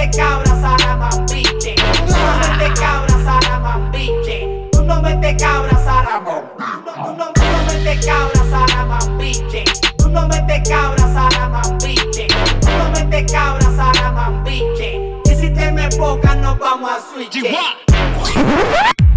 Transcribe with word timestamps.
metes 0.00 0.16
cabra, 0.16 0.60
saramambiche. 0.60 1.74
Tú 1.74 2.14
no 2.14 2.38
metes 2.40 2.80
cabra, 2.80 3.24
saramambiche. 3.24 4.68
Tú 4.72 4.84
no 4.84 5.02
metes 5.02 5.42
cabra, 5.42 5.78
saramambiche. 5.84 6.80
Tú 7.04 7.16
no, 7.16 7.32
tú 7.32 7.42
no 7.42 7.66
metes 7.66 8.06
cabra, 8.06 8.42
saramambiche. 8.50 9.64
Tú 9.98 10.08
no 10.08 10.28
metes 10.28 10.68
cabra, 10.68 11.14
saramambiche. 11.14 12.26
Tú 12.60 12.68
no 12.78 12.90
metes 12.90 13.32
cabra, 13.32 13.76
saramambiche. 13.76 15.20
Y 15.24 15.34
si 15.34 15.50
te 15.50 15.70
me 15.72 15.84
enfocas, 15.84 16.36
nos 16.36 16.58
vamos 16.58 16.90
a 16.90 17.00
switch. 17.12 17.44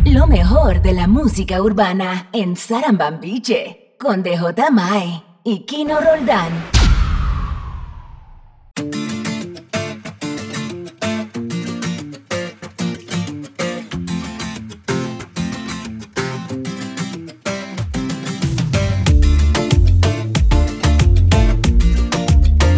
Lo 0.05 0.27
mejor 0.27 0.81
de 0.81 0.93
la 0.93 1.07
música 1.07 1.61
urbana 1.61 2.29
en 2.33 2.55
Sarambambiche 2.55 3.95
con 3.97 4.21
DJ 4.21 4.69
Mai 4.71 5.23
y 5.43 5.59
Kino 5.65 5.99
Roldán. 5.99 6.82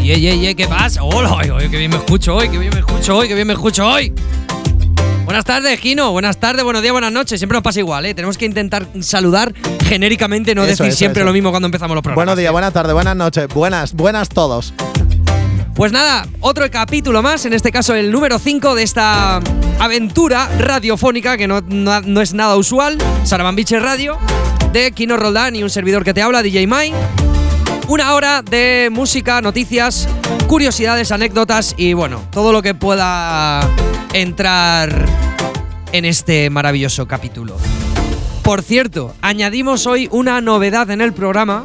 Ye, 0.06 0.20
ye, 0.20 0.38
ye, 0.38 0.56
¿qué 0.56 0.68
pasa? 0.68 1.02
Hola, 1.04 1.36
qué 1.72 1.78
bien 1.80 1.90
me 1.90 1.98
escucho 1.98 2.36
hoy, 2.36 2.48
qué 2.48 2.60
bien 2.60 2.72
me 2.72 2.80
escucho 2.82 3.18
hoy, 3.18 3.28
qué 3.28 3.34
bien 3.34 3.48
me 3.48 3.54
escucho 3.54 3.88
hoy. 3.88 4.14
Buenas 5.26 5.44
tardes, 5.46 5.80
Gino. 5.80 6.12
Buenas 6.12 6.38
tardes, 6.38 6.64
buenos 6.64 6.84
días, 6.84 6.92
buenas 6.92 7.12
noches. 7.12 7.40
Siempre 7.40 7.56
nos 7.56 7.64
pasa 7.64 7.80
igual, 7.80 8.06
¿eh? 8.06 8.14
Tenemos 8.14 8.38
que 8.38 8.46
intentar 8.46 8.86
saludar 9.00 9.52
genéricamente, 9.86 10.54
no 10.54 10.62
Eso, 10.62 10.70
decir 10.70 10.86
eso, 10.90 10.98
siempre 10.98 11.22
eso. 11.22 11.26
lo 11.26 11.34
mismo 11.34 11.50
cuando 11.50 11.66
empezamos 11.66 11.96
los 11.96 12.04
programas. 12.04 12.18
Buenos 12.24 12.38
días, 12.38 12.50
tío. 12.50 12.52
buenas 12.54 12.72
tardes, 12.74 12.94
buenas 12.94 13.16
noches, 13.16 13.48
buenas, 13.48 13.94
buenas 13.96 14.30
todos. 14.30 14.76
Pues 15.74 15.92
nada, 15.92 16.28
otro 16.40 16.70
capítulo 16.70 17.24
más, 17.24 17.44
en 17.48 17.54
este 17.54 17.72
caso 17.72 17.96
el 17.96 18.12
número 18.12 18.38
5 18.38 18.76
de 18.76 18.84
esta 18.84 19.42
aventura 19.80 20.48
radiofónica 20.60 21.36
que 21.36 21.48
no, 21.48 21.62
no- 21.62 22.02
no 22.02 22.22
es 22.22 22.36
nada 22.36 22.56
usual, 22.58 23.00
Sarabambiche 23.24 23.80
Radio, 23.80 24.20
de 24.72 24.92
Kino 24.92 25.18
Roldán 25.18 25.56
y 25.56 25.64
un 25.64 25.72
servidor 25.72 26.04
que 26.04 26.14
te 26.14 26.22
habla, 26.22 26.44
DJ 26.44 26.68
Mai. 26.68 26.94
Una 27.88 28.16
hora 28.16 28.42
de 28.42 28.90
música, 28.92 29.42
noticias, 29.42 30.10
curiosidades, 30.48 31.12
anécdotas 31.12 31.76
y 31.78 31.94
bueno, 31.94 32.24
todo 32.32 32.52
lo 32.52 32.64
que 32.64 32.74
pueda 32.74 33.62
entrar 34.12 35.06
en 35.92 36.06
este 36.06 36.50
maravilloso 36.50 37.08
capítulo. 37.08 37.58
Por 38.42 38.64
cierto, 38.64 39.14
añadimos 39.22 39.86
hoy 39.86 40.10
una 40.12 40.42
novedad 40.42 40.90
en 40.90 41.02
el 41.02 41.14
programa 41.14 41.64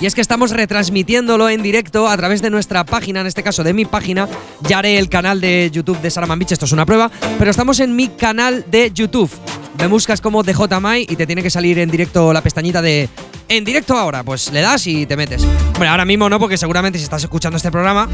y 0.00 0.06
es 0.06 0.14
que 0.14 0.22
estamos 0.22 0.52
retransmitiéndolo 0.52 1.50
en 1.50 1.62
directo 1.62 2.08
a 2.08 2.16
través 2.16 2.40
de 2.40 2.48
nuestra 2.48 2.84
página, 2.84 3.20
en 3.20 3.26
este 3.26 3.42
caso 3.42 3.62
de 3.62 3.74
mi 3.74 3.84
página. 3.84 4.26
Ya 4.62 4.78
haré 4.78 4.98
el 4.98 5.10
canal 5.10 5.38
de 5.38 5.70
YouTube 5.70 6.00
de 6.00 6.10
Salaman 6.10 6.38
Beach, 6.38 6.52
esto 6.52 6.64
es 6.64 6.72
una 6.72 6.86
prueba, 6.86 7.10
pero 7.38 7.50
estamos 7.50 7.78
en 7.80 7.94
mi 7.94 8.08
canal 8.08 8.64
de 8.70 8.90
YouTube. 8.90 9.30
Me 9.78 9.86
buscas 9.86 10.20
como 10.20 10.42
DJMai 10.42 11.06
y 11.08 11.16
te 11.16 11.26
tiene 11.26 11.42
que 11.42 11.50
salir 11.50 11.78
en 11.78 11.90
directo 11.90 12.32
la 12.32 12.42
pestañita 12.42 12.80
de 12.80 13.08
en 13.48 13.64
directo 13.64 13.96
ahora. 13.96 14.22
Pues 14.22 14.52
le 14.52 14.60
das 14.60 14.86
y 14.86 15.06
te 15.06 15.16
metes. 15.16 15.44
Hombre, 15.74 15.88
ahora 15.88 16.04
mismo 16.04 16.28
no, 16.28 16.38
porque 16.38 16.56
seguramente 16.56 16.98
si 16.98 17.04
estás 17.04 17.22
escuchando 17.22 17.56
este 17.56 17.70
programa 17.70 18.08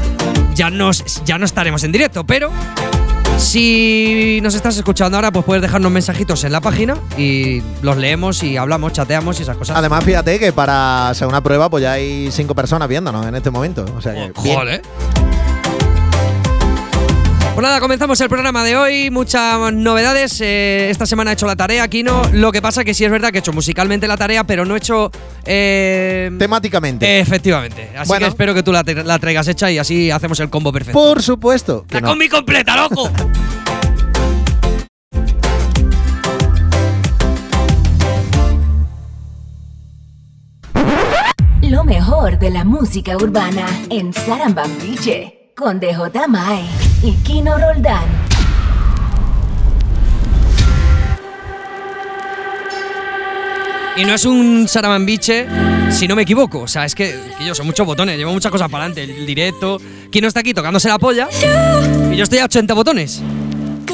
ya, 0.55 0.69
nos, 0.69 1.23
ya 1.23 1.37
no 1.37 1.45
estaremos 1.45 1.83
en 1.83 1.91
directo, 1.91 2.23
pero 2.25 2.51
si 3.37 4.39
nos 4.43 4.53
estás 4.53 4.77
escuchando 4.77 5.17
ahora, 5.17 5.31
pues 5.31 5.45
puedes 5.45 5.61
dejarnos 5.61 5.91
mensajitos 5.91 6.43
en 6.43 6.51
la 6.51 6.61
página 6.61 6.97
y 7.17 7.61
los 7.81 7.97
leemos 7.97 8.43
y 8.43 8.57
hablamos, 8.57 8.93
chateamos 8.93 9.39
y 9.39 9.43
esas 9.43 9.57
cosas. 9.57 9.77
Además, 9.77 10.03
fíjate 10.03 10.39
que 10.39 10.53
para 10.53 11.11
ser 11.15 11.27
una 11.27 11.41
prueba, 11.41 11.69
pues 11.69 11.83
ya 11.83 11.93
hay 11.93 12.29
cinco 12.31 12.53
personas 12.53 12.87
viéndonos 12.87 13.25
en 13.25 13.35
este 13.35 13.49
momento. 13.49 13.85
O 13.97 14.01
sea 14.01 14.13
que. 14.13 14.31
bien. 14.43 14.81
Pues 17.53 17.63
nada, 17.63 17.79
comenzamos 17.81 18.19
el 18.21 18.29
programa 18.29 18.63
de 18.63 18.77
hoy. 18.77 19.09
Muchas 19.11 19.73
novedades. 19.73 20.39
Eh, 20.41 20.87
esta 20.89 21.05
semana 21.05 21.31
he 21.31 21.33
hecho 21.33 21.45
la 21.45 21.55
tarea, 21.57 21.85
Kino. 21.89 22.21
Lo 22.31 22.51
que 22.51 22.61
pasa 22.61 22.83
que 22.85 22.93
sí 22.93 23.03
es 23.03 23.11
verdad 23.11 23.29
que 23.31 23.37
he 23.37 23.39
hecho 23.39 23.51
musicalmente 23.53 24.07
la 24.07 24.15
tarea, 24.17 24.45
pero 24.45 24.65
no 24.65 24.73
he 24.73 24.77
hecho. 24.77 25.11
eh, 25.45 26.31
Temáticamente. 26.39 27.19
efectivamente. 27.19 27.89
Así 27.97 28.07
Bueno. 28.07 28.25
que 28.25 28.29
espero 28.29 28.53
que 28.53 28.63
tú 28.63 28.71
la, 28.71 28.83
te- 28.85 29.03
la 29.03 29.19
traigas 29.19 29.47
hecha 29.49 29.69
y 29.69 29.77
así 29.77 30.09
hacemos 30.09 30.39
el 30.39 30.49
combo 30.49 30.71
perfecto. 30.71 30.97
Por 30.97 31.21
supuesto. 31.21 31.85
que 31.87 31.95
¡La 31.95 32.01
no. 32.01 32.07
combi 32.09 32.29
completa, 32.29 32.75
loco! 32.77 33.11
Lo 41.61 41.83
mejor 41.83 42.39
de 42.39 42.49
la 42.49 42.63
música 42.63 43.15
urbana 43.15 43.65
en 43.89 44.13
Sarambambiche 44.13 45.40
con 45.55 45.79
DJ 45.79 46.27
Mai 46.27 46.63
y 47.03 47.13
Kino 47.23 47.57
Roldán. 47.57 48.05
Y 53.95 54.05
no 54.05 54.13
es 54.13 54.25
un 54.25 54.67
Saramambiche, 54.67 55.45
si 55.91 56.07
no 56.07 56.15
me 56.15 56.21
equivoco. 56.23 56.59
O 56.61 56.67
sea, 56.67 56.85
es 56.85 56.95
que, 56.95 57.13
que 57.37 57.45
yo 57.45 57.53
son 57.53 57.65
muchos 57.65 57.85
botones, 57.85 58.17
llevo 58.17 58.31
muchas 58.31 58.51
cosas 58.51 58.69
para 58.69 58.85
adelante. 58.85 59.03
El 59.03 59.25
directo. 59.25 59.79
Kino 60.09 60.27
está 60.27 60.39
aquí 60.39 60.53
tocándose 60.53 60.87
la 60.87 60.97
polla. 60.97 61.27
Y 62.11 62.15
yo 62.15 62.23
estoy 62.23 62.39
a 62.39 62.45
80 62.45 62.73
botones. 62.73 63.21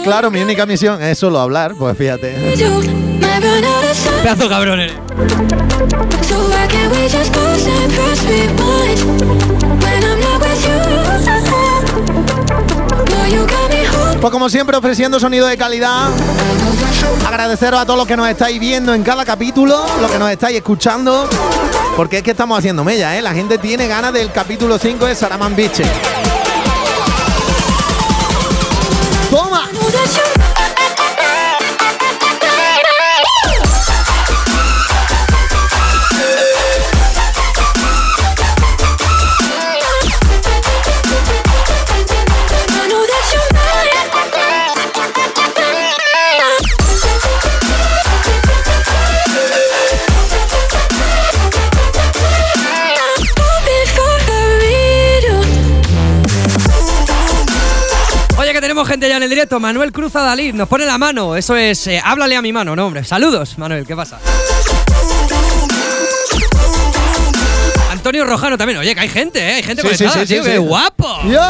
Claro, 0.04 0.32
mi 0.32 0.40
única 0.40 0.66
misión 0.66 1.02
es 1.02 1.18
solo 1.18 1.40
hablar, 1.40 1.74
pues 1.78 1.98
fíjate. 1.98 2.34
Pedazo 4.24 4.48
cabrón 4.50 4.80
eres. 4.80 4.96
Pues 14.22 14.32
como 14.32 14.50
siempre, 14.50 14.76
ofreciendo 14.76 15.20
sonido 15.20 15.46
de 15.48 15.58
calidad. 15.58 16.10
Agradeceros 17.26 17.80
a 17.80 17.86
todos 17.86 17.98
los 17.98 18.08
que 18.08 18.18
nos 18.18 18.28
estáis 18.28 18.60
viendo 18.60 18.94
en 18.94 19.04
cada 19.04 19.24
capítulo, 19.26 19.86
los 20.02 20.10
que 20.12 20.18
nos 20.18 20.32
estáis 20.32 20.58
escuchando. 20.58 21.30
Porque 21.96 22.18
es 22.18 22.24
que 22.24 22.32
estamos 22.32 22.58
haciendo 22.58 22.84
mella, 22.84 23.18
¿eh? 23.18 23.22
La 23.22 23.34
gente 23.34 23.58
tiene 23.58 23.88
ganas 23.88 24.14
del 24.14 24.32
capítulo 24.32 24.78
5 24.78 25.06
de 25.06 25.16
Saraman 25.16 25.56
Biche. 25.56 25.84
En 59.18 59.24
el 59.24 59.30
directo. 59.30 59.60
Manuel 59.60 59.92
Cruz 59.92 60.16
Adalid 60.16 60.54
nos 60.54 60.68
pone 60.70 60.86
la 60.86 60.98
mano. 60.98 61.36
Eso 61.36 61.56
es, 61.56 61.86
eh, 61.88 62.02
háblale 62.04 62.36
a 62.36 62.42
mi 62.42 62.54
mano, 62.54 62.76
no, 62.76 62.86
hombre. 62.88 63.04
Saludos, 63.04 63.58
Manuel, 63.58 63.86
¿qué 63.86 63.96
pasa? 63.96 64.20
Antonio 67.92 68.26
Rojano 68.26 68.58
también. 68.58 68.80
Oye, 68.80 68.94
que 68.94 69.02
hay 69.02 69.10
gente, 69.10 69.40
¿eh? 69.40 69.54
Hay 69.56 69.64
gente 69.64 69.82
Sí, 69.82 69.88
sí, 69.90 69.98
conectada, 70.06 70.26
sí, 70.26 70.28
sí, 70.28 70.34
tío. 70.36 70.44
sí. 70.44 70.52
¡Qué 70.52 70.58
guapo! 70.60 71.20
¡Yo! 71.24 71.42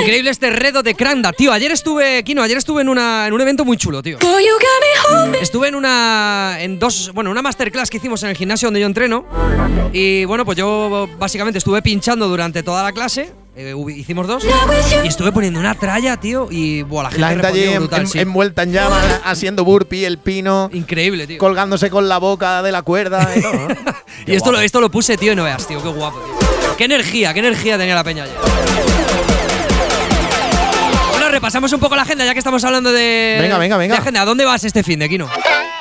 Increíble 0.00 0.30
este 0.30 0.50
redo 0.50 0.82
de 0.82 0.94
Cranda, 0.94 1.32
tío. 1.32 1.52
Ayer 1.52 1.72
estuve, 1.72 2.22
Kino, 2.24 2.42
ayer 2.42 2.56
estuve 2.56 2.82
en, 2.82 2.88
una, 2.88 3.26
en 3.26 3.32
un 3.32 3.40
evento 3.40 3.64
muy 3.64 3.76
chulo, 3.76 4.02
tío. 4.02 4.18
Estuve 5.40 5.68
en 5.68 5.74
una. 5.74 6.56
en 6.60 6.78
dos. 6.78 7.10
Bueno, 7.12 7.30
una 7.30 7.42
masterclass 7.42 7.90
que 7.90 7.96
hicimos 7.96 8.22
en 8.22 8.30
el 8.30 8.36
gimnasio 8.36 8.66
donde 8.68 8.80
yo 8.80 8.86
entreno. 8.86 9.26
Y 9.92 10.24
bueno, 10.26 10.44
pues 10.44 10.56
yo 10.56 11.08
básicamente 11.18 11.58
estuve 11.58 11.82
pinchando 11.82 12.28
durante 12.28 12.62
toda 12.62 12.82
la 12.82 12.92
clase. 12.92 13.32
Eh, 13.56 13.74
hicimos 13.96 14.26
dos. 14.26 14.44
Y 15.04 15.06
estuve 15.06 15.30
poniendo 15.32 15.60
una 15.60 15.74
tralla, 15.74 16.16
tío. 16.16 16.48
Y 16.50 16.82
buah, 16.82 17.04
la 17.04 17.08
gente, 17.10 17.20
La 17.20 17.28
gente 17.30 17.46
allí 17.46 17.60
respondió 17.60 17.74
en- 17.76 17.82
brutal, 17.82 18.00
en- 18.00 18.06
sí. 18.08 18.18
envuelta 18.18 18.62
en 18.64 18.72
llamas, 18.72 19.04
haciendo 19.24 19.64
burpee, 19.64 20.04
el 20.06 20.18
pino, 20.18 20.70
Increíble, 20.72 21.26
tío. 21.26 21.38
colgándose 21.38 21.90
con 21.90 22.08
la 22.08 22.18
boca 22.18 22.62
de 22.62 22.72
la 22.72 22.82
cuerda. 22.82 23.28
y 23.36 23.40
todo, 23.40 23.52
¿no? 23.54 23.68
Y 24.26 24.34
esto 24.34 24.52
lo, 24.52 24.60
esto 24.60 24.80
lo 24.80 24.90
puse, 24.90 25.16
tío, 25.16 25.32
y 25.32 25.36
no 25.36 25.44
veas, 25.44 25.66
tío. 25.66 25.82
Qué 25.82 25.88
guapo, 25.88 26.18
tío. 26.20 26.34
Qué 26.76 26.84
energía, 26.84 27.32
qué 27.32 27.40
energía 27.40 27.78
tenía 27.78 27.94
la 27.94 28.02
peña 28.04 28.24
ayer. 28.24 28.36
Bueno, 31.10 31.28
repasamos 31.28 31.72
un 31.72 31.80
poco 31.80 31.94
la 31.96 32.02
agenda 32.02 32.24
ya 32.24 32.32
que 32.32 32.38
estamos 32.38 32.64
hablando 32.64 32.92
de. 32.92 33.38
Venga, 33.40 33.58
venga, 33.58 33.76
venga. 33.76 33.94
de 33.94 34.00
agenda. 34.00 34.22
¿A 34.22 34.24
dónde 34.24 34.44
vas 34.44 34.64
este 34.64 34.82
fin 34.82 34.98
de 34.98 35.08
Kino? 35.08 35.28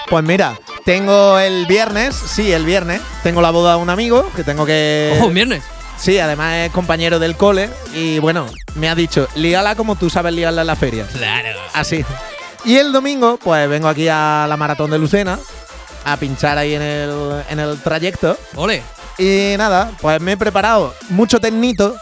Pues 0.10 0.24
mira, 0.24 0.60
tengo 0.86 1.40
el 1.40 1.66
viernes, 1.66 2.14
sí, 2.16 2.52
el 2.52 2.66
viernes, 2.66 3.02
tengo 3.24 3.42
la 3.42 3.50
boda 3.50 3.76
de 3.76 3.82
un 3.82 3.90
amigo 3.90 4.30
que 4.36 4.44
tengo 4.44 4.66
que. 4.66 5.14
Ojo, 5.18 5.28
un 5.28 5.34
viernes. 5.34 5.64
Sí, 6.04 6.20
además 6.20 6.54
es 6.66 6.72
compañero 6.74 7.18
del 7.18 7.38
cole 7.38 7.70
y 7.94 8.20
bueno, 8.20 8.46
me 8.76 8.90
ha 8.90 8.94
dicho, 8.94 9.26
líala 9.36 9.76
como 9.76 9.96
tú 9.96 10.10
sabes 10.10 10.34
liarla 10.34 10.60
en 10.60 10.68
la 10.68 10.76
feria. 10.76 11.08
Claro. 11.08 11.58
Así. 11.74 12.04
Y 12.66 12.76
el 12.76 12.92
domingo, 12.92 13.40
pues 13.42 13.70
vengo 13.70 13.88
aquí 13.88 14.10
a 14.10 14.46
la 14.50 14.58
maratón 14.58 14.92
de 14.92 15.00
Lucena 15.00 15.40
a 16.04 16.18
pinchar 16.18 16.58
ahí 16.58 16.76
en 16.76 16.82
el, 16.82 17.44
en 17.50 17.58
el 17.58 17.82
trayecto. 17.82 18.38
Ole. 18.56 18.84
Y 19.18 19.56
nada, 19.58 19.92
pues 20.02 20.20
me 20.20 20.34
he 20.34 20.38
preparado 20.38 20.94
mucho 21.08 21.40
tecnito 21.40 21.96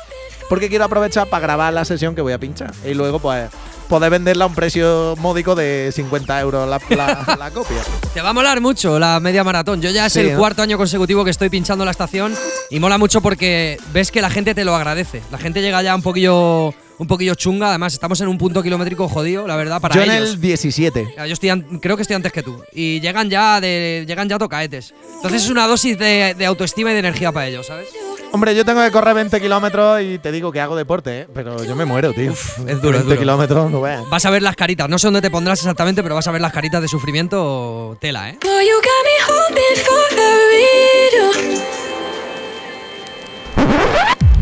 porque 0.49 0.67
quiero 0.67 0.85
aprovechar 0.85 1.27
para 1.27 1.41
grabar 1.43 1.71
la 1.71 1.85
sesión 1.85 2.15
que 2.15 2.21
voy 2.23 2.33
a 2.33 2.39
pinchar. 2.39 2.73
Y 2.83 2.95
luego, 2.95 3.19
pues, 3.19 3.51
poder 3.91 4.09
venderla 4.09 4.45
a 4.45 4.47
un 4.47 4.55
precio 4.55 5.15
módico 5.19 5.53
de 5.53 5.91
50 5.93 6.39
euros 6.39 6.67
la, 6.67 6.79
la- 6.95 7.35
la 7.39 7.51
copia. 7.51 7.77
Te 8.13 8.21
va 8.21 8.29
a 8.29 8.33
molar 8.33 8.61
mucho 8.61 8.97
la 8.97 9.19
media 9.19 9.43
maratón. 9.43 9.81
Yo 9.81 9.89
ya 9.89 10.05
es 10.05 10.13
Sí, 10.13 10.21
el 10.21 10.31
¿no? 10.31 10.39
cuarto 10.39 10.61
año 10.61 10.77
consecutivo 10.77 11.25
que 11.25 11.31
estoy 11.31 11.49
pinchando 11.49 11.83
la 11.83 11.91
estación 11.91 12.33
y 12.69 12.79
mola 12.79 12.97
mucho 12.97 13.19
porque 13.21 13.77
ves 13.91 14.09
que 14.09 14.21
la 14.21 14.29
gente 14.29 14.55
te 14.55 14.63
lo 14.63 14.73
agradece. 14.75 15.21
La 15.29 15.37
gente 15.37 15.61
llega 15.61 15.81
ya 15.83 15.93
un 15.93 16.01
poquillo, 16.01 16.69
un 16.97 17.07
poquillo 17.07 17.35
chunga. 17.35 17.67
Además, 17.67 17.91
estamos 17.93 18.21
en 18.21 18.29
un 18.29 18.37
punto 18.37 18.63
kilométrico 18.63 19.09
jodido, 19.09 19.45
la 19.45 19.57
verdad, 19.57 19.81
para 19.81 19.93
Yo 19.95 20.03
en 20.03 20.11
ellos. 20.11 20.29
el 20.35 20.39
17. 20.41 21.13
Ya, 21.17 21.27
Yo 21.27 21.33
estoy 21.33 21.49
creo 21.81 21.97
que 21.97 22.03
estoy 22.03 22.15
antes 22.15 22.31
que 22.31 22.43
tú. 22.43 22.63
Y 22.73 23.01
llegan 23.01 23.29
ya 23.29 23.59
de 23.59 24.05
llegan 24.07 24.29
ya 24.29 24.37
tocaetes. 24.39 24.93
Entonces 25.17 25.43
es 25.43 25.49
una 25.49 25.67
dosis 25.67 25.99
de, 25.99 26.33
de 26.37 26.45
autoestima 26.45 26.91
y 26.91 26.93
de 26.93 26.99
energía 26.99 27.33
para 27.33 27.47
ellos, 27.47 27.67
¿sabes? 27.67 27.89
Hombre, 28.33 28.55
yo 28.55 28.63
tengo 28.63 28.81
que 28.81 28.91
correr 28.91 29.13
20 29.13 29.41
kilómetros 29.41 30.01
y 30.01 30.17
te 30.17 30.31
digo 30.31 30.51
que 30.53 30.61
hago 30.61 30.75
deporte, 30.77 31.21
¿eh? 31.21 31.27
pero 31.33 31.63
yo 31.65 31.75
me 31.75 31.83
muero, 31.83 32.13
tío. 32.13 32.31
Uf, 32.31 32.59
es 32.59 32.81
duro, 32.81 32.91
20 32.93 32.97
es 32.99 33.05
duro. 33.05 33.19
kilómetros, 33.19 33.69
no 33.71 33.81
veas. 33.81 34.07
Vas 34.09 34.25
a 34.25 34.29
ver 34.29 34.41
las 34.41 34.55
caritas. 34.55 34.87
No 34.87 34.97
sé 34.97 35.07
dónde 35.07 35.21
te 35.21 35.29
pondrás 35.29 35.59
exactamente, 35.59 36.01
pero 36.01 36.15
vas 36.15 36.27
a 36.27 36.31
ver 36.31 36.39
las 36.41 36.53
caritas 36.53 36.81
de 36.81 36.87
sufrimiento 36.87 37.97
tela, 37.99 38.29
¿eh? 38.29 38.37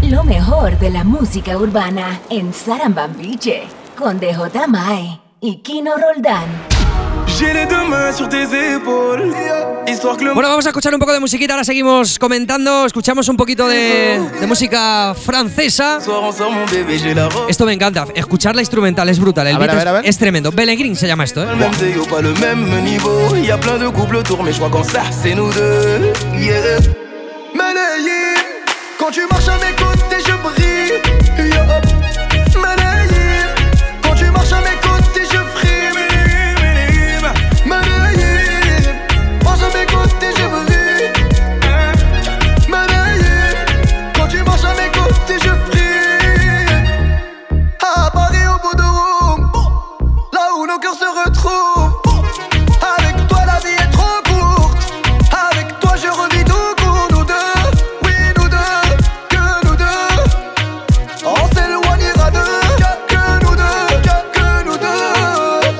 Lo 0.04 0.24
mejor 0.24 0.78
de 0.80 0.90
la 0.90 1.04
música 1.04 1.58
urbana 1.58 2.20
en 2.30 2.54
Sarambambiche 2.54 3.64
con 3.98 4.20
DJ 4.20 4.68
Mai 4.68 5.20
y 5.42 5.58
Kino 5.58 5.92
Roldán. 5.98 6.79
J'ai 7.40 7.54
les 7.54 7.66
deux 7.66 7.86
mains 7.88 8.12
sur 8.12 8.28
tes 8.28 8.44
épaules, 8.44 9.34
histoire 9.88 10.18
que 10.18 10.26
le 10.26 10.34
Bueno, 10.34 10.50
vamos 10.50 10.66
a 10.66 10.70
escuchar 10.70 10.94
un 10.94 11.00
poco 11.00 11.14
de 11.14 11.22
musiquita. 11.22 11.54
Ahora 11.54 11.64
seguimos 11.64 12.20
comentando. 12.20 12.86
Escuchamos 12.86 13.30
un 13.30 13.38
poquito 13.38 13.66
de, 13.68 14.20
de 14.42 14.46
música 14.48 15.16
francesa. 15.16 16.02
soir 16.02 16.22
ensemble, 16.24 16.60
mon 16.60 16.66
bébé, 16.70 17.00
j'ai 17.00 17.16
la 17.16 17.30
robe. 17.30 17.50
Esto 17.50 17.66
me 17.66 17.72
encanta. 17.72 18.08
Escuchar 18.14 18.56
la 18.56 18.62
instrumental 18.62 19.08
es 19.08 19.20
brutal. 19.20 19.48
El 19.48 19.56
A 19.56 19.60
beat 19.60 19.72
ver, 19.72 19.88
a 19.88 19.92
es, 19.92 19.94
ver. 19.94 20.06
es 20.10 20.18
tremendo. 20.18 20.52
Bellegrin 20.52 20.98
se 20.98 21.08
llama 21.08 21.24
esto, 21.24 21.42
¿eh? 21.44 21.48
le 21.56 21.66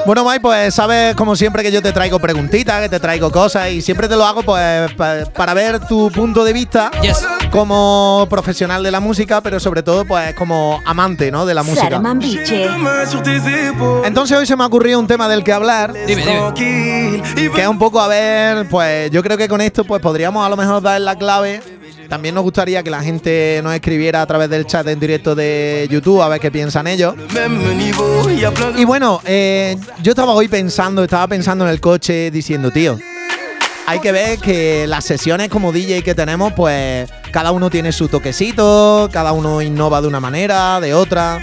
Bueno, 0.10 0.24
Mai, 0.24 0.40
pues 0.40 0.74
sabes 0.74 1.14
como 1.14 1.36
siempre 1.36 1.62
que 1.62 1.72
yo 1.72 1.84
te 1.84 1.92
traigo 1.92 2.18
preguntitas, 2.18 2.82
que 2.82 2.90
te 2.90 3.00
traigo 3.00 3.30
cosas 3.30 3.70
y 3.70 3.80
siempre 3.84 4.08
te 4.08 4.16
lo 4.16 4.26
hago 4.26 4.42
pues 4.42 4.92
pa- 4.94 5.26
para 5.36 5.54
ver 5.54 5.80
tu 5.82 6.10
punto 6.10 6.44
de 6.44 6.52
vista 6.52 6.90
Yes. 7.04 7.24
como 7.52 8.26
profesional 8.28 8.82
de 8.82 8.90
la 8.90 9.02
música, 9.02 9.40
pero 9.42 9.60
sobre 9.60 9.84
todo 9.84 10.06
pues 10.06 10.34
como 10.34 10.80
amante, 10.84 11.30
¿no? 11.30 11.46
de 11.46 11.54
la 11.54 11.62
música. 11.62 12.02
Entonces 14.04 14.36
hoy 14.36 14.48
se 14.48 14.56
me 14.56 14.64
ha 14.64 14.66
ocurrido 14.66 15.00
un 15.00 15.06
tema 15.06 15.28
del 15.30 15.44
que 15.44 15.54
hablar, 15.54 15.94
Dime, 16.08 16.24
que 16.56 17.62
es 17.62 17.68
un 17.68 17.78
poco 17.78 18.02
a 18.02 18.08
ver, 18.08 18.68
pues 18.68 19.12
yo 19.12 19.22
creo 19.22 19.38
que 19.38 19.48
con 19.48 19.62
esto 19.62 19.84
pues 19.84 20.02
podríamos 20.02 20.44
a 20.44 20.50
lo 20.50 20.58
mejor 20.58 20.82
dar 20.82 21.00
la 21.02 21.16
clave. 21.20 21.62
También 22.08 22.36
nos 22.36 22.44
gustaría 22.44 22.82
que 22.84 22.90
la 22.90 23.02
gente 23.02 23.60
nos 23.64 23.74
escribiera 23.74 24.22
a 24.22 24.26
través 24.26 24.50
del 24.50 24.66
chat 24.66 24.88
en 24.88 25.00
directo 25.00 25.36
de 25.36 25.88
YouTube 25.90 26.22
a 26.22 26.28
ver 26.28 26.40
qué 26.40 26.52
piensan 26.52 26.88
ellos. 26.88 27.16
Y 28.78 28.86
bueno, 28.86 29.22
eh, 29.26 29.78
yo 30.02 30.12
estaba 30.12 30.34
hoy 30.34 30.48
pensando, 30.48 31.04
estaba 31.04 31.28
pensando 31.28 31.66
en 31.66 31.72
el 31.72 31.82
coche 31.82 32.32
diciendo, 32.32 32.72
tío, 32.72 32.98
hay 33.86 34.00
que 34.00 34.12
ver 34.12 34.40
que 34.40 34.86
las 34.88 35.04
sesiones 35.04 35.50
como 35.50 35.72
DJ 35.72 36.04
que 36.04 36.14
tenemos, 36.16 36.54
pues 36.54 37.10
cada 37.32 37.52
uno 37.52 37.70
tiene 37.70 37.92
su 37.92 38.08
toquecito, 38.08 39.10
cada 39.12 39.32
uno 39.32 39.62
innova 39.62 40.02
de 40.02 40.08
una 40.08 40.20
manera, 40.20 40.80
de 40.80 40.94
otra. 40.94 41.40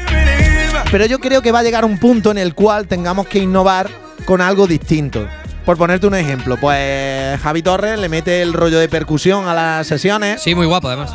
Pero 0.91 1.06
yo 1.06 1.19
creo 1.19 1.43
que 1.43 1.53
va 1.53 1.58
a 1.58 1.62
llegar 1.62 1.85
un 1.85 1.99
punto 1.99 2.31
en 2.31 2.38
el 2.38 2.55
cual 2.55 2.87
tengamos 2.87 3.26
que 3.26 3.41
innovar 3.41 3.91
con 4.25 4.41
algo 4.41 4.67
distinto. 4.67 5.26
Por 5.67 5.77
ponerte 5.77 6.07
un 6.07 6.15
ejemplo, 6.15 6.57
pues 6.61 7.39
Javi 7.41 7.61
Torres 7.63 7.99
le 7.99 8.09
mete 8.09 8.41
el 8.41 8.53
rollo 8.55 8.79
de 8.79 8.89
percusión 8.89 9.49
a 9.49 9.53
las 9.55 9.87
sesiones. 9.87 10.41
Sí, 10.41 10.55
muy 10.55 10.65
guapo 10.65 10.87
además. 10.89 11.13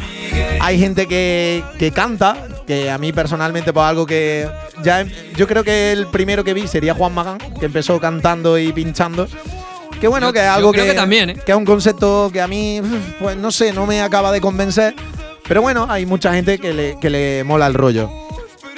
Hay 0.60 0.78
gente 0.78 1.08
que, 1.08 1.64
que 1.80 1.92
canta, 1.92 2.36
que 2.68 2.92
a 2.92 2.98
mí 2.98 3.14
personalmente, 3.14 3.72
pues 3.74 3.86
algo 3.86 4.06
que. 4.06 4.48
ya 4.84 5.06
Yo 5.38 5.48
creo 5.48 5.64
que 5.64 5.94
el 5.94 6.06
primero 6.08 6.44
que 6.44 6.54
vi 6.54 6.68
sería 6.68 6.94
Juan 6.94 7.14
Magán, 7.14 7.38
que 7.60 7.66
empezó 7.66 7.98
cantando 8.02 8.60
y 8.60 8.74
pinchando. 8.74 9.26
Que 10.02 10.08
bueno, 10.10 10.28
Yo- 10.28 10.34
que 10.34 10.40
es 10.40 10.46
algo 10.48 10.72
creo 10.74 10.84
que, 10.84 10.92
que 10.92 10.96
también, 10.98 11.30
¿eh? 11.30 11.36
que 11.46 11.52
es 11.54 11.58
un 11.58 11.66
concepto 11.66 12.30
que 12.34 12.42
a 12.42 12.48
mí, 12.48 12.82
pues 13.22 13.38
no 13.38 13.52
sé, 13.52 13.72
no 13.72 13.86
me 13.86 14.02
acaba 14.02 14.32
de 14.34 14.42
convencer. 14.42 14.94
Pero 15.48 15.62
bueno, 15.62 15.88
hay 15.90 16.06
mucha 16.06 16.34
gente 16.34 16.60
que 16.60 16.74
le, 16.74 16.98
que 17.00 17.10
le 17.10 17.44
mola 17.46 17.68
el 17.68 17.74
rollo. 17.74 18.10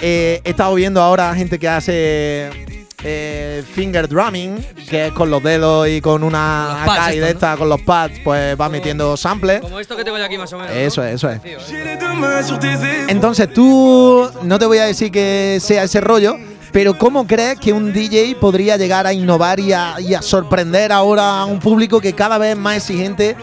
Eh, 0.02 0.40
he 0.44 0.50
estado 0.52 0.75
viendo 0.75 1.02
ahora 1.02 1.34
gente 1.34 1.58
que 1.60 1.68
hace 1.68 2.82
eh, 3.03 3.63
finger 3.73 4.07
drumming, 4.07 4.65
que 4.89 5.07
es 5.07 5.13
con 5.13 5.29
los 5.29 5.44
dedos 5.44 5.88
y 5.88 6.01
con 6.01 6.23
una 6.23 6.83
pads 6.85 7.00
acá 7.00 7.13
y 7.15 7.19
de 7.19 7.29
esta, 7.29 7.57
con 7.57 7.69
los 7.69 7.81
pads, 7.81 8.19
pues 8.24 8.60
va 8.60 8.69
metiendo 8.69 9.17
samples. 9.17 9.62
Como 9.62 9.79
esto 9.79 9.95
que 9.95 10.03
tengo 10.03 10.17
yo 10.17 10.25
aquí 10.25 10.38
más 10.38 10.51
o 10.53 10.57
menos. 10.57 10.74
¿no? 10.74 10.79
Eso 10.79 11.03
es, 11.03 11.15
eso 11.15 11.29
es. 11.29 11.39
¿eh? 11.43 13.05
Entonces 13.07 13.51
tú, 13.53 14.29
no 14.43 14.60
te 14.60 14.65
voy 14.65 14.77
a 14.77 14.86
decir 14.86 15.12
que 15.12 15.60
sea 15.62 15.83
ese 15.83 16.01
rollo, 16.01 16.38
pero 16.72 16.98
¿cómo 16.98 17.27
crees 17.27 17.60
que 17.60 17.74
un 17.74 17.93
DJ 17.93 18.36
podría 18.36 18.77
llegar 18.77 19.05
a 19.05 19.13
innovar 19.13 19.60
y 19.60 19.74
a, 19.74 19.95
y 20.00 20.13
a 20.13 20.22
sorprender 20.22 20.91
ahora 20.91 21.41
a 21.41 21.45
un 21.45 21.60
público 21.60 22.01
que 22.01 22.13
cada 22.13 22.38
vez 22.38 22.51
es 22.51 22.57
más 22.57 22.77
exigente 22.77 23.36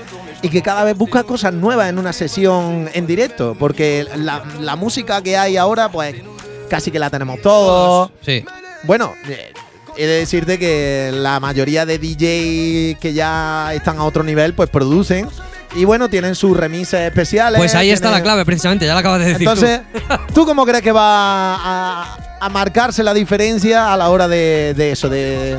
y 0.42 0.48
que 0.48 0.62
cada 0.62 0.84
vez 0.84 0.96
busca 0.96 1.22
cosas 1.22 1.52
nuevas 1.52 1.88
en 1.88 1.98
una 1.98 2.12
sesión 2.12 2.88
en 2.92 3.06
directo? 3.06 3.54
Porque 3.58 4.06
la, 4.16 4.42
la 4.58 4.74
música 4.76 5.22
que 5.22 5.36
hay 5.36 5.56
ahora, 5.56 5.90
pues 5.90 6.16
casi 6.68 6.90
que 6.90 6.98
la 6.98 7.10
tenemos 7.10 7.40
todos. 7.42 8.10
Sí. 8.22 8.44
Bueno, 8.84 9.14
eh, 9.28 9.52
he 9.96 10.06
de 10.06 10.18
decirte 10.20 10.58
que 10.58 11.10
la 11.12 11.40
mayoría 11.40 11.84
de 11.86 11.98
DJs 11.98 12.98
que 13.00 13.12
ya 13.12 13.72
están 13.74 13.98
a 13.98 14.04
otro 14.04 14.22
nivel, 14.22 14.54
pues 14.54 14.68
producen. 14.70 15.28
Y 15.76 15.84
bueno, 15.84 16.08
tienen 16.08 16.34
sus 16.34 16.56
remises 16.56 17.00
especiales. 17.02 17.58
Pues 17.58 17.74
ahí 17.76 17.90
está 17.90 18.10
la 18.10 18.22
clave, 18.22 18.44
precisamente, 18.44 18.86
ya 18.86 18.94
la 18.94 19.00
acabas 19.00 19.20
de 19.20 19.26
decir 19.26 19.46
tú. 19.46 19.52
entonces, 19.52 19.80
tú. 20.34 20.44
cómo 20.44 20.66
crees 20.66 20.82
que 20.82 20.90
va 20.90 21.54
a, 21.54 22.18
a 22.40 22.48
marcarse 22.48 23.04
la 23.04 23.14
diferencia 23.14 23.92
a 23.92 23.96
la 23.96 24.08
hora 24.08 24.26
de, 24.26 24.74
de 24.76 24.90
eso, 24.90 25.08
de, 25.08 25.58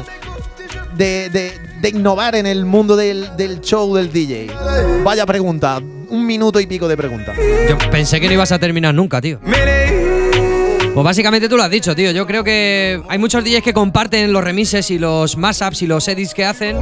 de, 0.98 1.30
de- 1.30 1.72
de 1.82 1.90
innovar 1.90 2.36
en 2.36 2.46
el 2.46 2.64
mundo 2.66 2.96
del, 2.96 3.36
del 3.38 3.62
show 3.62 3.96
del 3.96 4.12
DJ? 4.12 4.52
Vaya 5.04 5.26
pregunta, 5.26 5.78
un 6.10 6.26
minuto 6.28 6.60
y 6.60 6.68
pico 6.68 6.88
de 6.90 6.98
pregunta. 6.98 7.34
Yo 7.70 7.78
pensé 7.90 8.20
que 8.20 8.28
no 8.28 8.34
ibas 8.34 8.52
a 8.52 8.60
terminar 8.60 8.94
nunca, 8.94 9.22
tío. 9.22 9.40
Pues 10.94 11.06
básicamente 11.06 11.48
tú 11.48 11.56
lo 11.56 11.64
has 11.64 11.70
dicho, 11.72 11.96
tío. 11.96 12.12
Yo 12.12 12.28
creo 12.28 12.44
que 12.44 13.02
hay 13.08 13.18
muchos 13.18 13.44
DJs 13.46 13.64
que 13.64 13.74
comparten 13.74 14.34
los 14.34 14.44
remises 14.44 14.92
y 14.92 15.00
los 15.00 15.38
mashups 15.38 15.82
y 15.84 15.88
los 15.88 16.06
edits 16.10 16.34
que 16.34 16.44
hacen. 16.44 16.78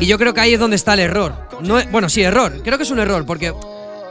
Y 0.00 0.06
yo 0.06 0.18
creo 0.18 0.34
que 0.34 0.40
ahí 0.40 0.54
es 0.54 0.60
donde 0.60 0.74
está 0.74 0.94
el 0.94 1.00
error. 1.00 1.34
No 1.62 1.78
es- 1.78 1.88
bueno, 1.90 2.08
sí, 2.08 2.20
error. 2.22 2.52
Creo 2.64 2.76
que 2.78 2.82
es 2.84 2.90
un 2.90 2.98
error, 2.98 3.24
porque 3.24 3.54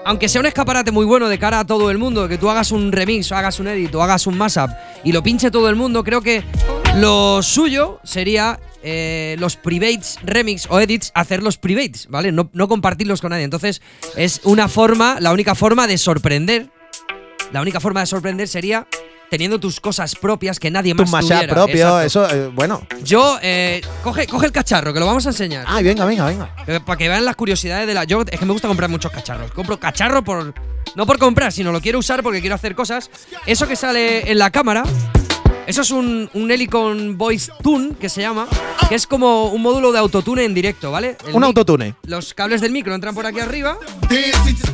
aunque 0.05 0.29
sea 0.29 0.39
un 0.39 0.47
escaparate 0.47 0.91
muy 0.91 1.05
bueno 1.05 1.27
de 1.27 1.37
cara 1.37 1.59
a 1.59 1.65
todo 1.65 1.91
el 1.91 1.97
mundo, 1.97 2.29
que 2.29 2.37
tú 2.37 2.49
hagas 2.49 2.71
un 2.71 2.93
remix 2.93 3.29
o 3.33 3.35
hagas 3.35 3.59
un 3.59 3.67
edit 3.67 3.93
o 3.95 4.01
hagas 4.01 4.27
un 4.27 4.37
mashup 4.37 4.69
y 5.03 5.11
lo 5.11 5.21
pinche 5.21 5.51
todo 5.51 5.67
el 5.69 5.75
mundo, 5.75 6.05
creo 6.05 6.21
que 6.21 6.43
lo 6.95 7.43
suyo 7.43 7.99
sería 8.05 8.61
eh, 8.81 9.35
los 9.39 9.57
privates 9.57 10.19
remix 10.23 10.67
o 10.69 10.79
edits, 10.79 11.11
hacerlos 11.13 11.57
privates, 11.57 12.07
¿vale? 12.09 12.31
No 12.31 12.67
compartirlos 12.69 13.19
con 13.19 13.31
nadie. 13.31 13.43
Entonces, 13.43 13.81
es 14.15 14.39
una 14.45 14.69
forma, 14.69 15.17
la 15.19 15.33
única 15.33 15.53
forma 15.53 15.85
de 15.85 15.97
sorprender. 15.97 16.69
La 17.53 17.61
única 17.61 17.79
forma 17.79 18.01
de 18.01 18.05
sorprender 18.07 18.47
sería 18.49 18.87
teniendo 19.29 19.59
tus 19.59 19.79
cosas 19.79 20.15
propias 20.15 20.59
que 20.59 20.71
nadie 20.71 20.93
Tu 20.95 21.01
más 21.03 21.11
mashup 21.11 21.29
tuviera. 21.31 21.53
propio, 21.53 21.99
Exacto. 22.01 22.25
eso, 22.25 22.35
eh, 22.35 22.51
bueno. 22.53 22.81
Yo, 23.03 23.37
eh, 23.41 23.81
coge, 24.03 24.27
coge 24.27 24.45
el 24.45 24.51
cacharro, 24.51 24.93
que 24.93 24.99
lo 24.99 25.05
vamos 25.05 25.25
a 25.25 25.29
enseñar. 25.29 25.65
Ay, 25.67 25.83
venga, 25.83 26.05
venga, 26.05 26.25
venga. 26.25 26.55
Eh, 26.67 26.79
Para 26.85 26.97
que 26.97 27.09
vean 27.09 27.25
las 27.25 27.35
curiosidades 27.35 27.87
de 27.87 27.93
la. 27.93 28.03
Yo 28.05 28.21
es 28.29 28.39
que 28.39 28.45
me 28.45 28.53
gusta 28.53 28.67
comprar 28.67 28.89
muchos 28.89 29.11
cacharros. 29.11 29.51
Compro 29.51 29.79
cacharro 29.79 30.23
por. 30.23 30.53
No 30.95 31.05
por 31.05 31.19
comprar, 31.19 31.51
sino 31.51 31.71
lo 31.71 31.81
quiero 31.81 31.99
usar 31.99 32.23
porque 32.23 32.39
quiero 32.41 32.55
hacer 32.55 32.73
cosas. 32.73 33.09
Eso 33.45 33.67
que 33.67 33.75
sale 33.75 34.31
en 34.31 34.39
la 34.39 34.49
cámara 34.51 34.83
Eso 35.67 35.81
es 35.81 35.91
un, 35.91 36.29
un 36.33 36.49
Helicon 36.51 37.17
Voice 37.17 37.51
Tune 37.61 37.91
que 37.99 38.07
se 38.09 38.21
llama, 38.21 38.47
que 38.87 38.95
es 38.95 39.05
como 39.05 39.49
un 39.51 39.61
módulo 39.61 39.91
de 39.91 39.99
autotune 39.99 40.45
en 40.45 40.53
directo, 40.53 40.91
¿vale? 40.91 41.17
El 41.27 41.35
Un 41.35 41.43
autotune. 41.43 41.95
Los 42.05 42.33
cables 42.33 42.61
del 42.61 42.71
micro 42.71 42.95
entran 42.95 43.13
por 43.13 43.25
aquí 43.25 43.39
arriba 43.41 43.77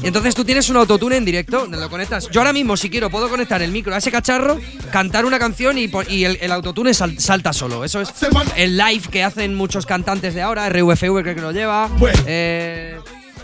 y 0.03 0.07
entonces 0.07 0.35
tú 0.35 0.45
tienes 0.45 0.69
un 0.69 0.77
autotune 0.77 1.17
en 1.17 1.25
directo, 1.25 1.65
lo 1.65 1.89
conectas. 1.89 2.29
Yo 2.29 2.41
ahora 2.41 2.53
mismo, 2.53 2.77
si 2.77 2.89
quiero, 2.91 3.09
puedo 3.09 3.27
conectar 3.29 3.61
el 3.63 3.71
micro 3.71 3.95
a 3.95 3.97
ese 3.97 4.11
cacharro, 4.11 4.59
cantar 4.91 5.25
una 5.25 5.39
canción 5.39 5.77
y, 5.79 5.85
el, 6.23 6.37
el 6.39 6.51
autotune 6.51 6.93
sal- 6.93 7.19
salta 7.19 7.53
solo. 7.53 7.83
Eso 7.83 8.01
es 8.01 8.09
el 8.55 8.77
live 8.77 9.03
que 9.09 9.23
hacen 9.23 9.55
muchos 9.55 9.85
cantantes 9.87 10.35
de 10.35 10.41
ahora, 10.43 10.69
RVFV 10.69 11.21
creo 11.23 11.35
que 11.35 11.41
lo 11.41 11.51
lleva. 11.51 11.89
Eh, 12.27 12.99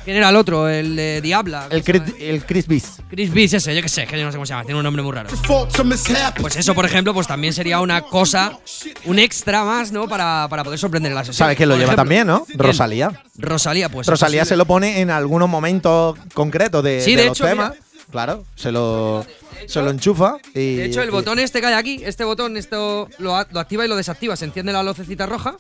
¿Quién 0.06 0.18
era 0.18 0.30
el 0.30 0.36
otro? 0.36 0.68
El 0.70 0.96
de 0.96 1.22
Diabla. 1.22 1.68
El 1.70 1.84
Chris, 1.84 2.02
el 2.20 2.46
Chris 2.46 2.68
Beast. 2.68 3.00
Chris 3.10 3.32
Beast 3.34 3.54
ese, 3.56 3.76
yo 3.76 3.82
qué 3.82 3.90
sé, 3.90 4.06
que 4.08 4.18
no 4.24 4.32
sé 4.32 4.38
cómo 4.38 4.46
se 4.46 4.52
llama, 4.54 4.64
tiene 4.64 4.78
un 4.80 4.84
nombre 4.84 5.02
muy 5.04 5.12
raro. 5.14 5.30
Pues 6.42 6.56
eso, 6.56 6.74
por 6.76 6.86
ejemplo, 6.86 7.14
pues 7.14 7.28
también 7.28 7.54
sería 7.54 7.80
una 7.82 8.02
cosa, 8.02 8.58
un 9.06 9.20
extra 9.20 9.64
más, 9.64 9.92
¿no? 9.92 10.08
Para, 10.08 10.48
para 10.50 10.64
poder 10.64 10.80
sorprender 10.80 11.12
en 11.12 11.16
la 11.16 11.24
sesión. 11.24 11.38
¿Sabes 11.46 11.58
quién 11.58 11.70
lo 11.70 11.76
lleva 11.76 11.94
ejemplo, 11.94 12.02
también, 12.04 12.28
no? 12.28 12.46
Rosalía. 12.56 13.24
Rosalía, 13.38 13.90
pues. 13.90 14.08
Rosalía 14.08 14.46
se 14.46 14.56
lo 14.56 14.66
pone 14.66 15.02
en 15.02 15.10
algunos 15.12 15.50
momentos 15.50 16.18
concretos 16.34 16.84
de, 16.84 17.02
Sí, 17.02 17.16
de 17.16 17.24
de 17.24 17.28
los 17.30 17.38
temas. 17.38 17.72
mira. 17.72 17.84
Claro, 18.12 18.44
se 18.56 18.72
lo, 18.72 19.24
se 19.68 19.82
lo 19.82 19.92
enchufa 19.92 20.38
y. 20.56 20.76
De 20.78 20.86
hecho, 20.86 21.02
el 21.04 21.10
y- 21.10 21.12
botón 21.12 21.38
este 21.38 21.62
que 21.62 21.68
hay 21.68 21.74
aquí, 21.76 22.02
este 22.04 22.24
botón, 22.24 22.58
esto 22.58 23.08
lo, 23.20 23.36
a- 23.36 23.48
lo 23.52 23.60
activa 23.60 23.86
y 23.86 23.88
lo 23.88 23.96
desactiva. 23.96 24.36
Se 24.36 24.46
enciende 24.46 24.74
la 24.74 24.82
lucecita 24.82 25.28
roja. 25.28 25.58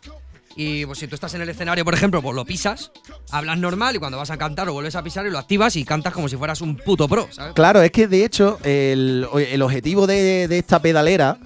Y 0.62 0.86
pues 0.86 1.00
si 1.00 1.08
tú 1.08 1.16
estás 1.16 1.34
en 1.36 1.42
el 1.42 1.48
escenario, 1.48 1.86
por 1.86 1.94
ejemplo, 1.94 2.22
pues 2.22 2.36
lo 2.36 2.44
pisas, 2.44 2.92
hablas 3.32 3.58
normal 3.58 3.96
y 3.96 4.00
cuando 4.00 4.18
vas 4.18 4.30
a 4.30 4.36
cantar 4.36 4.68
lo 4.68 4.74
vuelves 4.74 4.94
a 4.98 5.02
pisar 5.02 5.26
y 5.26 5.30
lo 5.30 5.38
activas 5.38 5.78
y 5.78 5.86
cantas 5.86 6.12
como 6.12 6.28
si 6.28 6.36
fueras 6.36 6.60
un 6.60 6.76
puto 6.76 7.08
pro, 7.08 7.30
¿sabes? 7.32 7.54
Claro, 7.54 7.82
es 7.82 7.92
que 7.92 8.10
de 8.10 8.26
hecho 8.26 8.60
el, 8.66 9.26
el 9.36 9.62
objetivo 9.62 10.06
de, 10.06 10.50
de 10.50 10.60
esta 10.60 10.82
pedalera 10.82 11.38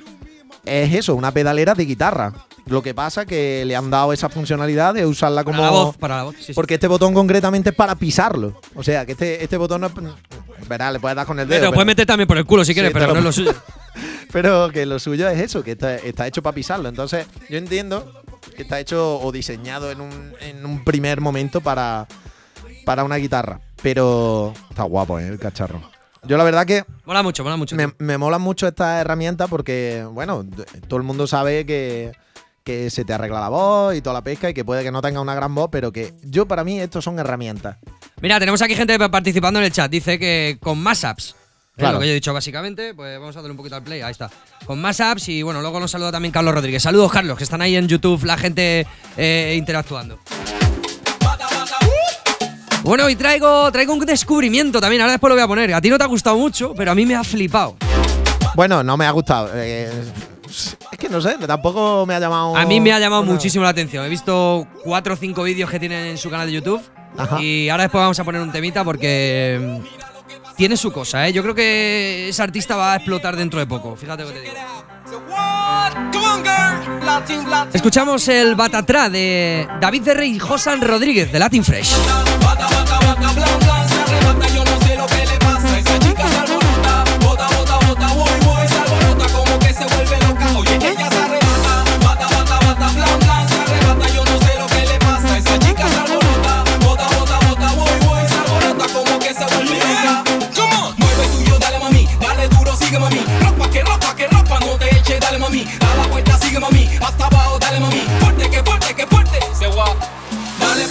es 0.66 0.96
eso, 0.96 1.14
una 1.14 1.32
pedalera 1.32 1.76
de 1.76 1.86
guitarra. 1.86 2.34
Lo 2.66 2.82
que 2.82 2.94
pasa 2.94 3.26
que 3.26 3.66
le 3.66 3.76
han 3.76 3.90
dado 3.90 4.14
esa 4.14 4.30
funcionalidad 4.30 4.94
de 4.94 5.06
usarla 5.06 5.44
como 5.44 5.58
Para 5.60 5.72
la 5.72 5.78
voz, 5.78 5.98
para 5.98 6.18
la 6.18 6.24
voz. 6.24 6.36
sí, 6.38 6.44
sí. 6.46 6.54
porque 6.54 6.76
este 6.76 6.88
botón 6.88 7.14
concretamente 7.14 7.72
es 7.72 7.76
para 7.76 7.96
pisarlo. 7.96 8.60
O 8.76 8.84
sea, 8.84 9.06
que 9.06 9.12
este, 9.14 9.44
este 9.44 9.58
botón 9.58 9.82
no 9.82 9.88
es 9.88 9.94
verá, 10.70 10.92
le 10.92 11.00
puedes 11.00 11.16
dar 11.16 11.26
con 11.26 11.40
el 11.40 11.48
Te 11.48 11.56
dedo. 11.56 11.66
lo 11.66 11.74
puedes 11.74 11.86
meter 11.88 12.06
también 12.06 12.28
por 12.28 12.38
el 12.38 12.46
culo 12.46 12.64
si 12.64 12.74
quieres, 12.74 12.92
Sí, 12.92 12.94
pero 12.98 13.12
no 13.12 13.20
es 13.20 13.26
lo 13.26 13.32
suyo. 13.32 13.54
Pero 14.32 14.72
que 14.72 14.88
lo 14.88 14.98
suyo 14.98 15.30
es 15.30 15.40
eso, 15.40 15.64
que 15.64 15.74
está, 15.74 15.96
está 15.96 16.26
hecho 16.26 16.42
para 16.42 16.56
pisarlo. 16.56 16.90
Entonces, 16.90 17.28
yo 17.50 17.58
entiendo 17.60 18.24
que 18.56 18.64
está 18.64 18.80
hecho 18.80 19.20
o 19.20 19.32
diseñado 19.32 19.92
en 19.92 20.02
un, 20.02 20.34
en 20.42 20.66
un 20.66 20.84
primer 20.84 21.22
momento 21.22 21.62
para, 21.62 22.08
para 22.84 23.04
una 23.04 23.18
guitarra. 23.18 23.60
Pero 23.84 24.54
está 24.72 24.84
guapo, 24.84 25.20
¿eh? 25.20 25.28
El 25.28 25.38
cacharro. 25.38 25.82
Yo 26.24 26.36
la 26.38 26.44
verdad 26.44 26.66
que 26.66 26.84
Mola 27.06 27.22
mucho, 27.22 27.44
mola 27.44 27.58
mucho. 27.58 27.76
me, 27.76 27.94
me 28.00 28.18
mola 28.18 28.40
mucho 28.40 28.66
esta 28.68 29.00
herramienta 29.02 29.46
porque, 29.48 30.04
bueno, 30.12 30.44
todo 30.88 30.98
el 30.98 31.04
mundo 31.04 31.28
sabe 31.28 31.66
que, 31.68 32.14
que 32.64 32.90
se 32.90 33.04
te 33.06 33.14
arregla 33.14 33.40
la 33.42 33.50
voz 33.50 33.96
y 33.96 34.02
toda 34.02 34.14
la 34.14 34.22
pesca 34.24 34.50
y 34.50 34.54
que 34.54 34.64
puede 34.64 34.84
que 34.84 34.92
no 34.92 35.02
tenga 35.02 35.20
una 35.22 35.36
gran 35.36 35.54
voz, 35.54 35.70
pero 35.72 35.92
que 35.92 36.14
yo 36.24 36.48
para 36.48 36.64
mí 36.64 36.80
estos 36.80 37.04
son 37.04 37.20
herramientas. 37.20 37.78
Mira, 38.22 38.40
tenemos 38.40 38.62
aquí 38.62 38.76
gente 38.76 38.98
participando 39.10 39.60
en 39.60 39.66
el 39.66 39.72
chat. 39.72 39.92
Dice 39.92 40.18
que 40.18 40.58
con 40.62 40.80
más 40.80 41.04
apps. 41.04 41.36
Es 41.76 41.80
Claro. 41.80 41.96
lo 41.96 42.00
que 42.02 42.06
yo 42.06 42.12
he 42.12 42.16
dicho 42.16 42.34
básicamente. 42.34 42.94
Pues 42.94 43.20
vamos 43.20 43.36
a 43.36 43.40
darle 43.40 43.52
un 43.52 43.58
poquito 43.58 43.76
al 43.76 43.84
play. 43.84 44.02
Ahí 44.02 44.12
está. 44.12 44.30
Con 44.66 44.80
más 44.80 45.00
apps 45.02 45.28
y 45.30 45.42
bueno, 45.42 45.60
luego 45.62 45.80
nos 45.80 45.92
saluda 45.92 46.12
también 46.12 46.32
Carlos 46.32 46.54
Rodríguez. 46.54 46.84
Saludos, 46.84 47.12
Carlos, 47.12 47.38
que 47.38 47.44
están 47.44 47.62
ahí 47.62 47.76
en 47.76 47.88
YouTube 47.88 48.24
la 48.24 48.38
gente 48.38 48.86
eh, 49.18 49.56
interactuando. 49.58 50.20
Bueno, 52.84 53.10
y 53.10 53.16
traigo, 53.16 53.72
traigo 53.72 53.94
un 53.94 54.06
descubrimiento 54.06 54.82
también. 54.82 55.02
Ahora 55.02 55.14
después 55.14 55.30
lo 55.30 55.36
voy 55.36 55.44
a 55.44 55.48
poner. 55.48 55.74
A 55.74 55.80
ti 55.82 55.90
no 55.90 55.98
te 55.98 56.04
ha 56.04 56.08
gustado 56.08 56.38
mucho, 56.38 56.74
pero 56.76 56.92
a 56.92 56.96
mí 56.96 57.06
me 57.06 57.16
ha 57.16 57.24
flipado. 57.24 57.76
Bueno, 58.56 58.84
no 58.84 58.98
me 58.98 59.06
ha 59.06 59.12
gustado. 59.12 59.50
eh, 59.54 59.90
es 60.92 60.98
que 61.00 61.10
no 61.10 61.20
sé, 61.22 61.36
tampoco 61.48 62.06
me 62.06 62.16
ha 62.16 62.20
llamado. 62.20 62.56
A 62.56 62.66
mí 62.66 62.80
me 62.80 62.94
ha 62.94 63.00
llamado 63.00 63.22
una- 63.24 63.32
muchísimo 63.34 63.64
la 63.64 63.70
atención. 63.72 64.06
He 64.06 64.10
visto 64.10 64.68
cuatro 64.84 65.14
o 65.14 65.18
cinco 65.18 65.44
vídeos 65.44 65.70
que 65.70 65.80
tienen 65.80 66.06
en 66.08 66.18
su 66.18 66.30
canal 66.30 66.48
de 66.48 66.54
YouTube. 66.54 66.82
Ajá. 67.18 67.42
Y 67.42 67.70
ahora 67.70 67.84
después 67.84 68.02
vamos 68.02 68.20
a 68.20 68.24
poner 68.24 68.42
un 68.42 68.52
temita 68.52 68.84
porque 68.84 69.80
mm, 69.82 70.56
tiene 70.56 70.78
su 70.78 70.92
cosa, 70.92 71.28
¿eh? 71.28 71.34
Yo 71.34 71.42
creo 71.44 71.54
que 71.56 72.30
ese 72.30 72.42
artista 72.42 72.76
va 72.76 72.94
a 72.94 72.96
explotar 72.98 73.36
dentro 73.36 73.60
de 73.60 73.68
poco. 73.68 73.96
Fíjate 73.96 74.24
lo 74.24 74.30
que 74.30 74.36
te 74.36 74.42
digo. 74.42 74.54
Escuchamos 77.74 78.28
el 78.28 78.56
Batatrá 78.56 79.10
de 79.10 79.68
David 79.80 80.02
de 80.02 80.14
Rey 80.14 80.36
y 80.36 80.40
Josan 80.40 80.82
Rodríguez 80.82 81.32
de 81.32 81.40
Latin 81.40 81.64
Fresh. 81.64 81.94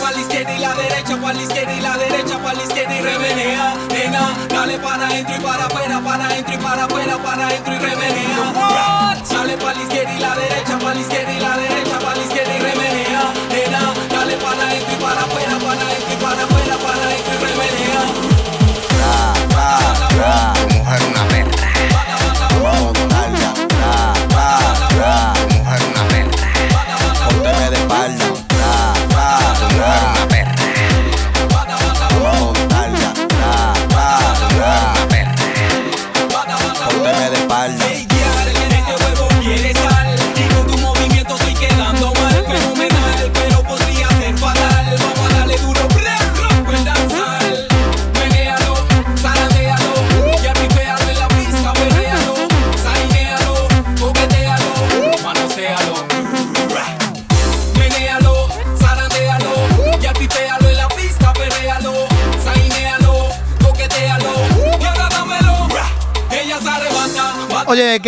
Dale 0.03 0.15
pa' 0.15 0.19
la 0.19 0.21
izquierda 0.21 0.53
y 0.53 0.59
la 0.59 0.75
derecha, 0.75 1.17
pa' 1.17 1.33
la 1.33 1.43
izquierda 1.43 1.75
y 1.75 1.81
la 1.81 1.97
derecha, 1.97 2.39
pa' 2.43 2.55
la 2.55 2.63
izquierda 2.65 2.95
y 2.97 3.03
remenea, 3.03 3.75
nena. 3.89 4.35
Dale 4.49 4.79
para 4.79 5.07
adentro 5.07 5.37
y 5.37 5.39
para 5.39 5.65
afuera, 5.67 6.01
para 6.01 6.25
adentro 6.25 6.55
y 6.55 6.59
para 6.59 6.85
afuera, 6.87 7.19
para 7.19 7.47
adentro 7.47 7.73
y 7.73 7.79
remenea. 7.79 8.53
Dale 9.31 9.57
pa' 9.57 9.75
la 9.75 9.83
izquierda 9.83 10.13
y 10.13 10.19
la 10.19 10.35
derecha, 10.35 10.79
pa' 10.81 10.95
la 10.95 11.01
izquierda 11.01 11.33
y 11.33 11.41
la 11.41 11.57
derecha, 11.57 11.72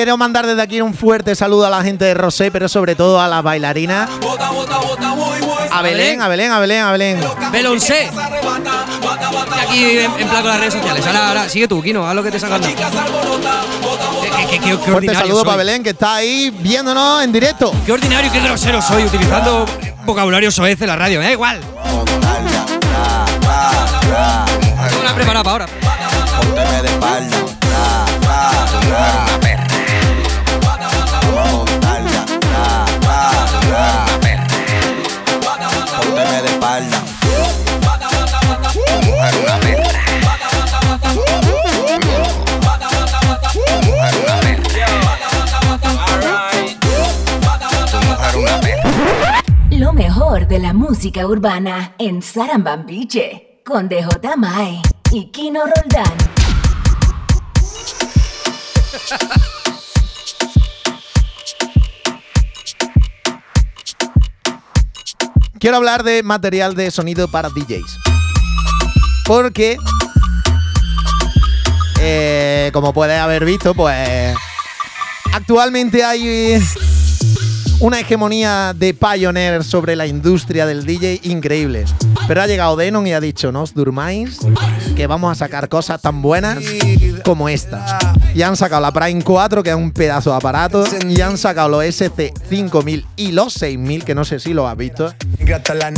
quiero 0.04 0.18
mandar 0.18 0.46
desde 0.46 0.60
aquí 0.60 0.82
un 0.82 0.92
fuerte 0.92 1.34
saludo 1.34 1.64
a 1.64 1.70
la 1.70 1.82
gente 1.82 2.04
de 2.04 2.12
Rosé, 2.12 2.50
pero 2.50 2.68
sobre 2.68 2.94
todo 2.94 3.22
a 3.22 3.26
las 3.26 3.42
bailarinas. 3.42 4.10
Bota, 4.20 4.50
bota, 4.50 4.76
bota, 4.76 5.14
voy, 5.14 5.40
voy. 5.40 5.64
A 5.70 5.80
Belén, 5.80 6.20
a 6.20 6.28
Belén, 6.28 6.52
a 6.52 6.60
Belén, 6.60 6.84
a 6.84 6.92
Belén. 6.92 7.20
Beloncé. 7.50 8.10
Aquí 9.62 9.82
en, 9.82 10.12
en 10.18 10.28
plan 10.28 10.42
con 10.42 10.48
las 10.50 10.60
redes 10.60 10.74
sociales. 10.74 11.06
Ahora, 11.06 11.28
ahora, 11.28 11.48
sigue 11.48 11.66
tú, 11.68 11.82
Kino, 11.82 12.06
haz 12.06 12.14
lo 12.14 12.22
que 12.22 12.30
te 12.30 12.38
Qué, 12.38 12.46
qué, 14.50 14.58
qué, 14.58 14.60
qué 14.60 14.76
Fuerte 14.76 15.14
saludo 15.14 15.36
soy. 15.36 15.44
para 15.46 15.56
Belén, 15.56 15.82
que 15.82 15.90
está 15.90 16.16
ahí 16.16 16.50
viéndonos 16.50 17.24
en 17.24 17.32
directo. 17.32 17.72
Qué 17.86 17.92
ordinario 17.92 18.28
y 18.28 18.30
qué 18.30 18.40
grosero 18.40 18.82
soy 18.82 19.04
utilizando 19.04 19.64
vocabulario 20.04 20.50
soez 20.50 20.78
en 20.82 20.88
la 20.88 20.96
radio. 20.96 21.18
Me 21.18 21.24
da 21.24 21.32
igual. 21.32 21.60
Tengo 24.90 25.00
una 25.00 25.14
preparada 25.14 25.42
para 25.42 25.64
ahora. 25.64 25.66
Mejor 49.94 50.48
de 50.48 50.58
la 50.58 50.72
música 50.72 51.24
urbana 51.24 51.94
en 51.98 52.20
Sarambambiche 52.20 53.60
con 53.64 53.88
DJ 53.88 54.36
Mae 54.36 54.82
y 55.12 55.30
Kino 55.30 55.60
Roldán. 55.60 56.12
Quiero 65.60 65.76
hablar 65.76 66.02
de 66.02 66.24
material 66.24 66.74
de 66.74 66.90
sonido 66.90 67.28
para 67.28 67.48
DJs. 67.50 67.96
Porque, 69.26 69.76
eh, 72.00 72.70
como 72.72 72.92
puedes 72.92 73.20
haber 73.20 73.44
visto, 73.44 73.74
pues 73.74 74.36
actualmente 75.32 76.02
hay 76.02 76.60
una 77.80 78.00
hegemonía 78.00 78.72
de 78.74 78.94
Pioneer 78.94 79.62
sobre 79.64 79.96
la 79.96 80.06
industria 80.06 80.66
del 80.66 80.86
DJ 80.86 81.20
increíble. 81.24 81.84
Pero 82.26 82.40
ha 82.42 82.46
llegado 82.46 82.76
Denon 82.76 83.06
y 83.06 83.12
ha 83.12 83.20
dicho, 83.20 83.52
no 83.52 83.62
os 83.62 83.74
durmáis, 83.74 84.38
que 84.96 85.06
vamos 85.06 85.30
a 85.32 85.34
sacar 85.34 85.68
cosas 85.68 86.00
tan 86.00 86.22
buenas 86.22 86.58
como 87.24 87.48
esta. 87.48 87.98
Y 88.34 88.42
han 88.42 88.56
sacado 88.56 88.80
la 88.80 88.92
Prime 88.92 89.22
4, 89.22 89.62
que 89.62 89.70
es 89.70 89.76
un 89.76 89.92
pedazo 89.92 90.30
de 90.30 90.36
aparato, 90.36 90.84
y 91.06 91.20
han 91.20 91.36
sacado 91.36 91.68
los 91.68 91.84
SC5000 91.84 93.04
y 93.16 93.32
los 93.32 93.52
6000, 93.52 94.04
que 94.04 94.14
no 94.14 94.24
sé 94.24 94.40
si 94.40 94.54
lo 94.54 94.66
has 94.66 94.76
visto. 94.76 95.12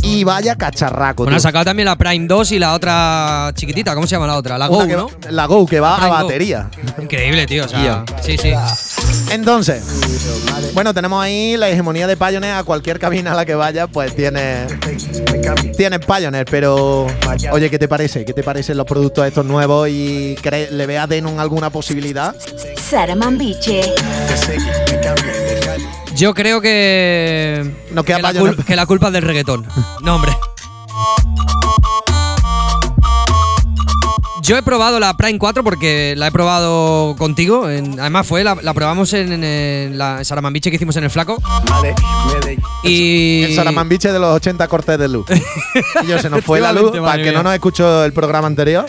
Y 0.02 0.24
vaya 0.24 0.56
cacharraco. 0.56 1.22
Bueno, 1.24 1.36
ha 1.36 1.38
tío. 1.38 1.42
sacado 1.42 1.64
también 1.66 1.86
la 1.86 1.96
Prime 1.96 2.26
2 2.26 2.52
y 2.52 2.58
la 2.58 2.74
otra 2.74 3.52
chiquitita. 3.54 3.94
¿Cómo 3.94 4.06
se 4.06 4.16
llama 4.16 4.26
la 4.26 4.36
otra? 4.36 4.58
La 4.58 4.66
Go, 4.66 4.84
¿no? 4.86 5.08
La 5.30 5.46
Go, 5.46 5.64
que 5.66 5.78
va 5.80 5.96
a 5.96 6.08
batería. 6.08 6.68
Increíble, 7.00 7.46
tío. 7.46 7.64
O 7.64 7.68
sea, 7.68 8.04
Tío. 8.04 8.16
sí, 8.22 8.36
sí. 8.36 8.52
Entonces, 9.30 9.82
bueno, 10.72 10.94
tenemos 10.94 11.22
ahí 11.22 11.56
la 11.56 11.68
hegemonía 11.68 12.06
de 12.06 12.16
Pioneer. 12.16 12.54
A 12.54 12.64
cualquier 12.64 12.98
cabina 12.98 13.32
a 13.32 13.34
la 13.34 13.44
que 13.44 13.54
vaya, 13.54 13.86
pues 13.86 14.14
tiene, 14.14 14.66
tiene 15.76 15.98
Pioneer. 15.98 16.46
Pero, 16.50 17.06
oye, 17.52 17.70
¿qué 17.70 17.78
te 17.78 17.88
parece? 17.88 18.24
¿Qué 18.24 18.32
te 18.32 18.42
parecen 18.42 18.76
los 18.76 18.86
productos 18.86 19.26
estos 19.26 19.44
nuevos? 19.44 19.88
¿Y 19.88 20.36
le 20.70 20.86
ve 20.86 20.98
a 20.98 21.06
Denon 21.06 21.40
alguna 21.40 21.70
posibilidad? 21.70 22.34
Sara 22.76 23.14
Mambiche, 23.14 23.80
Yo 26.14 26.32
creo 26.34 26.60
que. 26.60 27.74
Nos 27.90 28.04
queda 28.04 28.32
que, 28.32 28.40
la 28.40 28.54
que 28.64 28.76
la 28.76 28.86
culpa 28.86 29.08
es 29.08 29.12
del 29.12 29.22
reggaetón. 29.22 29.66
No, 30.02 30.16
hombre. 30.16 30.32
Yo 34.46 34.56
he 34.56 34.62
probado 34.62 35.00
la 35.00 35.16
Prime 35.16 35.38
4 35.40 35.64
porque 35.64 36.14
la 36.16 36.28
he 36.28 36.30
probado 36.30 37.16
contigo. 37.16 37.68
en- 37.68 37.98
además, 37.98 38.26
fue 38.28 38.44
la, 38.44 38.54
la 38.62 38.74
probamos 38.74 39.12
en, 39.12 39.32
en, 39.32 39.42
en 39.44 39.98
la 39.98 40.22
Saramambiche 40.24 40.70
que 40.70 40.76
hicimos 40.76 40.96
en 40.96 41.02
el 41.04 41.10
Flaco. 41.10 41.42
Y. 42.84 43.42
El 43.44 43.54
Saramambiche 43.56 44.12
de 44.12 44.18
los 44.20 44.34
80 44.36 44.68
cortes 44.68 44.98
de 44.98 45.08
luz. 45.08 45.26
y 46.02 46.06
yo 46.06 46.18
se 46.20 46.30
nos 46.30 46.44
fue 46.44 46.60
la 46.60 46.72
luz, 46.72 46.92
para 47.00 47.20
que 47.22 47.32
no 47.32 47.42
nos 47.42 47.54
escuchó 47.54 48.04
el 48.04 48.12
programa 48.12 48.46
anterior, 48.46 48.86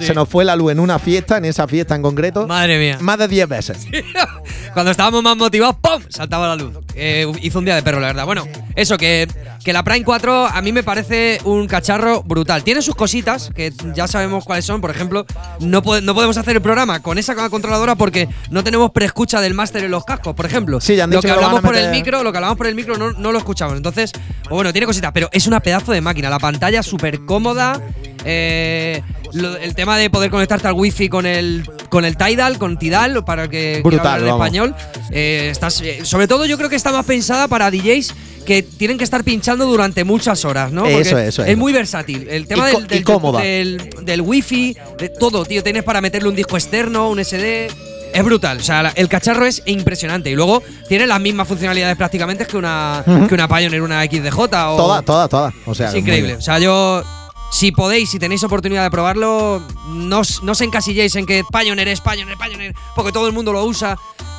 se 0.00 0.14
nos 0.14 0.28
fue 0.28 0.44
la 0.44 0.56
luz 0.56 0.72
en 0.72 0.80
una 0.80 0.98
fiesta, 0.98 1.36
en 1.38 1.44
esa 1.44 1.68
fiesta 1.68 1.94
en 1.94 2.02
concreto, 2.02 2.46
Madre 2.48 2.78
mía. 2.78 2.98
más 3.00 3.18
de 3.18 3.28
10 3.28 3.48
veces. 3.48 3.86
Cuando 4.74 4.90
estábamos 4.92 5.22
más 5.22 5.36
motivados, 5.36 5.76
¡pum! 5.80 6.02
Saltaba 6.08 6.48
la 6.48 6.56
luz. 6.56 6.72
Eh, 6.94 7.26
hizo 7.42 7.58
un 7.58 7.64
día 7.64 7.74
de 7.74 7.82
perro, 7.82 8.00
la 8.00 8.08
verdad. 8.08 8.24
Bueno, 8.26 8.44
eso, 8.76 8.96
que, 8.98 9.26
que 9.68 9.72
la 9.74 9.82
Prime 9.82 10.02
4 10.02 10.46
a 10.46 10.62
mí 10.62 10.72
me 10.72 10.82
parece 10.82 11.40
un 11.44 11.66
cacharro 11.66 12.22
brutal. 12.22 12.64
Tiene 12.64 12.80
sus 12.80 12.94
cositas, 12.94 13.50
que 13.54 13.70
ya 13.94 14.08
sabemos 14.08 14.42
cuáles 14.46 14.64
son. 14.64 14.80
Por 14.80 14.90
ejemplo, 14.90 15.26
no, 15.60 15.82
no 16.00 16.14
podemos 16.14 16.38
hacer 16.38 16.56
el 16.56 16.62
programa 16.62 17.02
con 17.02 17.18
esa 17.18 17.34
controladora 17.50 17.94
porque 17.94 18.30
no 18.48 18.64
tenemos 18.64 18.92
preescucha 18.92 19.42
del 19.42 19.52
máster 19.52 19.84
en 19.84 19.90
los 19.90 20.06
cascos, 20.06 20.34
por 20.34 20.46
ejemplo. 20.46 20.80
Sí, 20.80 20.96
ya 20.96 21.04
han 21.04 21.10
lo 21.10 21.16
dicho 21.16 21.28
que 21.28 21.34
que 21.34 21.38
lo 21.38 21.44
hablamos 21.44 21.60
por 21.60 21.76
el 21.76 21.90
micro, 21.90 22.22
lo 22.22 22.32
que 22.32 22.38
hablamos 22.38 22.56
por 22.56 22.66
el 22.66 22.74
micro 22.74 22.96
no, 22.96 23.12
no 23.12 23.30
lo 23.30 23.36
escuchamos. 23.36 23.76
Entonces, 23.76 24.10
pues 24.12 24.48
bueno, 24.48 24.72
tiene 24.72 24.86
cositas, 24.86 25.12
pero 25.12 25.28
es 25.32 25.46
una 25.46 25.60
pedazo 25.60 25.92
de 25.92 26.00
máquina. 26.00 26.30
La 26.30 26.38
pantalla 26.38 26.82
súper 26.82 27.26
cómoda. 27.26 27.78
eh, 28.24 29.02
lo- 29.32 29.56
el 29.58 29.74
tema 29.74 29.96
de 29.98 30.08
poder 30.10 30.30
conectarte 30.30 30.66
al 30.66 30.72
wifi 30.74 31.08
con 31.10 31.26
el 31.26 31.68
con 31.90 32.04
el 32.06 32.16
Tidal, 32.16 32.56
con 32.58 32.78
Tidal, 32.78 33.22
para 33.24 33.48
que 33.48 33.80
Brutal, 33.84 34.06
hablar 34.06 34.20
en 34.28 34.28
español. 34.34 34.74
Eh, 35.10 35.48
estás, 35.50 35.80
eh, 35.82 36.00
sobre 36.04 36.26
todo 36.26 36.46
yo 36.46 36.56
creo 36.56 36.68
que 36.70 36.76
está 36.76 36.90
más 36.90 37.04
pensada 37.06 37.48
para 37.48 37.70
DJs 37.70 38.14
que 38.44 38.62
tienen 38.62 38.96
que 38.98 39.04
estar 39.04 39.24
pinchando 39.24 39.57
durante 39.66 40.04
muchas 40.04 40.44
horas, 40.44 40.72
¿no? 40.72 40.82
Porque 40.82 41.00
Eso 41.00 41.18
es, 41.18 41.28
eso 41.28 41.44
es. 41.44 41.56
muy 41.56 41.72
versátil. 41.72 42.26
El 42.28 42.46
tema 42.46 42.66
del, 42.68 42.86
del, 42.86 43.04
del, 43.42 43.90
del 44.02 44.20
wifi, 44.20 44.76
de 44.98 45.08
todo, 45.08 45.44
tío. 45.44 45.62
Tienes 45.62 45.82
para 45.84 46.00
meterle 46.00 46.28
un 46.28 46.34
disco 46.36 46.56
externo, 46.56 47.08
un 47.08 47.22
SD. 47.24 47.68
Es 48.14 48.24
brutal, 48.24 48.56
o 48.58 48.62
sea, 48.62 48.90
el 48.96 49.06
cacharro 49.06 49.44
es 49.44 49.62
impresionante 49.66 50.30
y 50.30 50.34
luego 50.34 50.62
tiene 50.88 51.06
las 51.06 51.20
mismas 51.20 51.46
funcionalidades 51.46 51.94
prácticamente 51.94 52.46
que 52.46 52.56
una, 52.56 53.04
que 53.28 53.34
una 53.34 53.46
Pioneer, 53.46 53.82
una 53.82 54.02
XDJ 54.02 54.38
o, 54.38 54.46
Todas, 54.48 55.04
todas, 55.04 55.28
todas. 55.28 55.54
O 55.66 55.74
sea, 55.74 55.90
es 55.90 55.94
increíble. 55.94 56.36
O 56.36 56.40
sea, 56.40 56.58
yo. 56.58 57.02
Si 57.50 57.72
podéis, 57.72 58.10
si 58.10 58.18
tenéis 58.18 58.44
oportunidad 58.44 58.82
de 58.84 58.90
probarlo, 58.90 59.62
no, 59.88 60.18
os- 60.20 60.42
no 60.42 60.52
os 60.52 60.60
encasilléis 60.60 61.16
en 61.16 61.24
que 61.24 61.42
Pioneer 61.50 61.88
es 61.88 62.00
Pioneer, 62.02 62.36
Pioneer, 62.36 62.74
porque 62.94 63.10
todo 63.10 63.26
el 63.26 63.32
mundo 63.32 63.52
lo 63.54 63.64
usa. 63.64 63.96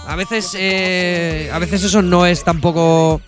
A 0.08 0.16
veces, 0.16 0.56
eh, 0.56 1.50
a 1.52 1.58
veces 1.58 1.84
eso 1.84 2.04
no 2.04 2.26
es 2.28 2.44
tampoco 2.44 3.20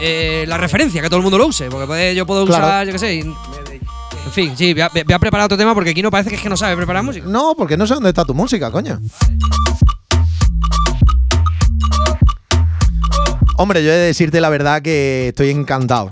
eh, 0.00 0.44
la 0.48 0.56
referencia, 0.56 1.00
que 1.02 1.08
todo 1.08 1.18
el 1.18 1.22
mundo 1.22 1.38
lo 1.38 1.46
use. 1.46 1.68
Porque 1.70 1.86
puede- 1.86 2.14
yo 2.14 2.26
puedo 2.26 2.46
Claro. 2.46 2.64
usar, 2.66 2.86
yo 2.86 2.92
qué 2.92 2.98
sé. 2.98 3.14
y- 3.14 3.20
En 3.20 4.32
fin, 4.32 4.52
sí, 4.56 4.72
voy 4.74 4.82
a, 4.82 4.88
voy 4.90 5.12
a 5.14 5.18
preparar 5.18 5.46
otro 5.46 5.58
tema 5.58 5.74
porque 5.74 5.90
aquí 5.90 6.02
no 6.02 6.10
parece 6.10 6.30
que 6.30 6.36
es 6.36 6.42
que 6.42 6.48
no 6.48 6.56
sabe 6.56 6.76
preparar 6.76 7.02
música. 7.02 7.26
No, 7.26 7.54
porque 7.56 7.76
no 7.76 7.86
sé 7.86 7.94
dónde 7.94 8.10
está 8.10 8.24
tu 8.24 8.34
música, 8.34 8.70
coño. 8.70 9.00
Hombre, 13.56 13.82
yo 13.84 13.90
he 13.90 13.96
de 13.96 14.06
decirte 14.06 14.40
la 14.40 14.48
verdad 14.48 14.80
que 14.82 15.28
estoy 15.28 15.50
encantado. 15.50 16.08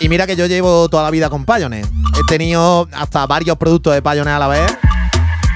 Y 0.00 0.08
mira 0.08 0.26
que 0.26 0.36
yo 0.36 0.46
llevo 0.46 0.88
toda 0.88 1.02
la 1.04 1.10
vida 1.10 1.30
con 1.30 1.44
Pioneer. 1.44 1.86
He 2.18 2.24
tenido 2.28 2.88
hasta 2.92 3.26
varios 3.26 3.56
productos 3.56 3.94
de 3.94 4.02
Pioneer 4.02 4.28
a 4.36 4.38
la 4.38 4.48
vez. 4.48 4.76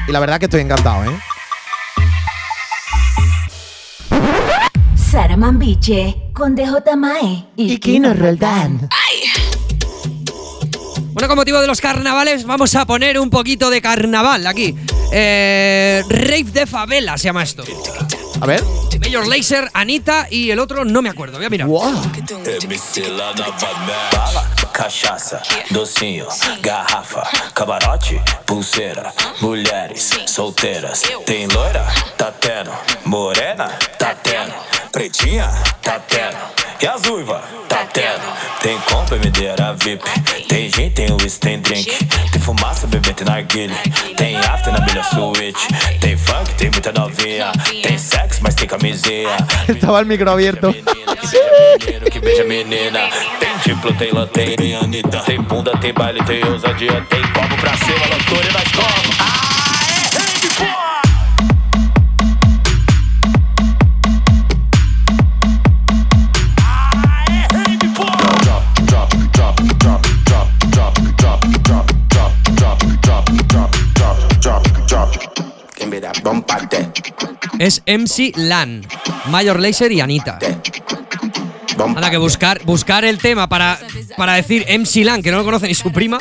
Y 0.09 0.13
la 0.13 0.21
verdad 0.21 0.39
que 0.39 0.47
estoy 0.47 0.61
encantado, 0.63 1.05
¿eh? 1.05 1.19
Sara 5.11 5.37
Mambiche 5.37 6.31
con 6.33 6.55
DJ 6.55 6.97
Mae 6.97 7.47
y, 7.57 7.79
Kino 7.79 8.13
Roldán. 8.13 8.89
Bueno, 11.13 11.29
con 11.29 11.37
motivo 11.37 11.61
de 11.61 11.67
los 11.67 11.81
carnavales, 11.81 12.45
vamos 12.45 12.75
a 12.75 12.85
poner 12.87 13.19
un 13.19 13.31
poquito 13.31 13.71
de 13.71 13.81
carnaval 13.81 14.47
aquí. 14.47 14.75
Eh, 15.13 16.03
Rave 16.09 16.45
de 16.45 16.67
favela 16.67 17.17
se 17.17 17.25
llama 17.25 17.43
esto. 17.43 17.63
A 18.41 18.47
ver. 18.47 18.63
Major 19.01 19.27
Laser, 19.27 19.71
Anita 19.73 20.27
y 20.29 20.51
el 20.51 20.59
otro 20.59 20.85
no 20.85 21.01
me 21.03 21.09
acuerdo. 21.09 21.37
Voy 21.37 21.47
a 21.47 21.51
mirar. 21.51 21.69
Wow. 21.69 22.03
Cachaça, 24.73 25.41
docinho, 25.71 26.27
garrafa, 26.61 27.23
camarote, 27.55 28.21
pulseira, 28.45 29.13
mulheres 29.41 30.11
solteiras. 30.27 31.03
Tem 31.25 31.47
loira? 31.47 31.87
Tá 32.19 32.31
tendo. 32.31 32.73
Morena? 33.05 33.69
Tá 33.99 34.15
tendo. 34.23 34.76
Pretinha? 34.97 35.47
Tá 35.83 36.01
tendo. 36.09 36.39
E 36.81 36.87
as 36.87 37.05
uivas? 37.05 37.43
Tá 37.69 37.85
tendo. 37.93 38.23
Tem 38.63 38.81
compra, 38.81 39.19
medeira 39.19 39.75
VIP. 39.75 40.03
Tem 40.49 40.71
gin, 40.71 40.89
tem 40.89 41.13
whisky, 41.13 41.41
tem 41.41 41.61
drink. 41.61 42.07
Tem 42.33 42.41
fumaça, 42.41 42.87
bebê, 42.87 43.13
tem 43.13 43.27
narguilha. 43.27 43.77
Tem 44.17 44.39
after 44.39 44.73
na 44.73 44.81
melhor 44.81 45.05
suíte. 45.05 45.69
Tem 46.01 46.17
funk, 46.17 46.55
tem 46.55 46.71
muita 46.71 46.93
novinha. 46.93 47.53
Tem 47.83 47.99
sexo, 47.99 48.41
mas 48.43 48.55
tem 48.55 48.67
camisinha. 48.67 49.37
Estaba 49.69 50.01
el 50.01 50.07
micro 50.07 50.31
abierto. 50.31 50.73
Que 50.73 50.81
beija 50.81 51.45
menino, 51.79 52.11
que 52.11 52.19
beija 52.19 52.45
menina. 52.45 53.01
Tem 53.39 53.59
diplo, 53.67 53.93
tem 53.93 54.13
lã, 54.13 54.27
tem 54.27 54.77
Anitta. 54.77 55.21
Tem 55.21 55.43
bunda, 55.43 55.77
tem 55.77 55.93
baile, 55.93 56.25
tem 56.25 56.43
ousadia. 56.43 57.07
Tem 57.11 57.21
copo 57.35 57.55
pra 57.61 57.77
cima, 57.77 58.07
loucura 58.07 58.49
e 58.49 58.53
nós 58.55 58.73
como. 58.73 59.46
Es 77.59 77.83
MC 77.87 78.33
Lan, 78.37 78.87
Major 79.27 79.59
Laser 79.61 79.93
y 79.93 80.01
Anita. 80.01 80.39
Anda, 81.79 82.11
que 82.11 82.17
buscar, 82.17 82.63
buscar 82.65 83.05
el 83.05 83.19
tema 83.19 83.49
para, 83.49 83.79
para 84.17 84.33
decir 84.35 84.65
MC 84.69 85.05
Lan, 85.05 85.23
que 85.23 85.31
no 85.31 85.37
lo 85.39 85.45
conoce 85.45 85.67
ni 85.69 85.75
su 85.75 85.93
prima. 85.93 86.19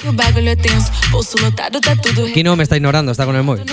Aquí 2.30 2.44
no 2.44 2.56
me 2.58 2.64
está 2.64 2.76
ignorando, 2.76 3.12
está 3.14 3.26
con 3.26 3.36
el 3.38 3.44
móvil. 3.44 3.64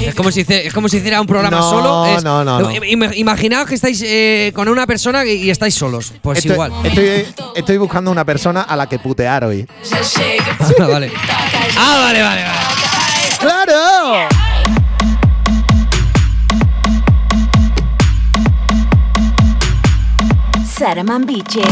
Es 0.00 0.14
como 0.14 0.30
si, 0.30 0.44
es 0.48 0.72
como 0.72 0.88
si 0.88 0.96
hiciera 0.96 1.20
un 1.20 1.26
programa 1.26 1.58
No, 1.58 1.70
solo. 1.70 2.06
es- 2.16 2.24
no, 2.24 2.42
no, 2.44 2.60
no. 2.60 2.70
Im- 2.70 3.12
Imaginaos 3.16 3.68
que 3.68 3.74
estáis 3.74 4.02
eh, 4.04 4.50
con 4.54 4.66
una 4.68 4.86
persona 4.86 5.24
y, 5.26 5.50
estáis 5.50 5.74
solos. 5.74 6.12
Pues 6.22 6.38
Estoy, 6.38 6.52
igual. 6.52 6.72
estoy, 6.84 7.26
estoy 7.54 7.76
buscando 7.76 8.10
una 8.10 8.24
persona 8.24 8.62
a 8.62 8.74
la 8.74 8.88
que 8.88 8.98
putear 8.98 9.44
hoy. 9.44 9.66
Ah, 10.80 10.86
vale. 10.88 11.12
Ah, 11.76 11.98
vale, 12.06 12.22
vale, 12.22 12.42
vale. 12.42 12.58
¡Claro! 13.40 14.28
Sara 20.82 21.04
Mambiche. 21.04 21.62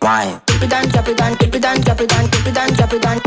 Why? 0.00 0.38
Keep 0.46 0.62
it 0.62 0.68
down, 0.68 0.90
keep 0.90 1.08
it 1.08 1.16
down, 1.16 1.34
keep 1.36 1.54
it 1.54 1.62
down, 1.62 1.76
keep 1.80 2.00
it 2.00 2.08
down, 2.10 2.28
keep 2.28 2.46
it 2.46 2.54
down, 2.54 2.68
keep 2.76 2.92
it 2.92 3.02
down. 3.02 3.18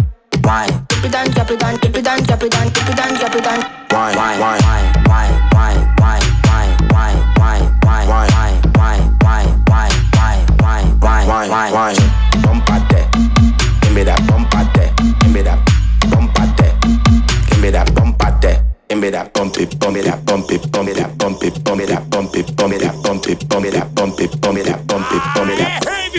Why? 0.43 0.67
Keep 0.89 1.05
it 1.05 1.11
down, 1.11 1.33
keep 1.33 1.49
it 1.49 1.59
down, 1.59 1.77
keep 1.79 1.97
it 1.97 2.03
down, 2.05 2.19
keep 2.23 2.43
it 2.43 2.51
down, 2.51 2.69
keep 2.69 2.87
it 2.87 2.95
down, 2.95 3.17
keep 3.17 3.17
it 3.17 3.17
down, 3.17 3.17
keep 3.17 3.35
it 3.35 3.43
down. 3.43 3.59
Why? 3.89 4.15
Why? 4.15 4.39
Why? 4.39 4.56
that 19.17 19.33
bump 19.33 19.57
it, 19.57 19.79
bump 19.79 19.97
it, 19.97 20.05
that 20.05 20.23
bump 20.25 20.51
it, 20.51 20.71
bump 20.71 20.89
it, 20.89 20.97
that 20.97 21.17
bump 21.17 21.43
it, 21.43 21.65
bump 21.65 21.81
it, 21.81 21.89
that 21.89 22.11
bump 22.11 22.33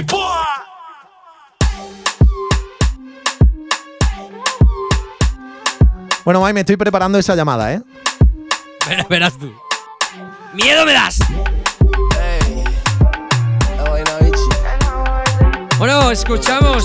boy. 0.06 0.28
Bueno, 6.24 6.40
May, 6.40 6.52
me 6.52 6.60
estoy 6.60 6.76
preparando 6.76 7.18
esa 7.18 7.34
llamada, 7.36 7.72
¿eh? 7.72 7.82
Verás 9.08 9.38
tú. 9.38 9.52
¡Miedo 10.52 10.84
me 10.84 10.92
das! 10.92 11.18
Bueno, 15.78 16.10
escuchamos 16.10 16.84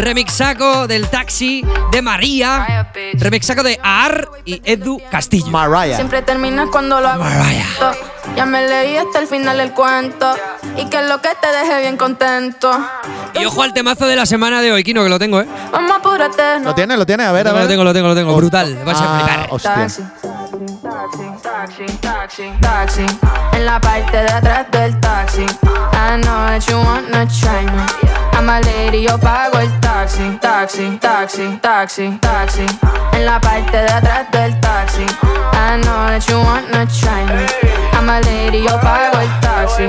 remixaco 0.00 0.86
del 0.86 1.08
taxi 1.08 1.64
de 1.92 2.02
María, 2.02 2.86
remixaco 3.14 3.62
de 3.62 3.78
Ar 3.82 4.28
y 4.44 4.60
Edu 4.64 5.00
Castillo. 5.10 5.48
Mariah. 5.48 5.96
Siempre 5.96 6.22
terminas 6.22 6.68
cuando 6.70 7.00
lo 7.00 7.08
hago. 7.08 7.22
Mariah. 7.24 7.66
Ya 8.36 8.46
me 8.46 8.66
leí 8.66 8.96
hasta 8.96 9.18
el 9.18 9.26
final 9.26 9.58
del 9.58 9.72
cuento. 9.72 10.34
Y 10.76 10.84
que 10.86 10.98
es 11.00 11.08
lo 11.08 11.20
que 11.20 11.30
te 11.40 11.48
deje 11.48 11.80
bien 11.80 11.96
contento. 11.96 12.70
Y 13.34 13.44
ojo 13.44 13.62
al 13.62 13.72
temazo 13.72 14.06
de 14.06 14.14
la 14.16 14.26
semana 14.26 14.60
de 14.62 14.70
hoy, 14.72 14.84
Kino, 14.84 15.02
que 15.02 15.08
lo 15.08 15.18
tengo, 15.18 15.40
¿eh? 15.40 15.46
Vamos, 15.72 15.92
apúrate. 15.96 16.60
¿Lo 16.60 16.74
tienes? 16.74 16.96
¿Lo 16.98 17.06
tienes? 17.06 17.26
A 17.26 17.32
ver, 17.32 17.48
a 17.48 17.52
Lo 17.52 17.58
ver. 17.58 17.68
tengo, 17.68 17.82
lo 17.84 17.92
tengo, 17.92 18.08
lo 18.08 18.14
tengo. 18.14 18.34
Brutal. 18.36 18.78
Vas 18.84 19.00
a 19.00 19.04
Ah, 19.04 19.18
flipar. 19.18 19.46
hostia. 19.50 19.74
Taxi. 19.74 20.02
Taxi, 21.42 21.84
taxi, 22.00 22.50
taxi. 22.60 23.06
En 23.52 23.66
la 23.66 23.80
parte 23.80 24.16
de 24.16 24.30
atrás 24.30 24.66
del 24.70 24.98
taxi. 25.00 25.42
I 25.42 26.20
know 26.22 26.46
that 26.46 26.60
you 26.68 26.76
wanna 26.76 27.26
try 27.26 27.64
me. 27.64 28.19
Lady, 28.46 29.02
yo 29.02 29.18
pago 29.18 29.58
el 29.58 29.70
taxi. 29.80 30.38
Taxi, 30.40 30.98
taxi, 30.98 31.58
taxi, 31.60 32.18
taxi. 32.20 32.66
En 33.12 33.26
la 33.26 33.38
parte 33.38 33.76
de 33.76 33.92
atrás 33.92 34.30
del 34.32 34.58
taxi. 34.60 35.04
I 35.52 35.76
know 35.82 36.06
that 36.08 36.26
you 36.26 36.38
wanna 36.38 36.86
try 36.86 37.24
me. 37.26 37.79
I'm 38.00 38.08
a 38.08 38.18
lady, 38.20 38.62
yo 38.62 38.80
pago 38.80 39.20
el 39.20 39.40
taxi. 39.40 39.84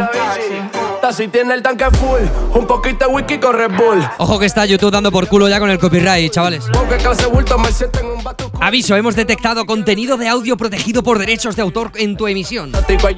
Si 1.14 1.28
tiene 1.30 1.54
el 1.54 1.62
tanque 1.62 1.86
full, 1.92 2.22
un 2.58 2.68
poquito 2.68 3.06
de 3.08 3.14
whisky 3.14 3.38
con 3.38 3.54
Red 3.54 3.72
Bull. 3.72 4.06
Ojo 4.18 4.38
que 4.38 4.46
está 4.46 4.66
YouTube 4.66 4.92
dando 4.92 5.12
por 5.12 5.28
culo 5.28 5.48
ya 5.48 5.60
con 5.60 5.70
el 5.70 5.80
copyright, 5.80 6.32
chavales. 6.32 6.66
Aviso, 8.60 8.96
hemos 8.98 9.16
detectado 9.16 9.66
contenido 9.66 10.18
de 10.18 10.28
audio 10.28 10.58
protegido 10.58 11.04
por 11.04 11.20
derechos 11.20 11.56
de 11.56 11.62
autor 11.62 11.92
en 11.96 12.18
tu 12.18 12.28
emisión. 12.28 12.72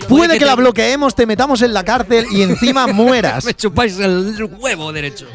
Puede 0.07 0.37
que 0.37 0.45
la 0.45 0.55
bloqueemos, 0.55 1.15
te 1.15 1.25
metamos 1.25 1.63
en 1.63 1.73
la 1.73 1.83
cárcel 1.83 2.25
y 2.31 2.43
encima 2.43 2.85
mueras. 2.93 3.45
Me 3.45 3.53
chupáis 3.55 3.97
el 3.99 4.47
huevo 4.59 4.91
derecho. 4.91 5.25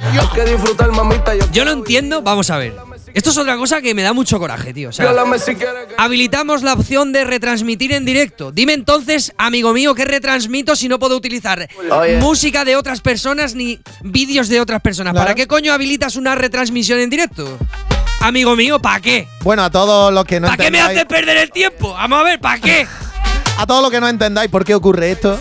Yo 1.53 1.65
no 1.65 1.71
entiendo, 1.73 2.23
vamos 2.23 2.51
a 2.51 2.59
ver. 2.59 2.75
Esto 3.15 3.31
es 3.31 3.39
otra 3.39 3.57
cosa 3.57 3.81
que 3.81 3.95
me 3.95 4.03
da 4.03 4.13
mucho 4.13 4.39
coraje, 4.39 4.73
tío. 4.73 4.91
O 4.91 4.93
sea, 4.93 5.13
habilitamos 5.97 6.63
la 6.63 6.75
opción 6.75 7.13
de 7.13 7.25
retransmitir 7.25 7.93
en 7.93 8.05
directo. 8.05 8.53
Dime 8.53 8.73
entonces, 8.73 9.33
amigo 9.39 9.73
mío, 9.73 9.95
¿qué 9.95 10.05
retransmito 10.05 10.77
si 10.77 10.89
no 10.89 10.99
puedo 10.99 11.17
utilizar 11.17 11.69
Oye. 11.91 12.19
música 12.19 12.65
de 12.65 12.77
otras 12.77 13.01
personas 13.01 13.55
ni 13.55 13.81
vídeos 14.03 14.49
de 14.49 14.61
otras 14.61 14.81
personas? 14.81 15.13
Claro. 15.13 15.25
¿Para 15.27 15.35
qué 15.35 15.47
coño 15.47 15.73
habilitas 15.73 16.17
una 16.17 16.35
retransmisión 16.35 16.99
en 17.01 17.11
directo? 17.11 17.59
Amigo 18.21 18.57
mío, 18.57 18.81
¿para 18.81 19.01
qué? 19.01 19.29
Bueno, 19.43 19.63
a 19.65 19.71
todos 19.71 20.13
los 20.13 20.25
que 20.25 20.41
no 20.41 20.49
¿Para 20.49 20.65
qué 20.65 20.71
me 20.71 20.81
haces 20.81 21.05
perder 21.05 21.37
el 21.37 21.51
tiempo? 21.51 21.93
Vamos 21.95 22.21
a 22.21 22.23
ver, 22.25 22.41
¿para 22.41 22.61
qué? 22.61 22.87
a 23.59 23.67
todos 23.67 23.83
los 23.83 23.91
que 23.91 24.01
no 24.01 24.09
entendáis 24.09 24.51
por 24.51 24.65
qué 24.65 24.75
ocurre 24.75 25.11
esto. 25.11 25.37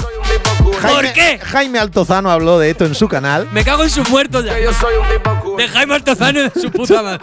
Jaime, 0.81 1.13
qué? 1.13 1.39
Jaime 1.39 1.79
Altozano 1.79 2.31
habló 2.31 2.59
de 2.59 2.69
esto 2.71 2.85
en 2.85 2.95
su 2.95 3.07
canal. 3.07 3.47
Me 3.51 3.63
cago 3.63 3.83
en 3.83 3.89
sus 3.89 4.09
muertos 4.09 4.43
ya. 4.45 4.55
que 4.55 4.63
yo 4.63 4.73
soy 4.73 4.95
un 4.95 5.07
tipo 5.09 5.39
cool. 5.41 5.57
De 5.57 5.67
Jaime 5.67 5.95
Altozano 5.95 6.41
de 6.41 6.51
su 6.59 6.71
puta 6.71 7.01
madre. 7.03 7.19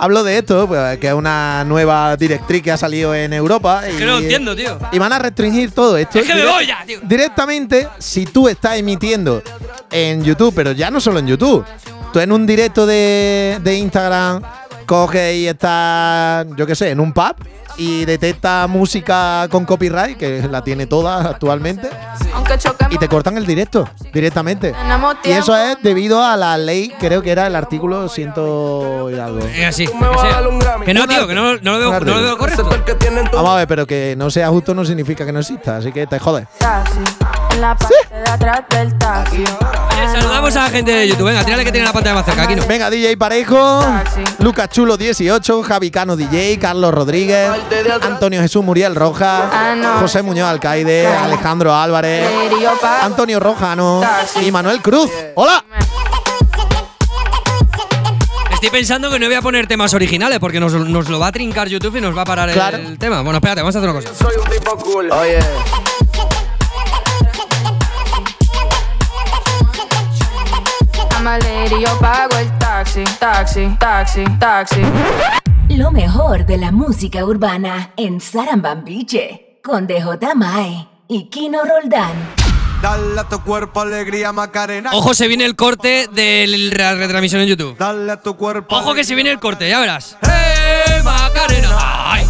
Habló 0.00 0.22
de 0.22 0.38
esto, 0.38 0.68
pues, 0.68 0.98
que 0.98 1.08
es 1.08 1.12
una 1.12 1.64
nueva 1.64 2.16
directriz 2.16 2.62
que 2.62 2.70
ha 2.70 2.76
salido 2.76 3.14
en 3.14 3.32
Europa. 3.32 3.82
Que 3.84 3.96
y, 3.96 4.00
no 4.00 4.12
lo 4.12 4.18
entiendo, 4.18 4.54
tío. 4.54 4.78
Y 4.92 4.98
van 4.98 5.12
a 5.12 5.18
restringir 5.18 5.72
todo 5.72 5.96
esto. 5.96 6.20
Es 6.20 6.26
que 6.26 6.36
me 6.36 6.46
voy 6.46 6.66
ya, 6.66 6.84
tío. 6.86 7.00
Directamente, 7.02 7.88
si 7.98 8.24
tú 8.24 8.48
estás 8.48 8.78
emitiendo 8.78 9.42
en 9.90 10.22
YouTube, 10.22 10.52
pero 10.54 10.70
ya 10.70 10.90
no 10.90 11.00
solo 11.00 11.18
en 11.18 11.26
YouTube, 11.26 11.64
tú 12.12 12.20
en 12.20 12.30
un 12.30 12.46
directo 12.46 12.86
de, 12.86 13.58
de 13.60 13.74
Instagram 13.76 14.40
coges 14.88 15.36
y 15.36 15.46
estás, 15.46 16.46
yo 16.56 16.66
qué 16.66 16.74
sé, 16.74 16.90
en 16.90 16.98
un 16.98 17.12
pub 17.12 17.36
y 17.76 18.06
detecta 18.06 18.66
música 18.66 19.46
con 19.50 19.64
copyright, 19.64 20.16
que 20.16 20.48
la 20.50 20.64
tiene 20.64 20.86
toda 20.86 21.28
actualmente, 21.28 21.88
y 22.90 22.98
te 22.98 23.06
cortan 23.06 23.36
el 23.36 23.46
directo 23.46 23.88
directamente. 24.12 24.74
Y 25.22 25.30
eso 25.30 25.56
es 25.56 25.76
debido 25.82 26.24
a 26.24 26.36
la 26.36 26.56
ley, 26.56 26.92
creo 26.98 27.22
que 27.22 27.30
era 27.30 27.46
el 27.46 27.54
artículo 27.54 28.08
ciento 28.08 29.10
y 29.12 29.18
algo. 29.18 29.40
Es 29.40 29.66
así. 29.66 29.86
Que 30.84 30.94
no, 30.94 31.06
tío, 31.06 31.28
que 31.28 31.34
no, 31.34 31.56
no 31.58 31.78
lo 31.78 31.90
veo, 31.90 32.00
no 32.00 32.14
lo 32.16 32.22
veo 32.22 32.38
correcto. 32.38 32.68
Vamos 33.34 33.50
a 33.50 33.56
ver, 33.56 33.68
pero 33.68 33.86
que 33.86 34.14
no 34.16 34.30
sea 34.30 34.48
justo 34.48 34.74
no 34.74 34.84
significa 34.84 35.24
que 35.24 35.32
no 35.32 35.40
exista, 35.40 35.76
así 35.76 35.92
que 35.92 36.06
te 36.06 36.18
jodes. 36.18 36.48
En 37.58 37.62
la 37.62 37.74
parte 37.76 37.94
de 38.12 38.30
atrás 38.30 38.62
del 38.70 38.98
taxi. 38.98 39.38
Oye, 39.38 40.08
saludamos 40.20 40.54
a 40.54 40.62
la 40.62 40.70
gente 40.70 40.92
de 40.92 41.08
YouTube. 41.08 41.26
Venga, 41.26 41.42
tírale 41.44 41.64
que 41.64 41.72
tiene 41.72 41.88
la 41.88 41.92
pantalla 41.92 42.14
más 42.14 42.24
cerca. 42.24 42.44
Aquí 42.44 42.54
no. 42.54 42.64
Venga, 42.68 42.88
DJ 42.88 43.16
Parejo, 43.16 43.80
Lucas 44.38 44.68
Chulo 44.68 44.96
18, 44.96 45.64
Javi 45.64 45.90
Cano 45.90 46.14
DJ, 46.14 46.56
Carlos 46.60 46.94
Rodríguez, 46.94 47.50
Antonio 48.00 48.40
Jesús 48.40 48.62
Muriel 48.64 48.94
Roja, 48.94 49.74
José 49.98 50.22
Muñoz 50.22 50.48
Alcaide, 50.48 51.08
Alejandro 51.08 51.74
Álvarez. 51.74 52.30
Antonio 53.02 53.40
Rojano 53.40 54.02
y 54.40 54.52
Manuel 54.52 54.80
Cruz. 54.80 55.10
¡Hola! 55.34 55.64
Estoy 58.52 58.70
pensando 58.70 59.10
que 59.10 59.18
no 59.18 59.26
voy 59.26 59.34
a 59.34 59.42
poner 59.42 59.66
temas 59.66 59.94
originales 59.94 60.38
porque 60.38 60.60
nos, 60.60 60.72
nos 60.74 61.08
lo 61.08 61.18
va 61.18 61.26
a 61.28 61.32
trincar 61.32 61.66
YouTube 61.68 61.96
y 61.96 62.00
nos 62.00 62.16
va 62.16 62.22
a 62.22 62.24
parar 62.24 62.48
el- 62.50 62.54
Claro. 62.54 62.76
el, 62.76 62.98
tema. 62.98 63.22
Bueno, 63.22 63.38
espérate, 63.38 63.62
vamos 63.62 63.74
a 63.74 63.78
hacer 63.80 63.90
una 63.90 64.00
cosa. 64.00 64.14
Soy 64.14 64.34
un 64.40 64.48
tipo 64.48 64.76
cool. 64.76 65.10
Oye. 65.10 65.38
A 71.28 71.38
lady, 71.38 71.82
yo 71.82 71.98
pago 71.98 72.38
el 72.38 72.50
taxi, 72.58 73.04
taxi, 73.18 73.76
taxi, 73.78 74.24
taxi. 74.38 74.80
Lo 75.68 75.90
mejor 75.90 76.46
de 76.46 76.56
la 76.56 76.72
música 76.72 77.24
urbana 77.24 77.92
en 77.96 78.20
Sarambambiche 78.20 79.60
con 79.62 79.86
DJ 79.86 80.34
Mae 80.34 80.88
y 81.06 81.28
Kino 81.28 81.58
Roldán. 81.64 82.14
Dale 82.80 83.20
a 83.20 83.24
tu 83.28 83.42
cuerpo 83.42 83.80
alegría, 83.80 84.32
Macarena. 84.32 84.90
Ojo, 84.94 85.12
se 85.12 85.28
viene 85.28 85.44
el 85.44 85.54
corte 85.54 86.08
de 86.10 86.46
la 86.46 86.94
retransmisión 86.94 87.42
en 87.42 87.48
YouTube. 87.48 87.76
Dale 87.76 88.12
a 88.12 88.22
tu 88.22 88.36
cuerpo. 88.36 88.74
Ojo 88.74 88.94
que 88.94 89.04
se 89.04 89.14
viene 89.14 89.30
el 89.30 89.38
corte, 89.38 89.68
ya 89.68 89.80
verás. 89.80 90.16
¡Eh, 90.22 91.02
Macarena! 91.04 91.68
¡Ay! 92.12 92.26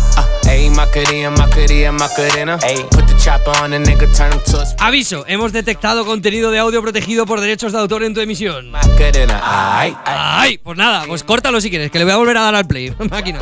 Ayy, 0.48 0.70
Macarena, 0.70 1.30
Macarena, 1.30 1.92
Macarena. 1.92 2.58
Ayy, 2.62 2.82
put 2.90 3.06
the 3.06 3.14
chopper 3.22 3.52
on 3.62 3.70
the 3.70 3.78
nigga, 3.78 4.06
turn 4.16 4.32
him 4.32 4.40
to 4.46 4.58
a 4.58 4.86
Aviso, 4.86 5.24
hemos 5.26 5.52
detectado 5.52 6.04
contenido 6.06 6.50
de 6.50 6.58
audio 6.58 6.80
protegido 6.82 7.26
por 7.26 7.40
derechos 7.40 7.72
de 7.72 7.78
autor 7.78 8.02
en 8.04 8.14
tu 8.14 8.20
emisión. 8.20 8.70
Macarena. 8.70 9.40
Ayy, 9.80 9.94
ayy. 10.04 10.16
Ay, 10.16 10.58
pues 10.58 10.78
nada, 10.78 11.04
pues 11.06 11.22
córtalo 11.22 11.60
si 11.60 11.70
quieres, 11.70 11.90
que 11.90 11.98
le 11.98 12.04
voy 12.04 12.14
a 12.14 12.16
volver 12.16 12.36
a 12.38 12.42
dar 12.42 12.54
al 12.54 12.66
play. 12.66 12.94
Máquina. 13.10 13.40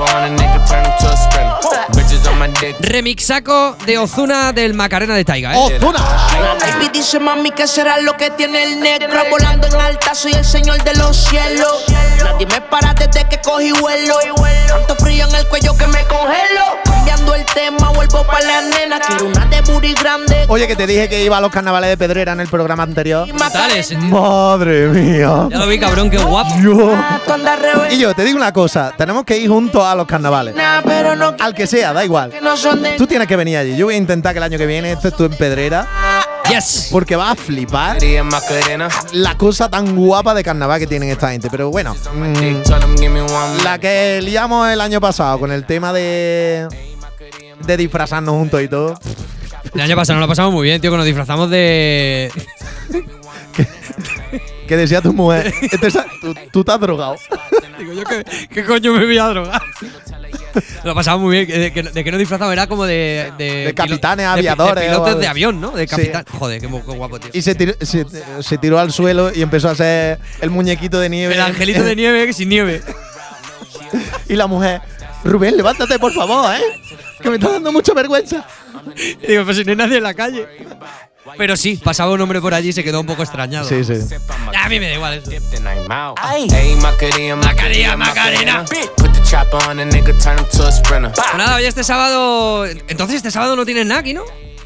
Remixaco 2.80 3.76
de 3.86 3.98
Ozuna 3.98 4.52
del 4.52 4.74
Macarena 4.74 5.14
de 5.14 5.24
Taiga, 5.24 5.54
¿eh? 5.54 5.58
¡Ozuna! 5.58 5.98
Baby 6.60 6.90
dice 6.92 7.18
mami 7.18 7.50
que 7.50 7.66
será 7.66 8.00
lo 8.00 8.16
que 8.16 8.30
tiene 8.30 8.62
el 8.62 8.80
negro 8.80 9.22
Volando 9.30 9.66
en 9.66 9.74
alta 9.74 10.14
soy 10.14 10.32
el 10.32 10.44
señor 10.44 10.82
de 10.84 10.94
los 10.94 11.16
cielos 11.16 11.84
Nadie 12.22 12.46
me 12.46 12.60
para 12.60 12.94
desde 12.94 13.28
que 13.28 13.40
cogí 13.40 13.72
vuelo 13.72 14.18
Tanto 14.68 14.96
frío 14.96 15.26
en 15.28 15.34
el 15.34 15.46
cuello 15.46 15.76
que 15.76 15.86
me 15.86 16.02
congelo 16.04 16.95
Cambiando 16.96 17.34
el 17.34 17.44
tema 17.44 17.90
vuelvo 17.90 18.24
para 18.26 18.44
la 18.44 18.62
nena 18.62 18.98
Quiero 19.00 19.26
una 19.26 19.44
de 19.46 19.60
booty 19.60 19.92
grande 19.94 20.44
Oye, 20.48 20.66
que 20.66 20.76
te 20.76 20.86
dije 20.86 21.08
que 21.08 21.22
iba 21.22 21.36
a 21.36 21.40
los 21.40 21.50
carnavales 21.50 21.90
de 21.90 21.96
Pedrera 21.96 22.32
en 22.32 22.40
el 22.40 22.48
programa 22.48 22.84
anterior. 22.84 23.28
Totales. 23.28 23.96
Madre 23.98 24.88
mía. 24.88 25.48
Ya 25.50 25.58
lo 25.58 25.66
vi, 25.66 25.78
cabrón, 25.78 26.08
qué 26.10 26.18
guapo. 26.18 26.50
Yo. 26.62 26.94
Rebelde 27.26 27.94
Y 27.94 27.98
yo, 27.98 28.14
te 28.14 28.24
digo 28.24 28.36
una 28.36 28.52
cosa, 28.52 28.92
tenemos 28.96 29.24
que 29.24 29.36
ir 29.36 29.48
juntos 29.48 29.84
a 29.84 29.94
los 29.94 30.06
carnavales. 30.06 30.54
pero 30.84 31.14
no 31.16 31.34
Al 31.38 31.54
que 31.54 31.66
sea, 31.66 31.92
da 31.92 32.04
igual. 32.04 32.30
que 32.30 32.40
no 32.40 32.56
son 32.56 32.82
de 32.82 32.96
Tú 32.96 33.06
tienes 33.06 33.28
que 33.28 33.36
venir 33.36 33.58
allí. 33.58 33.76
Yo 33.76 33.86
voy 33.86 33.94
a 33.94 33.98
intentar 33.98 34.32
que 34.32 34.38
el 34.38 34.44
año 34.44 34.58
que 34.58 34.66
viene 34.66 34.92
estés 34.92 35.14
tú 35.14 35.24
en 35.24 35.34
Pedrera. 35.36 35.86
Yes. 36.48 36.88
Porque 36.90 37.16
vas 37.16 37.32
a 37.32 37.34
flipar 37.34 37.98
la 39.12 39.36
cosa 39.36 39.68
tan 39.68 39.96
guapa 39.96 40.34
de 40.34 40.44
carnaval 40.44 40.78
que 40.78 40.86
tienen 40.86 41.08
esta 41.10 41.30
gente. 41.30 41.48
Pero 41.50 41.70
bueno, 41.70 41.94
mm, 41.94 43.62
la 43.64 43.78
que 43.78 44.20
liamos 44.22 44.68
el 44.68 44.80
año 44.80 45.00
pasado 45.00 45.38
con 45.40 45.50
el 45.52 45.64
tema 45.64 45.92
de, 45.92 46.68
de 47.66 47.76
disfrazarnos 47.76 48.34
juntos 48.34 48.62
y 48.62 48.68
todo. 48.68 48.98
El 49.74 49.80
año 49.80 49.96
pasado 49.96 50.18
nos 50.18 50.26
lo 50.26 50.28
pasamos 50.28 50.52
muy 50.52 50.64
bien, 50.64 50.80
tío, 50.80 50.90
que 50.90 50.96
nos 50.96 51.06
disfrazamos 51.06 51.50
de. 51.50 52.30
que 54.68 54.76
decía 54.76 55.00
tu 55.00 55.12
mujer, 55.12 55.52
este 55.60 55.90
tú, 56.20 56.34
tú 56.52 56.60
estás 56.60 56.80
drogado. 56.80 57.16
Digo 57.78 57.92
yo, 57.92 58.04
¿qué, 58.04 58.24
qué 58.48 58.64
coño 58.64 58.92
me 58.94 59.04
voy 59.04 59.18
a 59.18 59.26
drogar? 59.26 59.62
Lo 60.84 60.94
pasaba 60.94 61.18
muy 61.18 61.44
bien. 61.44 61.60
De 61.60 61.72
que, 61.72 61.82
de 61.82 62.04
que 62.04 62.12
no 62.12 62.18
disfrazaba 62.18 62.52
era 62.52 62.66
como 62.66 62.84
de. 62.84 63.32
De, 63.38 63.66
De 63.66 63.74
capitanes, 63.74 64.26
aviadores 64.26 64.84
De 64.84 64.90
pilotos 64.90 65.20
de 65.20 65.26
avión, 65.28 65.60
¿no? 65.60 65.70
De 65.72 65.86
Sí. 65.86 65.96
capitán. 65.96 66.24
Joder, 66.38 66.60
qué, 66.60 66.66
guapo, 66.66 67.18
tío. 67.20 67.30
Y 67.32 67.42
se 67.42 67.54
tiró, 67.54 67.74
se, 67.80 68.04
se 68.40 68.58
tiró 68.58 68.78
al 68.78 68.92
suelo 68.92 69.32
y 69.34 69.42
empezó 69.42 69.68
a 69.68 69.72
hacer 69.72 70.18
el 70.40 70.50
muñequito 70.50 70.98
de 71.00 71.08
nieve. 71.08 71.34
El 71.34 71.40
angelito 71.40 71.82
de 71.82 71.96
nieve 71.96 72.32
sin 72.32 72.48
nieve. 72.48 72.82
Y 74.28 74.34
la 74.34 74.46
mujer, 74.46 74.80
Rubén, 75.24 75.56
levántate 75.56 75.98
por 75.98 76.12
favor, 76.12 76.54
¿eh? 76.54 76.60
Que 77.20 77.30
me 77.30 77.36
está 77.36 77.50
dando 77.52 77.72
mucha 77.72 77.94
vergüenza. 77.94 78.44
Y 79.22 79.26
digo, 79.26 79.44
pues 79.44 79.56
si 79.56 79.64
no 79.64 79.70
hay 79.70 79.76
nadie 79.76 79.96
en 79.98 80.02
la 80.02 80.14
calle. 80.14 80.46
Pero 81.36 81.56
sí, 81.56 81.80
pasaba 81.82 82.12
un 82.12 82.20
hombre 82.20 82.40
por 82.40 82.54
allí 82.54 82.68
y 82.68 82.72
se 82.72 82.84
quedó 82.84 83.00
un 83.00 83.06
poco 83.06 83.22
extrañado. 83.22 83.68
Sí, 83.68 83.84
sí. 83.84 83.94
A 84.56 84.68
mí 84.68 84.78
me 84.78 84.88
da 84.88 84.94
igual 84.94 85.14
eso. 85.14 85.30
Hey, 85.30 86.76
Macarena, 86.80 87.36
Macarena, 87.96 88.64
Pues 90.16 91.16
nada, 91.36 91.56
hoy 91.56 91.64
este 91.64 91.82
sábado. 91.82 92.64
Entonces, 92.66 93.16
este 93.16 93.30
sábado 93.32 93.56
no 93.56 93.64
tienes 93.64 93.84
nada 93.86 94.00
aquí, 94.00 94.14
¿no? 94.14 94.22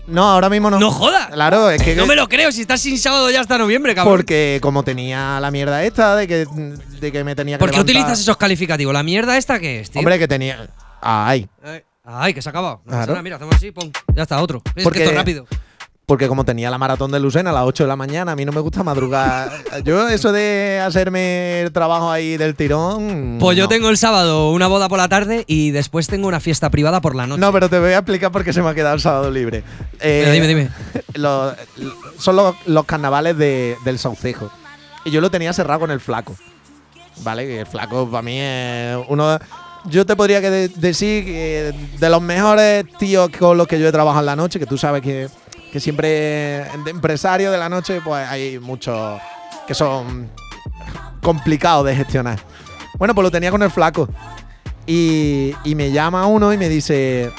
No, 0.07 0.29
ahora 0.31 0.51
mismo 0.51 0.71
no. 0.71 0.79
No 0.79 0.91
jodas. 0.91 1.29
Claro, 1.31 1.71
es 1.71 1.83
que. 1.83 1.95
No 1.97 2.05
me 2.07 2.15
lo 2.15 2.29
creo, 2.29 2.53
si 2.53 2.61
estás 2.63 2.81
sin 2.83 2.99
sábado 2.99 3.31
ya 3.31 3.41
hasta 3.41 3.57
noviembre, 3.57 3.95
cabrón. 3.95 4.13
Porque 4.17 4.59
como 4.61 4.83
tenía 4.83 5.41
la 5.41 5.51
mierda 5.51 5.83
esta 5.85 6.15
de 6.17 6.29
que, 6.29 6.47
de 6.47 7.13
que 7.13 7.25
me 7.25 7.35
tenía 7.35 7.57
que 7.57 7.61
¿Por 7.61 7.71
qué 7.71 7.77
levantar- 7.77 7.83
utilizas 7.97 8.21
esos 8.21 8.37
calificativos? 8.37 8.93
¿La 8.93 9.03
mierda 9.03 9.39
esta 9.39 9.59
qué 9.59 9.81
es, 9.81 9.91
tío? 9.91 10.01
Hombre, 10.01 10.19
que 10.19 10.29
tenía. 10.29 10.69
Ay. 11.01 11.49
Ay, 11.65 11.83
Ay, 12.05 12.35
que 12.35 12.43
se 12.43 12.49
ha 12.49 12.51
acabado. 12.51 12.81
No 12.85 12.91
pasa 12.91 12.97
Claro. 12.99 13.13
nada, 13.13 13.23
mira, 13.23 13.37
hacemos 13.37 13.55
así, 13.55 13.71
pum. 13.71 13.91
Ya 14.15 14.23
está, 14.25 14.43
otro. 14.43 14.63
Es 14.75 14.83
Porque- 14.85 14.99
que 14.99 15.05
esto 15.05 15.13
es 15.13 15.19
rápido. 15.19 15.47
Porque 16.11 16.27
como 16.27 16.45
tenía 16.45 16.71
la 16.71 16.77
maratón 16.79 17.13
de 17.13 17.21
Lucena 17.21 17.51
a 17.51 17.53
las 17.53 17.63
8 17.63 17.85
de 17.85 17.87
la 17.89 17.95
mañana, 17.95 18.33
a 18.33 18.35
mí 18.35 18.45
no 18.45 18.51
me 18.51 18.59
gusta 18.61 18.83
madrugar. 18.83 19.49
yo 19.85 20.09
eso 20.09 20.33
de 20.33 20.83
hacerme 20.85 21.61
el 21.61 21.71
trabajo 21.71 22.11
ahí 22.11 22.37
del 22.37 22.57
tirón. 22.57 23.37
Pues 23.39 23.57
yo 23.57 23.69
tengo 23.69 23.89
el 23.91 23.97
sábado 23.97 24.51
una 24.51 24.67
boda 24.67 24.89
por 24.89 24.99
la 24.99 25.07
tarde 25.09 25.45
y 25.47 25.71
después 25.71 26.09
tengo 26.09 26.27
una 26.27 26.41
fiesta 26.41 26.69
privada 26.69 27.01
por 27.01 27.15
la 27.15 27.29
noche. 27.29 27.41
No, 27.41 27.53
pero 27.53 27.69
te 27.71 27.79
voy 27.79 27.93
a 27.93 27.99
explicar 27.99 28.33
por 28.33 28.43
qué 28.43 28.53
se 28.53 28.61
me 28.61 28.69
ha 28.71 28.75
quedado 28.75 28.97
el 28.97 29.01
sábado 29.01 29.31
libre. 29.31 29.63
Eh, 30.01 30.29
dime, 30.33 30.49
dime. 30.49 30.69
son 32.19 32.35
los, 32.35 32.57
los 32.67 32.85
carnavales 32.87 33.39
de- 33.39 33.77
del 33.85 34.01
Saucejo. 34.01 34.51
Y 35.05 35.13
yo 35.13 35.21
lo 35.21 35.31
tenía 35.31 35.53
cerrado 35.53 35.79
con 35.79 35.93
el 35.93 36.01
flaco. 36.01 36.35
¿Vale? 37.19 37.47
Que 37.47 37.61
el 37.61 37.67
flaco 37.69 38.11
para 38.11 38.23
mí 38.23 38.37
es 38.37 38.97
uno. 39.07 39.39
Yo 39.85 40.05
te 40.05 40.17
podría 40.17 40.41
que 40.41 40.51
de- 40.51 40.69
decir 40.71 41.25
que 41.25 41.73
de 42.01 42.11
los 42.11 42.21
mejores 42.21 42.85
tíos 42.99 43.31
con 43.39 43.57
los 43.57 43.69
que 43.69 43.79
yo 43.79 43.87
he 43.87 43.93
trabajado 43.93 44.23
en 44.23 44.27
la 44.27 44.35
noche, 44.35 44.59
que 44.59 44.67
tú 44.67 44.77
sabes 44.77 45.03
que, 45.03 45.29
que 45.71 45.81
siempre 45.81 46.09
de 46.09 46.91
empresario 46.91 47.51
de 47.51 47.59
la 47.59 47.69
noche, 47.69 48.01
pues 48.05 48.29
hay 48.29 48.59
muchos 48.59 49.21
que 49.67 49.75
son 49.75 50.31
complicados 51.23 51.87
de 51.87 51.95
gestionar. 51.95 52.39
Bueno, 52.99 53.15
pues 53.15 53.23
lo 53.25 53.31
tenía 53.31 53.51
con 53.51 53.63
el 53.63 53.71
flaco. 53.71 54.09
Y, 54.87 55.55
y 55.65 55.75
me 55.75 55.93
llama 55.93 56.27
uno 56.27 56.53
y 56.53 56.59
me 56.59 56.69
dice, 56.69 57.31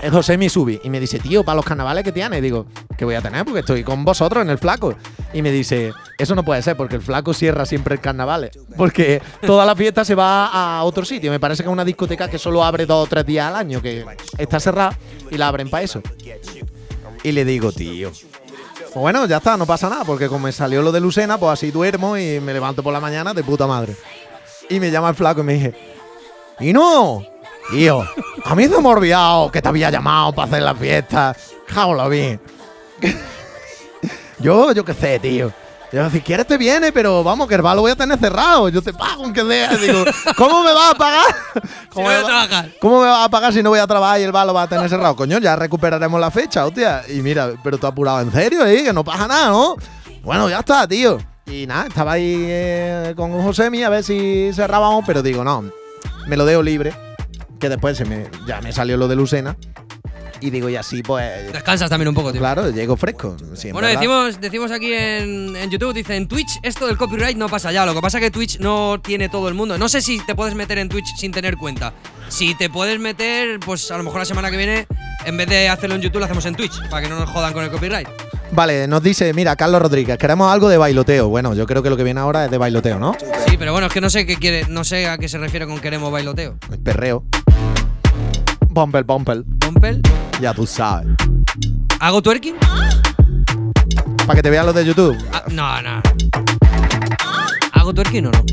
es 0.00 0.10
José 0.10 0.38
Misubi. 0.38 0.80
Y 0.84 0.90
me 0.90 1.00
dice, 1.00 1.18
tío, 1.18 1.44
para 1.44 1.56
los 1.56 1.64
carnavales 1.64 2.04
que 2.04 2.12
tienes. 2.12 2.38
Y 2.38 2.42
digo, 2.42 2.66
¿qué 2.96 3.04
voy 3.04 3.14
a 3.14 3.22
tener? 3.22 3.44
Porque 3.44 3.60
estoy 3.60 3.82
con 3.82 4.04
vosotros 4.04 4.42
en 4.42 4.50
el 4.50 4.58
flaco. 4.58 4.94
Y 5.32 5.42
me 5.42 5.50
dice, 5.50 5.92
eso 6.18 6.34
no 6.34 6.44
puede 6.44 6.62
ser, 6.62 6.76
porque 6.76 6.96
el 6.96 7.02
flaco 7.02 7.34
cierra 7.34 7.66
siempre 7.66 7.94
el 7.94 8.00
carnaval. 8.00 8.50
Porque 8.76 9.20
toda 9.44 9.66
la 9.66 9.74
fiesta 9.74 10.04
se 10.04 10.14
va 10.14 10.46
a 10.46 10.84
otro 10.84 11.04
sitio. 11.04 11.30
Me 11.30 11.40
parece 11.40 11.62
que 11.62 11.68
es 11.68 11.72
una 11.72 11.84
discoteca 11.84 12.28
que 12.28 12.38
solo 12.38 12.62
abre 12.62 12.86
dos 12.86 13.06
o 13.06 13.08
tres 13.08 13.26
días 13.26 13.48
al 13.48 13.56
año, 13.56 13.82
que 13.82 14.04
está 14.38 14.60
cerrada 14.60 14.96
y 15.30 15.36
la 15.36 15.48
abren 15.48 15.68
para 15.68 15.82
eso. 15.82 16.02
Y 17.22 17.32
le 17.32 17.44
digo, 17.44 17.72
tío. 17.72 18.10
Pues 18.10 18.94
bueno, 18.94 19.26
ya 19.26 19.38
está, 19.38 19.56
no 19.56 19.66
pasa 19.66 19.88
nada, 19.88 20.04
porque 20.04 20.28
como 20.28 20.46
me 20.46 20.52
salió 20.52 20.80
lo 20.82 20.92
de 20.92 21.00
Lucena, 21.00 21.38
pues 21.38 21.52
así 21.52 21.70
duermo 21.70 22.16
y 22.16 22.40
me 22.40 22.52
levanto 22.52 22.82
por 22.82 22.92
la 22.92 23.00
mañana 23.00 23.34
de 23.34 23.44
puta 23.44 23.66
madre. 23.66 23.94
Y 24.70 24.80
me 24.80 24.90
llama 24.90 25.10
el 25.10 25.14
flaco 25.14 25.40
y 25.42 25.44
me 25.44 25.54
dice, 25.54 25.74
y 26.60 26.72
no, 26.72 27.24
tío, 27.70 28.02
a 28.44 28.54
mí 28.54 28.64
se 28.64 28.80
me 28.80 28.88
ha 28.88 28.92
olvidado 28.92 29.50
que 29.50 29.60
te 29.60 29.68
había 29.68 29.90
llamado 29.90 30.32
para 30.32 30.48
hacer 30.48 30.62
la 30.62 30.74
fiesta. 30.74 31.36
Jábalo 31.66 32.08
bien. 32.08 32.40
yo, 34.38 34.72
yo 34.72 34.84
qué 34.84 34.94
sé, 34.94 35.18
tío. 35.18 35.52
Yo, 35.92 36.10
si 36.10 36.20
quieres 36.20 36.46
te 36.46 36.58
viene, 36.58 36.92
pero 36.92 37.22
vamos, 37.22 37.48
que 37.48 37.54
el 37.54 37.62
bar 37.62 37.76
lo 37.76 37.82
voy 37.82 37.92
a 37.92 37.96
tener 37.96 38.18
cerrado. 38.18 38.68
Yo 38.68 38.82
te 38.82 38.92
pago 38.92 39.24
aunque 39.24 39.42
sea. 39.42 39.76
Digo, 39.76 40.04
¿cómo 40.36 40.64
me 40.64 40.72
vas 40.72 40.92
a 40.92 40.94
pagar? 40.94 41.24
¿Cómo, 41.92 42.06
voy 42.06 42.14
me 42.14 42.20
a 42.20 42.24
trabajar. 42.24 42.70
¿Cómo 42.80 43.00
me 43.00 43.06
vas 43.06 43.24
a 43.24 43.28
pagar 43.28 43.52
si 43.52 43.62
no 43.62 43.70
voy 43.70 43.78
a 43.78 43.86
trabajar 43.86 44.20
y 44.20 44.24
el 44.24 44.32
bar 44.32 44.46
lo 44.46 44.54
va 44.54 44.62
a 44.62 44.68
tener 44.68 44.88
cerrado? 44.88 45.14
Coño, 45.14 45.38
ya 45.38 45.56
recuperaremos 45.56 46.20
la 46.20 46.30
fecha, 46.30 46.66
hostia. 46.66 47.02
Y 47.08 47.22
mira, 47.22 47.52
pero 47.62 47.78
tú 47.78 47.86
apurado 47.86 48.20
en 48.20 48.32
serio, 48.32 48.66
¿eh? 48.66 48.82
Que 48.84 48.92
no 48.92 49.04
pasa 49.04 49.28
nada, 49.28 49.48
¿no? 49.48 49.76
Bueno, 50.22 50.50
ya 50.50 50.58
está, 50.58 50.86
tío. 50.88 51.18
Y 51.46 51.66
nada, 51.66 51.86
estaba 51.86 52.12
ahí 52.12 52.46
eh, 52.48 53.14
con 53.16 53.30
Josemi 53.40 53.84
a 53.84 53.88
ver 53.88 54.02
si 54.02 54.50
cerrábamos, 54.52 55.04
pero 55.06 55.22
digo, 55.22 55.44
no, 55.44 55.70
me 56.26 56.36
lo 56.36 56.44
dejo 56.44 56.62
libre. 56.62 56.92
Que 57.60 57.68
después 57.68 57.96
se 57.96 58.04
me, 58.04 58.28
ya 58.46 58.60
me 58.60 58.72
salió 58.72 58.96
lo 58.96 59.08
de 59.08 59.16
Lucena. 59.16 59.56
Y 60.40 60.50
digo, 60.50 60.68
y 60.68 60.76
así 60.76 61.02
pues. 61.02 61.52
Descansas 61.52 61.88
también 61.88 62.08
un 62.08 62.14
poco, 62.14 62.30
tío. 62.32 62.40
Claro, 62.40 62.70
llego 62.70 62.96
fresco. 62.96 63.36
Bueno, 63.72 63.88
decimos, 63.88 64.40
decimos 64.40 64.70
aquí 64.70 64.92
en, 64.92 65.56
en 65.56 65.70
YouTube, 65.70 65.94
dice, 65.94 66.16
en 66.16 66.28
Twitch 66.28 66.58
esto 66.62 66.86
del 66.86 66.96
copyright 66.96 67.36
no 67.36 67.48
pasa 67.48 67.72
ya. 67.72 67.86
Lo 67.86 67.94
que 67.94 68.00
pasa 68.00 68.18
es 68.18 68.24
que 68.24 68.30
Twitch 68.30 68.58
no 68.58 69.00
tiene 69.02 69.28
todo 69.28 69.48
el 69.48 69.54
mundo. 69.54 69.78
No 69.78 69.88
sé 69.88 70.02
si 70.02 70.18
te 70.24 70.34
puedes 70.34 70.54
meter 70.54 70.78
en 70.78 70.88
Twitch 70.88 71.06
sin 71.16 71.32
tener 71.32 71.56
cuenta. 71.56 71.94
Si 72.28 72.54
te 72.54 72.68
puedes 72.68 72.98
meter, 72.98 73.60
pues 73.60 73.90
a 73.90 73.96
lo 73.96 74.04
mejor 74.04 74.20
la 74.20 74.24
semana 74.24 74.50
que 74.50 74.56
viene, 74.56 74.86
en 75.24 75.36
vez 75.36 75.48
de 75.48 75.68
hacerlo 75.68 75.96
en 75.96 76.02
YouTube, 76.02 76.18
lo 76.18 76.24
hacemos 76.24 76.44
en 76.46 76.54
Twitch, 76.56 76.74
para 76.90 77.02
que 77.02 77.08
no 77.08 77.18
nos 77.18 77.30
jodan 77.30 77.52
con 77.52 77.64
el 77.64 77.70
copyright. 77.70 78.08
Vale, 78.52 78.86
nos 78.86 79.02
dice, 79.02 79.32
mira, 79.32 79.56
Carlos 79.56 79.82
Rodríguez, 79.82 80.18
queremos 80.18 80.52
algo 80.52 80.68
de 80.68 80.76
bailoteo. 80.76 81.28
Bueno, 81.28 81.54
yo 81.54 81.66
creo 81.66 81.82
que 81.82 81.90
lo 81.90 81.96
que 81.96 82.04
viene 82.04 82.20
ahora 82.20 82.44
es 82.44 82.50
de 82.50 82.58
bailoteo, 82.58 82.98
¿no? 82.98 83.16
Sí, 83.48 83.56
pero 83.56 83.72
bueno, 83.72 83.88
es 83.88 83.92
que 83.92 84.00
no 84.00 84.10
sé 84.10 84.26
qué 84.26 84.36
quiere, 84.36 84.66
no 84.68 84.84
sé 84.84 85.08
a 85.08 85.18
qué 85.18 85.28
se 85.28 85.38
refiere 85.38 85.66
con 85.66 85.78
queremos 85.80 86.12
bailoteo. 86.12 86.56
El 86.70 86.78
perreo. 86.78 87.24
Bumper, 88.68 89.04
bumper. 89.04 89.42
Ya 90.40 90.52
tú 90.54 90.66
sabes. 90.66 91.08
¿Hago 92.00 92.20
twerking? 92.22 92.56
Para 94.26 94.34
que 94.36 94.42
te 94.42 94.50
vean 94.50 94.66
los 94.66 94.74
de 94.74 94.84
YouTube. 94.84 95.16
Ah, 95.32 95.44
no, 95.50 95.82
no. 95.82 96.02
¿Hago 97.72 97.94
twerking 97.94 98.26
o 98.26 98.30
no? 98.30 98.44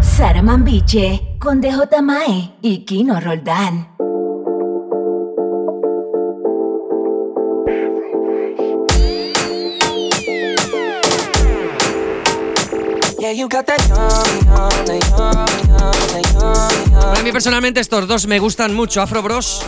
Sara 0.00 0.42
Mambiche 0.42 1.36
con 1.40 1.60
DJ 1.60 2.02
Mae 2.02 2.54
y 2.62 2.84
Kino 2.84 3.18
Roldán. 3.20 3.88
Yeah, 13.18 13.32
you 13.32 13.48
got 13.48 13.66
that 13.66 13.80
yummy, 13.88 14.44
yummy, 14.44 15.00
yummy, 15.00 15.00
yummy, 15.16 15.62
yummy, 15.62 15.63
Bueno, 15.84 17.12
a 17.18 17.22
mí 17.22 17.32
personalmente 17.32 17.80
estos 17.80 18.06
dos 18.06 18.26
me 18.26 18.38
gustan 18.38 18.74
mucho. 18.74 19.00
Afro 19.02 19.22
Bros 19.22 19.62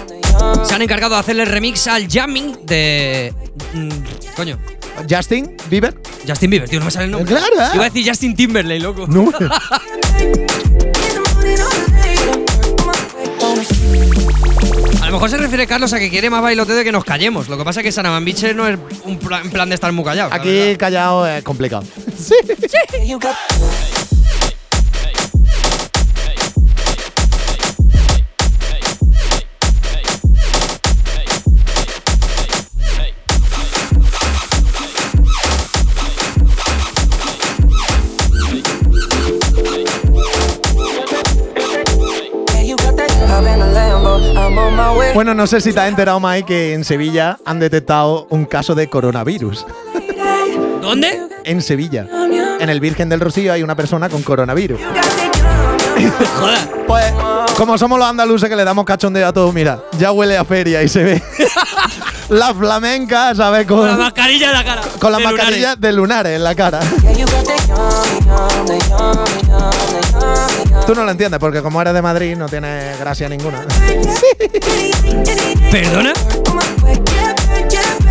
se 0.65 0.75
han 0.75 0.83
encargado 0.83 1.15
de 1.15 1.21
hacerle 1.21 1.43
el 1.45 1.49
remix 1.49 1.87
al 1.87 2.07
Jamming 2.09 2.59
de... 2.67 3.33
mm, 3.75 3.89
coño. 4.37 4.59
Justin 5.09 5.57
Bieber. 5.69 5.95
Justin 6.27 6.51
Bieber, 6.51 6.69
tío, 6.69 6.79
no 6.79 6.87
me 6.87 6.91
sale 6.91 7.07
el 7.07 7.11
nombre. 7.11 7.35
Claro, 7.35 7.55
¿eh? 7.61 7.75
Iba 7.75 7.85
a 7.85 7.91
decir 7.91 8.09
Justin 8.09 8.35
Timberlake, 8.35 8.81
loco. 8.81 9.07
No. 9.07 9.31
A 15.03 15.07
lo 15.07 15.13
mejor 15.13 15.31
se 15.31 15.37
refiere 15.37 15.67
Carlos 15.67 15.93
a 15.93 15.99
que 15.99 16.11
quiere 16.11 16.31
más 16.31 16.43
bailoteo 16.43 16.75
de 16.75 16.83
que 16.85 16.91
nos 16.93 17.05
callemos. 17.05 17.49
Lo 17.49 17.57
que 17.57 17.65
pasa 17.65 17.81
es 17.81 17.85
que 17.85 17.93
Sanamambiche 17.93 18.55
no 18.55 18.67
es 18.67 18.79
un 19.05 19.19
pla- 19.19 19.41
en 19.41 19.51
plan 19.51 19.69
de 19.69 19.75
estar 19.77 19.93
muy 19.93 20.05
callado. 20.05 20.33
Aquí 20.33 20.77
callado 20.77 21.27
es 21.27 21.43
complicado. 21.45 21.85
Yeah, 22.93 23.05
you 23.05 23.19
Bueno, 45.15 45.35
no 45.35 45.47
sé 45.47 45.61
si 45.61 45.73
te 45.73 45.81
has 45.81 45.89
enterado, 45.89 46.21
Mike, 46.21 46.45
que 46.47 46.75
en 46.75 46.85
Sevilla 46.85 47.39
han 47.45 47.59
detectado 47.59 48.27
un 48.31 48.45
caso 48.45 48.75
de 48.75 48.89
coronavirus. 48.89 49.65
¿Dónde? 50.83 51.21
En 51.45 51.63
Sevilla. 51.63 52.07
En 52.61 52.69
el 52.69 52.81
Virgen 52.81 53.09
del 53.09 53.21
Rocío 53.21 53.53
hay 53.53 53.63
una 53.63 53.75
persona 53.75 54.09
con 54.09 54.23
coronavirus. 54.23 54.81
Joder. 56.39 56.59
Pues, 56.87 57.13
como 57.57 57.79
somos 57.79 57.99
los 57.99 58.07
andaluces 58.09 58.49
que 58.49 58.57
le 58.57 58.65
damos 58.65 58.85
cachondeo 58.85 59.27
a 59.27 59.33
todo, 59.33 59.51
mira, 59.53 59.81
ya 59.99 60.13
huele 60.13 60.37
a 60.37 60.45
feria 60.45 60.83
y 60.83 60.89
se 60.89 61.03
ve 61.03 61.23
la 62.29 62.53
flamenca, 62.55 63.35
¿sabes? 63.35 63.67
Con, 63.67 63.79
Con 63.79 63.89
la 63.89 63.97
mascarilla 63.97 64.49
en 64.49 64.53
la 64.53 64.65
cara. 64.65 64.83
con 64.99 65.13
las 65.13 65.19
de 65.21 65.25
lunares. 65.25 65.39
mascarillas 65.47 65.81
de 65.81 65.93
lunares 65.93 66.37
en 66.37 66.45
la 66.45 66.55
cara. 66.55 66.81
Tú 70.87 70.95
no 70.95 71.05
lo 71.05 71.11
entiendes 71.11 71.41
porque 71.41 71.63
como 71.63 71.81
eres 71.83 71.95
de 71.95 72.03
Madrid 72.03 72.37
no 72.37 72.49
tiene 72.49 72.93
gracia 73.01 73.29
ninguna. 73.29 73.61
¿Perdona? 75.71 76.13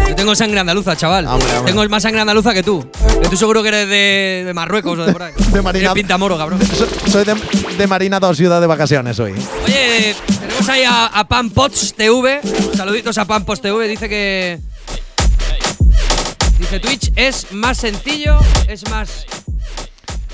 Yo 0.10 0.16
tengo 0.16 0.36
sangre 0.36 0.60
andaluza, 0.60 0.96
chaval. 0.96 1.28
Tengo 1.66 1.88
más 1.90 2.04
sangre 2.04 2.22
andaluza 2.22 2.54
que 2.54 2.64
tú. 2.64 2.86
Que 3.22 3.30
tú 3.30 3.38
seguro 3.38 3.62
que 3.64 3.70
eres 3.70 3.88
de, 3.88 4.44
de 4.46 4.54
Marruecos 4.54 5.00
o 5.00 5.06
de 5.06 5.14
por 5.14 5.24
ahí. 5.24 5.34
De 5.54 5.62
Marina- 5.62 5.94
pintamoro, 5.94 6.38
cabrón. 6.38 6.60
So- 6.78 6.88
Soy 7.12 7.24
de, 7.24 7.36
de 7.78 7.88
Marina 7.88 8.20
dos 8.20 8.36
ciudad 8.38 8.60
de 8.60 8.68
vacaciones 8.68 9.20
hoy. 9.20 9.34
Oye, 9.66 10.16
tenemos 10.40 10.70
ahí 10.70 10.84
a, 10.84 11.06
a 11.06 11.28
Pampots 11.28 11.94
TV. 11.96 12.42
Saluditos 12.76 13.18
a 13.18 13.26
Pampots 13.26 13.62
TV. 13.62 13.88
Dice 13.88 14.10
que. 14.10 14.60
Dice 16.60 16.80
Twitch 16.80 17.12
es 17.16 17.52
más 17.52 17.78
sencillo, 17.78 18.38
es 18.68 18.90
más. 18.90 19.26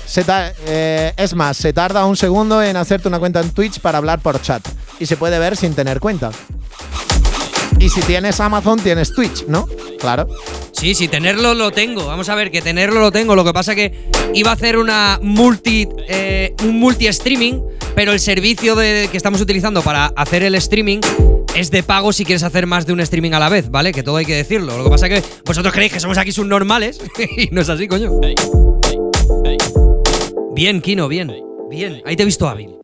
Se 0.06 0.24
eh, 0.66 1.12
es 1.16 1.34
más, 1.34 1.56
se 1.56 1.72
tarda 1.72 2.04
un 2.04 2.16
segundo 2.16 2.62
en 2.62 2.76
hacerte 2.76 3.08
una 3.08 3.18
cuenta 3.18 3.40
en 3.40 3.50
Twitch 3.50 3.80
para 3.80 3.98
hablar 3.98 4.20
por 4.20 4.40
chat. 4.42 4.66
Y 5.00 5.06
se 5.06 5.16
puede 5.16 5.38
ver 5.38 5.56
sin 5.56 5.74
tener 5.74 6.00
cuenta. 6.00 6.30
Y 7.78 7.88
si 7.88 8.00
tienes 8.02 8.38
Amazon, 8.38 8.78
tienes 8.78 9.12
Twitch, 9.12 9.46
¿no? 9.48 9.66
Claro. 9.98 10.28
Sí, 10.72 10.94
sí, 10.94 11.08
tenerlo 11.08 11.54
lo 11.54 11.70
tengo. 11.70 12.06
Vamos 12.06 12.28
a 12.28 12.34
ver, 12.34 12.50
que 12.50 12.60
tenerlo 12.62 13.00
lo 13.00 13.10
tengo. 13.10 13.34
Lo 13.34 13.44
que 13.44 13.52
pasa 13.52 13.74
que 13.74 14.08
iba 14.34 14.50
a 14.50 14.54
hacer 14.54 14.76
una 14.76 15.18
multi. 15.22 15.88
eh, 16.08 16.54
un 16.64 16.78
multi-streaming, 16.78 17.60
pero 17.94 18.12
el 18.12 18.20
servicio 18.20 18.76
de- 18.76 19.08
que 19.10 19.16
estamos 19.16 19.40
utilizando 19.40 19.82
para 19.82 20.06
hacer 20.16 20.42
el 20.42 20.54
streaming 20.56 21.00
es 21.54 21.70
de 21.70 21.82
pago 21.82 22.12
si 22.12 22.24
quieres 22.24 22.42
hacer 22.42 22.66
más 22.66 22.86
de 22.86 22.92
un 22.92 23.00
streaming 23.00 23.32
a 23.32 23.38
la 23.40 23.48
vez, 23.48 23.70
¿vale? 23.70 23.92
Que 23.92 24.02
todo 24.02 24.16
hay 24.18 24.26
que 24.26 24.36
decirlo. 24.36 24.76
Lo 24.78 24.84
que 24.84 24.90
pasa 24.90 25.08
que 25.08 25.22
vosotros 25.44 25.72
creéis 25.72 25.92
que 25.92 26.00
somos 26.00 26.18
aquí 26.18 26.32
subnormales 26.32 27.00
y 27.36 27.48
no 27.52 27.62
es 27.62 27.68
así, 27.68 27.88
coño. 27.88 28.10
Bien, 30.54 30.82
Kino, 30.82 31.08
bien. 31.08 31.34
Bien. 31.70 32.02
Ahí 32.04 32.14
te 32.14 32.22
he 32.22 32.26
visto 32.26 32.46
hábil. 32.46 32.76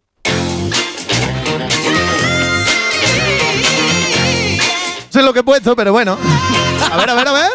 Sé 5.10 5.22
lo 5.22 5.34
que 5.34 5.40
he 5.40 5.42
puesto, 5.42 5.76
pero 5.76 5.92
bueno. 5.92 6.16
A 6.90 6.96
ver, 6.96 7.10
a 7.10 7.14
ver, 7.14 7.28
a 7.28 7.32
ver. 7.32 7.50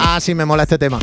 Ah, 0.00 0.18
sí, 0.20 0.34
me 0.34 0.44
mola 0.44 0.64
este 0.64 0.76
tema. 0.76 0.98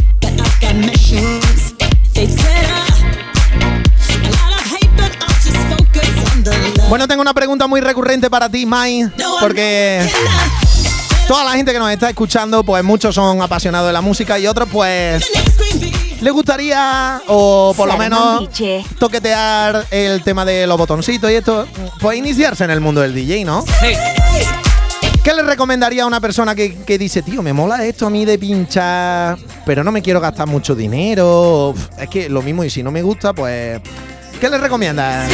Bueno, 6.90 7.08
tengo 7.08 7.22
una 7.22 7.34
pregunta 7.34 7.68
muy 7.68 7.80
recurrente 7.80 8.30
para 8.30 8.50
ti, 8.50 8.66
Mai, 8.66 9.10
porque 9.40 10.08
toda 11.28 11.44
la 11.44 11.52
gente 11.52 11.72
que 11.72 11.80
nos 11.80 11.92
está 11.92 12.10
escuchando, 12.10 12.64
pues 12.64 12.84
muchos 12.84 13.16
son 13.16 13.42
apasionados 13.42 13.88
de 13.88 13.94
la 13.94 14.02
música 14.02 14.38
y 14.40 14.48
otros, 14.48 14.70
pues, 14.72 15.26
le 16.22 16.32
gustaría, 16.32 17.22
o 17.28 17.74
por 17.76 17.88
lo 17.88 17.98
menos, 17.98 18.50
toquetear 19.00 19.86
el 19.92 20.24
tema 20.24 20.46
de 20.46 20.68
los 20.68 20.78
botoncitos 20.78 21.32
y 21.32 21.36
esto, 21.36 21.68
pues 22.00 22.18
iniciarse 22.18 22.64
en 22.64 22.72
el 22.72 22.82
mundo 22.82 23.02
del 23.02 23.14
DJ, 23.14 23.46
¿no? 23.46 23.62
Sí. 23.62 23.94
¿Qué 25.24 25.34
le 25.34 25.44
recomendaría 25.44 26.04
a 26.04 26.06
una 26.06 26.20
persona 26.20 26.54
que, 26.54 26.76
que 26.84 26.98
dice, 26.98 27.22
tío, 27.22 27.42
me 27.42 27.54
mola 27.54 27.86
esto 27.86 28.08
a 28.08 28.10
mí 28.10 28.26
de 28.26 28.38
pinchar, 28.38 29.38
pero 29.66 29.82
no 29.82 29.92
me 29.92 30.02
quiero 30.02 30.20
gastar 30.20 30.48
mucho 30.48 30.76
dinero? 30.76 31.74
Es 31.98 32.10
que 32.10 32.28
lo 32.28 32.42
mismo, 32.42 32.66
y 32.66 32.70
si 32.70 32.84
no 32.84 32.92
me 32.92 33.02
gusta, 33.02 33.32
pues. 33.32 33.80
¿Qué 34.40 34.50
le 34.50 34.58
recomienda 34.58 35.26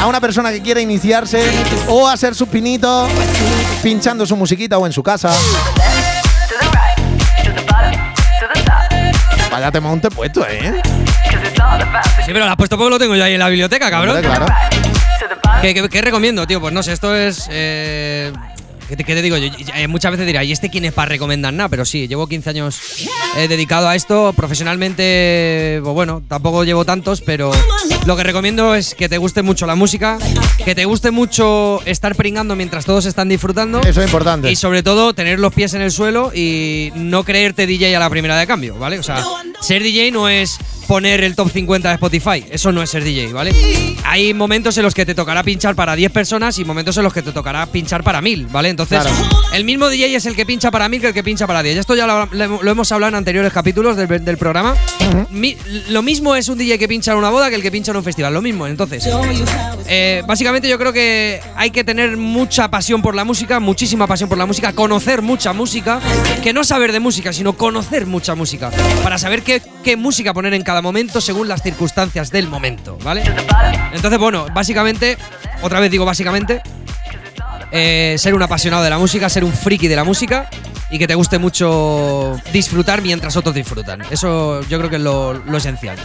a 0.00 0.06
una 0.06 0.20
persona 0.20 0.50
que 0.52 0.60
quiere 0.60 0.82
iniciarse 0.82 1.42
o 1.88 2.06
hacer 2.08 2.34
sus 2.34 2.48
pinitos 2.48 3.08
pinchando 3.82 4.26
su 4.26 4.36
musiquita 4.36 4.76
o 4.78 4.86
en 4.86 4.92
su 4.92 5.02
casa? 5.02 5.30
Vaya 9.50 9.70
te 9.72 9.80
monte 9.80 10.10
puesto, 10.10 10.46
¿eh? 10.46 10.80
Sí, 12.24 12.32
pero 12.32 12.44
lo 12.44 12.50
has 12.50 12.56
puesto 12.56 12.76
porque 12.76 12.90
lo 12.90 12.98
tengo 12.98 13.16
yo 13.16 13.24
ahí 13.24 13.32
en 13.34 13.38
la 13.40 13.48
biblioteca, 13.48 13.90
cabrón. 13.90 14.20
Claro. 14.22 14.46
¿Qué, 15.60 15.74
qué- 15.74 15.88
qué 15.88 16.00
recomiendo, 16.02 16.46
tío? 16.46 16.60
Pues 16.60 16.72
no 16.72 16.82
sé, 16.82 16.92
esto 16.92 17.14
es. 17.14 17.48
eh, 17.50 18.32
¿qué, 18.90 18.96
te, 18.96 19.04
qué 19.04 19.14
te 19.14 19.22
digo 19.22 19.36
yo? 19.38 19.50
Eh, 19.74 19.86
muchas 19.88 20.10
veces 20.10 20.26
dirá, 20.26 20.44
¿y 20.44 20.52
este 20.52 20.68
quién 20.68 20.84
es 20.84 20.92
para 20.92 21.08
recomendar 21.08 21.54
nada? 21.54 21.68
Pero 21.68 21.84
sí, 21.84 22.08
llevo 22.08 22.26
15 22.26 22.50
años 22.50 22.80
eh, 23.36 23.48
dedicado 23.48 23.88
a 23.88 23.94
esto. 23.94 24.32
Profesionalmente, 24.34 25.80
pues 25.82 25.94
bueno, 25.94 26.22
tampoco 26.28 26.64
llevo 26.64 26.84
tantos, 26.84 27.20
pero 27.20 27.52
lo 28.04 28.16
que 28.16 28.22
recomiendo 28.24 28.74
es 28.74 28.94
que 28.94 29.08
te 29.08 29.16
guste 29.18 29.42
mucho 29.42 29.66
la 29.66 29.76
música, 29.76 30.18
que 30.64 30.74
te 30.74 30.84
guste 30.84 31.10
mucho 31.10 31.80
estar 31.86 32.14
pringando 32.16 32.56
mientras 32.56 32.84
todos 32.84 33.06
están 33.06 33.28
disfrutando. 33.28 33.80
Eso 33.80 34.00
es 34.00 34.06
importante. 34.06 34.50
Y 34.50 34.56
sobre 34.56 34.82
todo, 34.82 35.14
tener 35.14 35.38
los 35.38 35.54
pies 35.54 35.72
en 35.74 35.82
el 35.82 35.92
suelo 35.92 36.32
y 36.34 36.92
no 36.96 37.24
creerte 37.24 37.66
DJ 37.66 37.94
a 37.96 38.00
la 38.00 38.10
primera 38.10 38.36
de 38.36 38.46
cambio, 38.46 38.76
¿vale? 38.76 38.98
O 38.98 39.02
sea, 39.02 39.24
ser 39.60 39.82
DJ 39.82 40.10
no 40.10 40.28
es 40.28 40.58
poner 40.90 41.22
el 41.22 41.36
top 41.36 41.48
50 41.52 41.86
de 41.88 41.94
Spotify, 41.94 42.44
eso 42.50 42.72
no 42.72 42.82
es 42.82 42.90
ser 42.90 43.04
DJ, 43.04 43.32
¿vale? 43.32 43.52
Hay 44.02 44.34
momentos 44.34 44.76
en 44.76 44.82
los 44.82 44.92
que 44.92 45.06
te 45.06 45.14
tocará 45.14 45.44
pinchar 45.44 45.76
para 45.76 45.94
10 45.94 46.10
personas 46.10 46.58
y 46.58 46.64
momentos 46.64 46.96
en 46.96 47.04
los 47.04 47.12
que 47.14 47.22
te 47.22 47.30
tocará 47.30 47.64
pinchar 47.66 48.02
para 48.02 48.20
1000, 48.20 48.46
¿vale? 48.46 48.70
Entonces, 48.70 49.00
Claro. 49.00 49.14
el 49.54 49.62
mismo 49.62 49.88
DJ 49.88 50.16
es 50.16 50.26
el 50.26 50.34
que 50.34 50.44
pincha 50.44 50.72
para 50.72 50.88
1000 50.88 51.00
que 51.00 51.06
el 51.06 51.14
que 51.14 51.22
pincha 51.22 51.46
para 51.46 51.62
10. 51.62 51.78
Esto 51.78 51.94
ya 51.94 52.08
lo, 52.08 52.26
lo- 52.32 52.70
hemos 52.72 52.90
hablado 52.90 53.10
en 53.10 53.14
anteriores 53.14 53.52
capítulos 53.52 53.96
del, 53.96 54.08
del 54.24 54.36
programa. 54.36 54.74
Mi- 55.30 55.56
lo 55.90 56.02
mismo 56.02 56.34
es 56.34 56.48
un 56.48 56.58
DJ 56.58 56.76
que 56.76 56.88
pincha 56.88 57.12
en 57.12 57.18
una 57.18 57.30
boda 57.30 57.50
que 57.50 57.54
el 57.54 57.62
que 57.62 57.70
pincha 57.70 57.92
en 57.92 57.98
un 57.98 58.02
festival, 58.02 58.34
lo 58.34 58.42
mismo. 58.42 58.66
Entonces, 58.66 59.08
eh, 59.86 60.24
básicamente 60.26 60.68
yo 60.68 60.76
creo 60.76 60.92
que 60.92 61.40
hay 61.54 61.70
que 61.70 61.84
tener 61.84 62.16
mucha 62.16 62.68
pasión 62.68 63.00
por 63.00 63.14
la 63.14 63.22
música, 63.22 63.60
muchísima 63.60 64.08
pasión 64.08 64.28
por 64.28 64.38
la 64.38 64.46
música, 64.46 64.72
conocer 64.72 65.22
mucha 65.22 65.52
música, 65.52 66.00
que 66.42 66.52
no 66.52 66.64
saber 66.64 66.90
de 66.90 66.98
música, 66.98 67.32
sino 67.32 67.52
conocer 67.52 68.06
mucha 68.06 68.34
música, 68.34 68.72
para 69.04 69.18
saber 69.18 69.42
qué, 69.42 69.62
qué 69.84 69.96
música 69.96 70.34
poner 70.34 70.52
en 70.54 70.62
cada 70.62 70.79
momento 70.82 71.20
según 71.20 71.48
las 71.48 71.62
circunstancias 71.62 72.30
del 72.30 72.48
momento, 72.48 72.98
¿vale? 73.02 73.22
Entonces, 73.92 74.18
bueno, 74.18 74.46
básicamente, 74.52 75.18
otra 75.62 75.80
vez 75.80 75.90
digo 75.90 76.04
básicamente, 76.04 76.62
eh, 77.72 78.16
ser 78.18 78.34
un 78.34 78.42
apasionado 78.42 78.82
de 78.82 78.90
la 78.90 78.98
música, 78.98 79.28
ser 79.28 79.44
un 79.44 79.52
friki 79.52 79.88
de 79.88 79.96
la 79.96 80.04
música 80.04 80.48
y 80.90 80.98
que 80.98 81.06
te 81.06 81.14
guste 81.14 81.38
mucho 81.38 82.36
disfrutar 82.52 83.00
mientras 83.02 83.36
otros 83.36 83.54
disfrutan. 83.54 84.02
Eso 84.10 84.60
yo 84.62 84.78
creo 84.78 84.90
que 84.90 84.96
es 84.96 85.02
lo, 85.02 85.34
lo 85.34 85.56
esencial. 85.56 85.96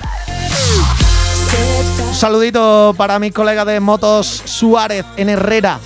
Un 2.07 2.15
saludito 2.15 2.93
para 2.97 3.17
mis 3.19 3.33
colegas 3.33 3.65
de 3.65 3.79
Motos 3.79 4.43
Suárez 4.45 5.05
en 5.17 5.29
Herrera. 5.29 5.79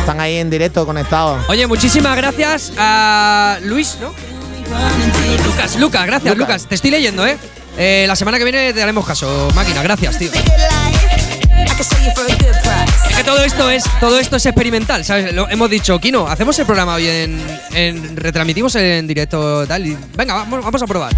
Están 0.00 0.20
ahí 0.20 0.36
en 0.36 0.50
directo 0.50 0.84
conectados. 0.86 1.44
Oye, 1.48 1.66
muchísimas 1.66 2.16
gracias 2.16 2.72
a 2.76 3.58
Luis, 3.62 3.98
¿no? 4.00 4.12
Lucas, 5.44 5.76
Lucas, 5.78 6.06
gracias, 6.06 6.36
Lucas. 6.36 6.66
Te 6.66 6.74
estoy 6.74 6.90
leyendo, 6.90 7.26
¿eh? 7.26 7.36
Eh, 7.76 8.04
La 8.08 8.16
semana 8.16 8.38
que 8.38 8.44
viene 8.44 8.72
te 8.72 8.82
haremos 8.82 9.04
caso, 9.06 9.50
máquina. 9.54 9.82
Gracias, 9.82 10.18
tío. 10.18 10.30
Es 13.08 13.16
que 13.16 13.24
todo 13.24 13.42
esto 13.42 13.70
es 13.70 13.84
todo 14.00 14.18
esto 14.18 14.36
es 14.36 14.46
experimental, 14.46 15.04
¿sabes? 15.04 15.34
Lo, 15.34 15.48
hemos 15.48 15.68
dicho, 15.68 15.98
Kino, 15.98 16.26
hacemos 16.26 16.58
el 16.58 16.66
programa 16.66 16.94
hoy 16.94 17.06
en, 17.08 18.16
retransmitimos 18.16 18.74
en 18.76 19.06
directo 19.06 19.66
tal 19.66 19.82
venga, 20.16 20.34
vamos, 20.34 20.64
vamos 20.64 20.82
a 20.82 20.86
probar. 20.86 21.12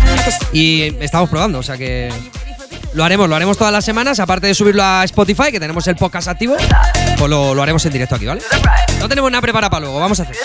Y 0.53 0.95
estamos 1.01 1.31
probando, 1.31 1.59
o 1.59 1.63
sea 1.63 1.77
que 1.77 2.13
lo 2.95 3.05
haremos, 3.05 3.29
lo 3.29 3.37
haremos 3.37 3.57
todas 3.57 3.73
las 3.73 3.85
semanas, 3.85 4.19
aparte 4.19 4.47
de 4.49 4.55
subirlo 4.55 4.83
a 4.83 5.05
Spotify, 5.05 5.53
que 5.53 5.61
tenemos 5.61 5.87
el 5.87 5.97
podcast 5.97 6.29
activo, 6.29 6.57
pues 7.19 7.31
lo, 7.31 7.55
lo 7.55 7.63
haremos 7.63 7.85
en 7.87 7.93
directo 7.93 8.17
aquí, 8.17 8.27
¿vale? 8.27 8.43
No 8.99 9.09
tenemos 9.09 9.31
nada 9.31 9.43
preparado 9.43 9.71
para 9.71 9.81
luego, 9.83 10.01
vamos 10.01 10.19
a 10.21 10.23
hacer. 10.25 10.37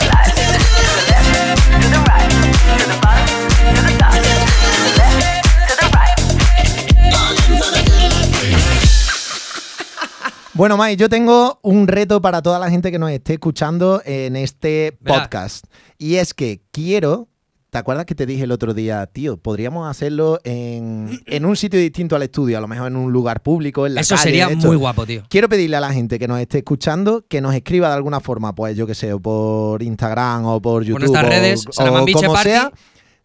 Bueno, 10.55 10.77
Mai, 10.77 10.95
yo 10.95 11.09
tengo 11.09 11.59
un 11.63 11.87
reto 11.87 12.21
para 12.21 12.41
toda 12.43 12.59
la 12.59 12.69
gente 12.69 12.91
que 12.91 12.99
nos 12.99 13.09
esté 13.09 13.33
escuchando 13.33 14.01
en 14.05 14.35
este 14.35 14.95
Verá. 15.01 15.21
podcast. 15.23 15.65
Y 15.97 16.15
es 16.15 16.33
que 16.33 16.61
quiero. 16.71 17.27
¿Te 17.71 17.79
acuerdas 17.79 18.05
que 18.05 18.13
te 18.13 18.27
dije 18.27 18.43
el 18.43 18.51
otro 18.51 18.75
día, 18.75 19.03
tío? 19.07 19.37
Podríamos 19.37 19.89
hacerlo 19.89 20.39
en, 20.43 21.19
en 21.25 21.43
un 21.45 21.55
sitio 21.55 21.79
distinto 21.79 22.15
al 22.15 22.21
estudio, 22.21 22.59
a 22.59 22.61
lo 22.61 22.67
mejor 22.67 22.85
en 22.89 22.97
un 22.97 23.11
lugar 23.11 23.41
público, 23.41 23.87
en 23.87 23.95
la 23.95 24.01
Eso 24.01 24.13
calle, 24.13 24.23
sería 24.29 24.47
esto. 24.47 24.67
muy 24.67 24.75
guapo, 24.75 25.07
tío. 25.07 25.23
Quiero 25.27 25.49
pedirle 25.49 25.77
a 25.77 25.79
la 25.81 25.91
gente 25.91 26.19
que 26.19 26.27
nos 26.27 26.39
esté 26.39 26.59
escuchando 26.59 27.25
que 27.27 27.41
nos 27.41 27.55
escriba 27.55 27.87
de 27.87 27.95
alguna 27.95 28.19
forma, 28.19 28.53
pues 28.53 28.77
yo 28.77 28.85
que 28.85 28.93
sé, 28.93 29.11
o 29.11 29.19
por 29.19 29.81
Instagram 29.81 30.45
o 30.45 30.61
por 30.61 30.83
YouTube. 30.83 30.99
nuestras 30.99 31.23
o- 31.25 31.29
redes, 31.29 31.65
o 31.67 31.71
como 32.13 32.33
Party. 32.33 32.49
sea, 32.49 32.71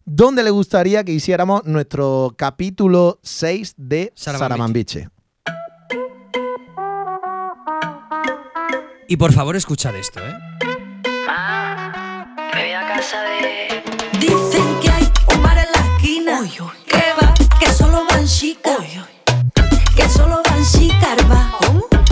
donde 0.03 0.41
le 0.41 0.49
gustaría 0.49 1.03
que 1.03 1.11
hiciéramos 1.11 1.63
nuestro 1.65 2.33
capítulo 2.35 3.19
6 3.21 3.75
de 3.77 4.11
Salaman 4.15 4.73
Y 9.11 9.17
por 9.17 9.33
favor, 9.33 9.55
escuchad 9.55 9.95
esto, 9.95 10.19
¿eh? 10.19 10.37
Me 12.53 12.61
voy 12.61 12.73
a 12.73 12.87
casa 12.87 13.23
de. 13.23 13.81
Dicen 14.19 14.79
que 14.81 14.91
hay 14.91 15.11
un 15.33 15.41
bar 15.41 15.57
en 15.57 15.65
la 15.73 15.95
esquina. 15.95 16.41
Que 16.85 17.03
va, 17.19 17.33
que 17.59 17.73
solo 17.73 18.05
van 18.07 18.27
chicas. 18.27 18.77
Que 19.95 20.07
solo 20.09 20.43
van 20.45 20.63
chicas, 20.63 21.09
arba. 21.23 21.57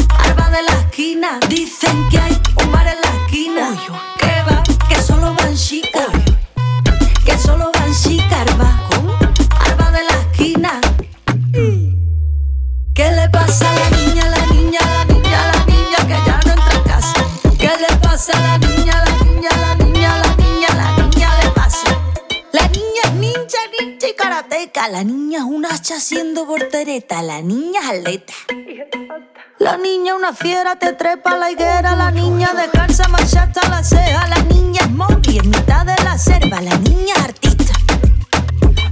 Arba 0.10 0.50
de 0.50 0.64
la 0.64 0.72
esquina. 0.72 1.40
Dicen 1.48 2.10
que 2.10 2.18
hay 2.18 2.42
un 2.64 2.72
bar 2.72 2.88
en 2.88 3.00
la 3.00 3.10
esquina. 3.22 3.78
Que 4.18 4.42
va, 4.52 4.64
que 4.90 5.00
solo 5.00 5.36
van 5.36 5.56
chicas. 5.56 6.08
Que 7.24 7.38
solo 7.38 7.72
van 7.76 7.94
chicas, 7.94 8.40
arba. 8.40 8.88
Arba 9.60 9.92
de 9.92 10.04
la 10.04 10.14
esquina. 10.32 10.82
¿Qué 12.96 13.12
le 13.12 13.30
pasa 13.30 13.70
a 13.70 13.76
la 13.76 14.07
la 18.26 18.58
niña, 18.58 19.04
la 19.06 19.24
niña, 19.26 19.50
la 19.62 19.76
niña, 19.76 20.18
la 20.18 20.36
niña, 20.38 20.68
la 20.76 21.04
niña 21.04 21.30
le 21.40 21.50
pasa. 21.52 21.88
La 22.52 22.68
niña 22.70 23.02
es 23.04 23.14
ninja, 23.14 23.60
ninja 23.80 24.08
y 24.08 24.14
karateca. 24.16 24.90
La 24.90 25.04
niña 25.04 25.40
es 25.40 25.44
un 25.44 25.66
hacha 25.66 25.98
haciendo 25.98 26.48
portereta. 26.48 27.22
La 27.22 27.42
niña 27.42 27.80
es 27.82 27.90
atleta. 27.90 28.34
La 29.60 29.78
niña 29.78 30.16
una 30.16 30.34
fiera 30.34 30.78
te 30.78 30.94
trepa 30.94 31.38
la 31.38 31.52
higuera. 31.52 31.96
La 31.96 32.10
niña 32.10 32.54
descansa 32.56 33.08
más 33.08 33.36
hasta 33.36 33.70
la 33.70 33.84
ceja. 33.84 34.28
La 34.28 34.42
niña 34.42 34.82
es 34.82 34.90
mombi 34.90 35.38
en 35.38 35.50
mitad 35.52 35.86
de 35.86 36.04
la 36.04 36.18
selva. 36.18 36.60
La 36.62 36.76
niña 36.80 37.14
es 37.18 37.24
artista. 37.24 37.57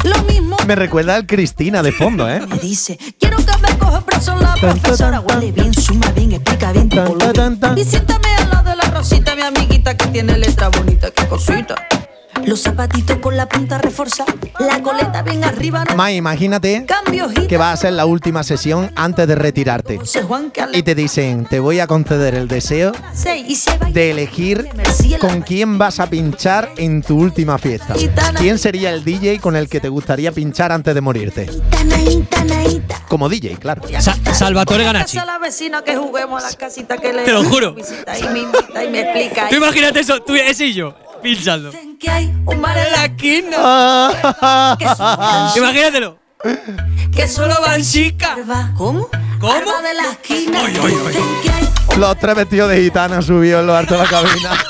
Lo 0.05 0.23
mismo 0.23 0.55
Me 0.67 0.75
recuerda 0.75 1.15
al 1.15 1.25
Cristina 1.25 1.81
de 1.81 1.91
fondo, 1.91 2.29
¿eh? 2.29 2.39
me 2.47 2.57
dice, 2.59 2.97
quiero 3.19 3.37
que 3.37 3.57
me 3.61 3.77
coja 3.77 4.01
preso 4.01 4.35
la 4.37 4.53
profesora, 4.53 5.19
huele 5.19 5.51
bien, 5.51 5.73
suma 5.73 6.11
bien, 6.11 6.31
explica 6.33 6.71
bien 6.71 6.89
tu 6.89 6.97
siéntame 7.83 8.27
al 8.35 8.49
lado 8.49 8.69
de 8.69 8.75
la 8.75 8.83
Rosita, 8.91 9.35
mi 9.35 9.41
amiguita 9.41 9.97
que 9.97 10.05
tiene 10.07 10.37
letra 10.37 10.69
bonita, 10.69 11.09
qué 11.11 11.27
cosita. 11.27 11.75
Los 12.45 12.61
zapatitos 12.61 13.17
con 13.19 13.35
la 13.37 13.47
punta 13.47 13.77
reforzada, 13.79 14.33
la 14.59 14.81
coleta 14.81 15.21
bien 15.23 15.43
arriba, 15.43 15.83
no 15.85 15.95
Mai, 15.95 16.15
imagínate 16.17 16.85
que 17.47 17.57
va 17.57 17.71
a 17.71 17.77
ser 17.77 17.93
la 17.93 18.05
última 18.05 18.43
sesión 18.43 18.91
antes 18.95 19.27
de 19.27 19.35
retirarte. 19.35 19.99
Y 20.73 20.83
te 20.83 20.95
dicen, 20.95 21.45
te 21.45 21.59
voy 21.59 21.79
a 21.79 21.87
conceder 21.87 22.35
el 22.35 22.47
deseo 22.47 22.91
de 23.91 24.11
elegir 24.11 24.67
con 25.19 25.41
quién 25.41 25.77
vas 25.77 25.99
a 25.99 26.07
pinchar 26.09 26.69
en 26.77 27.01
tu 27.01 27.17
última 27.19 27.57
fiesta. 27.57 27.95
¿Quién 28.37 28.59
sería 28.59 28.91
el 28.91 29.03
DJ 29.03 29.39
con 29.39 29.55
el 29.55 29.67
que 29.67 29.79
te 29.79 29.89
gustaría 29.89 30.31
pinchar 30.31 30.71
antes 30.71 30.93
de 30.93 31.01
morirte? 31.01 31.49
Como 33.07 33.29
DJ, 33.29 33.57
claro. 33.57 33.81
Sa- 33.99 34.17
Salvatore 34.33 34.83
Ganacci. 34.83 35.17
a 35.17 35.25
la 35.25 35.37
vecina 35.39 35.83
que 35.83 35.95
juguemos 35.95 36.43
a 36.43 36.49
la 36.49 36.55
casita 36.55 36.97
que 36.97 37.13
le 37.13 37.23
Te 37.23 37.31
lo 37.31 37.43
juro. 37.43 37.73
visita 37.73 38.17
y 38.19 38.23
me 38.23 38.39
invita 38.39 38.83
y 38.83 38.89
me 38.89 39.01
explica. 39.01 39.49
Tú 39.49 39.55
imagínate 39.55 39.99
eso, 39.99 40.21
tú, 40.21 40.35
ese 40.35 40.67
y 40.67 40.73
yo, 40.73 40.95
pinchando. 41.23 41.71
Que 42.05 42.11
hay 42.11 42.33
un 42.45 42.61
mar 42.61 42.77
en 42.77 42.91
la 42.91 43.05
esquina. 43.05 44.75
que 44.79 44.85
solo, 44.95 45.55
Imagínatelo. 45.57 46.17
que 47.15 47.27
solo 47.27 47.55
van 47.61 47.81
chicas. 47.81 48.37
¿Cómo? 48.77 49.09
¿Cómo? 49.39 49.53
de 49.55 49.93
la 49.93 50.11
esquina. 50.11 50.59
Los 51.97 52.19
tres 52.19 52.35
vestidos 52.35 52.69
de 52.69 52.81
gitana 52.83 53.21
subió 53.21 53.61
en 53.61 53.67
lo 53.67 53.75
alto 53.75 53.95
de 53.95 54.03
la 54.03 54.09
cabina. 54.09 54.51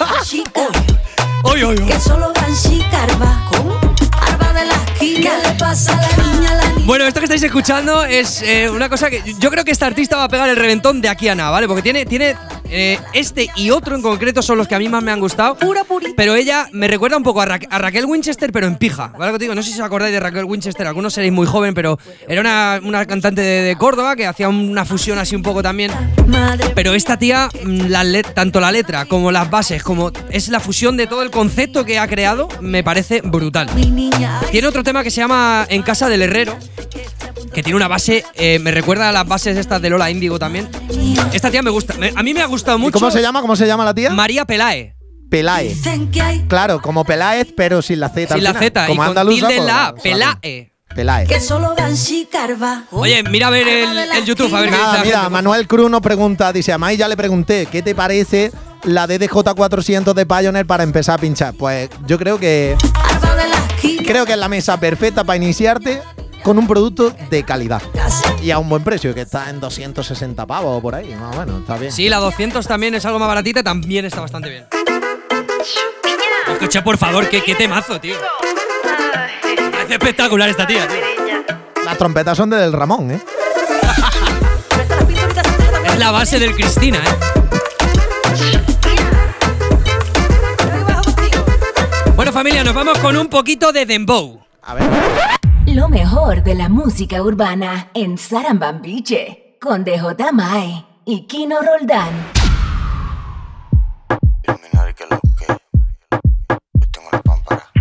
Que 1.55 1.99
solo 1.99 2.33
van 2.33 2.55
chicas. 2.55 3.07
¿Cómo? 3.49 3.79
Arba 4.19 4.53
de 4.53 4.65
la 4.65 4.73
esquina. 4.73 5.29
¿Qué 5.29 5.47
le 5.47 5.53
pasa 5.55 5.93
a 5.93 5.95
la 5.95 6.23
niña? 6.23 6.53
La 6.55 6.69
niña 6.69 6.85
Bueno, 6.85 7.05
esto 7.05 7.19
que 7.19 7.25
estáis 7.25 7.43
escuchando 7.43 8.03
es 8.03 8.41
eh, 8.41 8.69
una 8.69 8.89
cosa 8.89 9.09
que 9.09 9.21
yo 9.39 9.51
creo 9.51 9.63
que 9.63 9.71
esta 9.71 9.85
artista 9.85 10.17
va 10.17 10.25
a 10.25 10.29
pegar 10.29 10.49
el 10.49 10.55
reventón 10.57 11.01
de 11.01 11.07
aquí 11.07 11.29
a 11.29 11.35
nada, 11.35 11.51
¿vale? 11.51 11.67
Porque 11.67 11.81
tiene, 11.81 12.05
tiene 12.05 12.35
eh, 12.69 12.99
este 13.13 13.49
y 13.55 13.71
otro 13.71 13.95
en 13.95 14.01
concreto 14.01 14.41
son 14.41 14.57
los 14.57 14.67
que 14.67 14.75
a 14.75 14.79
mí 14.79 14.89
más 14.89 15.03
me 15.03 15.11
han 15.11 15.19
gustado. 15.19 15.57
Pero 16.15 16.35
ella 16.35 16.67
me 16.71 16.87
recuerda 16.87 17.17
un 17.17 17.23
poco 17.23 17.41
a, 17.41 17.45
Ra- 17.45 17.59
a 17.69 17.77
Raquel 17.79 18.05
Winchester, 18.05 18.51
pero 18.51 18.67
en 18.67 18.75
pija. 18.77 19.07
¿Vale? 19.17 19.27
Lo 19.27 19.33
que 19.33 19.39
te 19.39 19.43
digo? 19.45 19.55
No 19.55 19.63
sé 19.63 19.71
si 19.71 19.79
os 19.79 19.85
acordáis 19.85 20.13
de 20.13 20.19
Raquel 20.19 20.45
Winchester, 20.45 20.87
algunos 20.87 21.13
seréis 21.13 21.33
muy 21.33 21.47
joven, 21.47 21.73
pero 21.73 21.99
era 22.27 22.41
una, 22.41 22.79
una 22.83 23.05
cantante 23.05 23.41
de, 23.41 23.61
de 23.63 23.75
Córdoba 23.75 24.15
que 24.15 24.25
hacía 24.27 24.49
una 24.49 24.85
fusión 24.85 25.17
así 25.19 25.35
un 25.35 25.43
poco 25.43 25.61
también. 25.63 25.91
Pero 26.73 26.93
esta 26.93 27.17
tía, 27.17 27.49
mm, 27.63 27.87
la 27.87 28.05
tanto 28.23 28.59
la 28.59 28.71
letra 28.71 29.05
como 29.05 29.31
las 29.31 29.49
bases, 29.49 29.83
como 29.83 30.11
es 30.29 30.47
la 30.49 30.59
fusión 30.59 30.95
de 30.97 31.07
todo 31.07 31.21
el 31.23 31.31
concepto 31.31 31.85
que 31.85 31.99
ha 31.99 32.07
creado, 32.07 32.47
me 32.61 32.83
parece 32.83 33.21
brutal. 33.21 33.69
Tiene 34.51 34.67
otro 34.67 34.83
tema 34.83 35.03
que 35.03 35.11
se 35.11 35.17
llama 35.21 35.65
En 35.69 35.81
casa 35.83 36.07
del 36.09 36.21
herrero, 36.21 36.57
que 37.55 37.63
tiene 37.63 37.77
una 37.77 37.87
base, 37.87 38.23
eh, 38.35 38.59
me 38.59 38.69
recuerda 38.71 39.09
a 39.09 39.11
las 39.11 39.25
bases 39.27 39.57
estas 39.57 39.81
de 39.81 39.89
Lola 39.89 40.11
Índigo 40.11 40.37
también. 40.37 40.69
Esta 41.33 41.49
tía 41.49 41.61
me 41.63 41.69
gusta, 41.71 41.93
me- 41.95 42.13
a 42.15 42.21
mí 42.21 42.33
me 42.33 42.41
ha 42.41 42.45
gustado 42.45 42.77
¿Y 42.77 42.81
mucho. 42.81 42.93
cómo 42.99 43.09
se 43.09 43.21
llama? 43.21 43.41
¿Cómo 43.41 43.55
se 43.55 43.65
llama 43.65 43.85
la 43.85 43.93
tía? 43.93 44.09
María 44.11 44.45
Pelae. 44.45 44.93
Pelae. 45.29 45.75
Claro, 46.47 46.81
como 46.81 47.03
Peláez, 47.03 47.47
pero 47.57 47.81
sin 47.81 47.99
la 47.99 48.09
Z. 48.09 48.33
al 48.33 48.39
Sin 48.39 48.43
la 48.43 48.53
final. 48.53 48.63
Z 48.69 48.83
y 48.85 48.87
Como 48.89 49.01
con 49.01 49.07
andaluza, 49.09 49.47
tilde 49.47 49.53
en 49.55 49.59
pues, 49.63 49.67
la 49.73 49.85
A. 49.85 49.89
o 49.89 49.93
sea, 49.95 50.03
Pelae. 50.03 50.71
Pelae. 50.93 51.27
que 51.27 51.39
solo. 51.39 51.75
Oye, 52.91 53.23
mira 53.23 53.47
a 53.47 53.49
ver 53.49 53.67
el, 53.67 53.97
el 53.97 54.25
YouTube, 54.25 54.53
a 54.55 54.61
ver 54.61 54.69
qué 54.69 54.75
dice 54.75 54.81
Nada, 54.85 54.97
la 54.99 55.03
mira, 55.03 55.17
gente. 55.21 55.29
Manuel 55.31 55.67
Cruz 55.67 55.89
nos 55.89 56.01
pregunta, 56.01 56.53
dice, 56.53 56.71
a 56.73 56.77
Mai 56.77 56.95
ya 56.97 57.07
le 57.07 57.17
pregunté, 57.17 57.67
¿qué 57.71 57.81
te 57.81 57.95
parece 57.95 58.51
la 58.83 59.07
DDJ400 59.07 60.13
de 60.13 60.25
Pioneer 60.25 60.65
para 60.65 60.83
empezar 60.83 61.15
a 61.15 61.21
pinchar? 61.21 61.53
Pues 61.55 61.89
yo 62.05 62.17
creo 62.17 62.37
que 62.39 62.75
creo 64.05 64.25
que 64.25 64.33
es 64.33 64.37
la 64.37 64.47
mesa 64.49 64.79
perfecta 64.79 65.23
para 65.23 65.37
iniciarte 65.37 66.01
con 66.45 66.59
un 66.59 66.67
producto 66.67 67.11
de 67.31 67.43
calidad 67.43 67.81
y 68.43 68.51
a 68.51 68.59
un 68.59 68.69
buen 68.69 68.83
precio, 68.83 69.15
que 69.15 69.21
está 69.21 69.49
en 69.49 69.59
260 69.59 70.45
pavos 70.45 70.77
o 70.77 70.81
por 70.81 70.93
ahí, 70.93 71.15
más 71.15 71.35
o 71.35 71.39
menos, 71.39 71.61
está 71.61 71.75
bien. 71.75 71.91
Sí, 71.91 72.07
la 72.07 72.17
200 72.17 72.67
también 72.67 72.93
es 72.93 73.03
algo 73.03 73.17
más 73.17 73.27
baratita, 73.27 73.63
también 73.63 74.05
está 74.05 74.21
bastante 74.21 74.49
bien. 74.49 74.67
Escucha, 76.47 76.83
por 76.83 76.99
favor, 76.99 77.27
qué, 77.29 77.41
qué 77.43 77.55
temazo, 77.55 77.99
tío. 77.99 78.17
Parece 79.71 79.93
espectacular 79.93 80.47
esta 80.47 80.67
tía, 80.67 80.87
tío. 80.87 80.99
Las 81.83 81.97
trompetas 81.97 82.37
son 82.37 82.51
del 82.51 82.71
Ramón, 82.71 83.09
¿eh? 83.09 83.19
Es 85.83 85.97
la 85.97 86.11
base 86.11 86.37
del 86.37 86.53
Cristina, 86.53 86.99
¿eh? 86.99 87.15
Bueno, 92.15 92.31
familia, 92.31 92.63
nos 92.63 92.75
vamos 92.75 92.99
con 92.99 93.17
un 93.17 93.29
poquito 93.29 93.71
de 93.71 93.87
Dembow. 93.87 94.45
Lo 95.75 95.89
mejor 95.89 96.41
de 96.41 96.55
la 96.55 96.69
música 96.69 97.21
urbana 97.21 97.89
en 97.93 98.17
Sarambambiche 98.17 99.57
con 99.59 99.83
DJ 99.83 100.31
Mai 100.31 100.85
y 101.03 101.27
Kino 101.27 101.57
Roldán. 101.61 102.13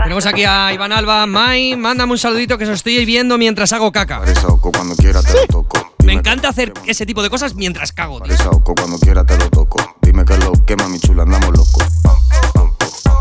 Tenemos 0.02 0.26
aquí 0.26 0.42
a 0.42 0.72
Iván 0.72 0.90
Alba. 0.90 1.24
Mai, 1.26 1.76
mándame 1.76 2.10
un 2.10 2.18
saludito 2.18 2.58
que 2.58 2.64
os 2.64 2.70
estoy 2.70 3.04
viendo 3.04 3.38
mientras 3.38 3.72
hago 3.72 3.92
caca. 3.92 4.26
Saoco, 4.34 4.72
cuando 4.72 4.96
quiera 4.96 5.22
te 5.22 5.32
lo 5.32 5.46
toco. 5.46 5.94
Me 6.04 6.14
encanta 6.14 6.48
hacer 6.48 6.72
ese 6.88 7.06
tipo 7.06 7.22
de 7.22 7.30
cosas 7.30 7.54
mientras 7.54 7.92
cago, 7.92 8.20
tío. 8.22 8.36
Saoco, 8.36 8.74
cuando 8.74 8.98
quiera 8.98 9.24
te 9.24 9.38
lo 9.38 9.48
toco. 9.50 9.78
Dime 10.02 10.24
que 10.24 10.36
lo 10.38 10.52
que 10.66 10.74
mami 10.74 10.98
chula, 10.98 11.22
andamos 11.22 11.50
locos. 11.50 11.84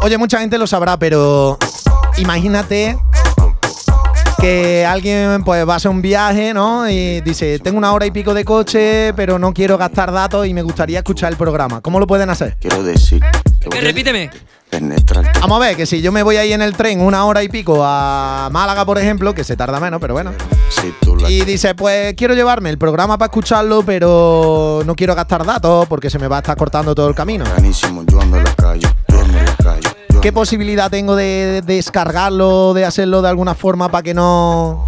Oye, 0.01 0.17
mucha 0.17 0.39
gente 0.39 0.57
lo 0.57 0.65
sabrá, 0.65 0.97
pero 0.97 1.59
imagínate 2.17 2.97
que 4.39 4.85
alguien 4.85 5.43
pues 5.43 5.67
va 5.67 5.73
a 5.73 5.77
hacer 5.77 5.91
un 5.91 6.01
viaje, 6.01 6.53
¿no? 6.53 6.89
Y 6.89 7.21
dice, 7.21 7.59
tengo 7.59 7.77
una 7.77 7.93
hora 7.93 8.05
y 8.05 8.11
pico 8.11 8.33
de 8.33 8.45
coche, 8.45 9.13
pero 9.15 9.39
no 9.39 9.53
quiero 9.53 9.77
gastar 9.77 10.11
datos 10.11 10.47
y 10.47 10.53
me 10.53 10.61
gustaría 10.61 10.99
escuchar 10.99 11.31
el 11.31 11.37
programa. 11.37 11.81
¿Cómo 11.81 11.99
lo 11.99 12.07
pueden 12.07 12.29
hacer? 12.29 12.57
Quiero 12.59 12.83
decir 12.83 13.21
que 13.59 13.69
¿Qué? 13.69 13.81
Repíteme. 13.81 14.29
Vamos 15.39 15.57
a 15.57 15.59
ver, 15.59 15.77
que 15.77 15.85
si 15.85 16.01
yo 16.01 16.11
me 16.11 16.23
voy 16.23 16.37
ahí 16.37 16.51
en 16.51 16.61
el 16.61 16.75
tren 16.75 16.99
una 16.99 17.25
hora 17.25 17.43
y 17.43 17.49
pico 17.49 17.81
a 17.83 18.49
Málaga, 18.51 18.85
por 18.85 18.97
ejemplo, 18.97 19.33
que 19.33 19.43
se 19.43 19.55
tarda 19.55 19.79
menos, 19.79 20.01
pero 20.01 20.15
bueno. 20.15 20.31
Si 20.69 20.91
tú 20.99 21.15
la 21.15 21.29
Y 21.29 21.41
dice, 21.41 21.75
pues 21.75 22.15
quiero 22.15 22.33
llevarme 22.33 22.71
el 22.71 22.79
programa 22.79 23.17
para 23.17 23.27
escucharlo, 23.27 23.83
pero 23.83 24.81
no 24.83 24.95
quiero 24.95 25.13
gastar 25.13 25.45
datos 25.45 25.87
porque 25.87 26.09
se 26.09 26.17
me 26.17 26.27
va 26.27 26.37
a 26.37 26.39
estar 26.39 26.57
cortando 26.57 26.95
todo 26.95 27.07
el 27.07 27.13
camino. 27.13 27.45
Buenísimo, 27.55 28.03
yo 28.09 28.19
ando 28.19 28.37
en 28.37 28.45
la 28.45 28.55
calle, 28.55 28.87
¿Qué 30.23 30.31
posibilidad 30.31 30.89
tengo 30.89 31.17
de, 31.17 31.61
de 31.65 31.75
descargarlo, 31.75 32.73
de 32.73 32.85
hacerlo 32.85 33.21
de 33.21 33.27
alguna 33.27 33.55
forma 33.55 33.89
para 33.89 34.03
que 34.03 34.13
no 34.13 34.85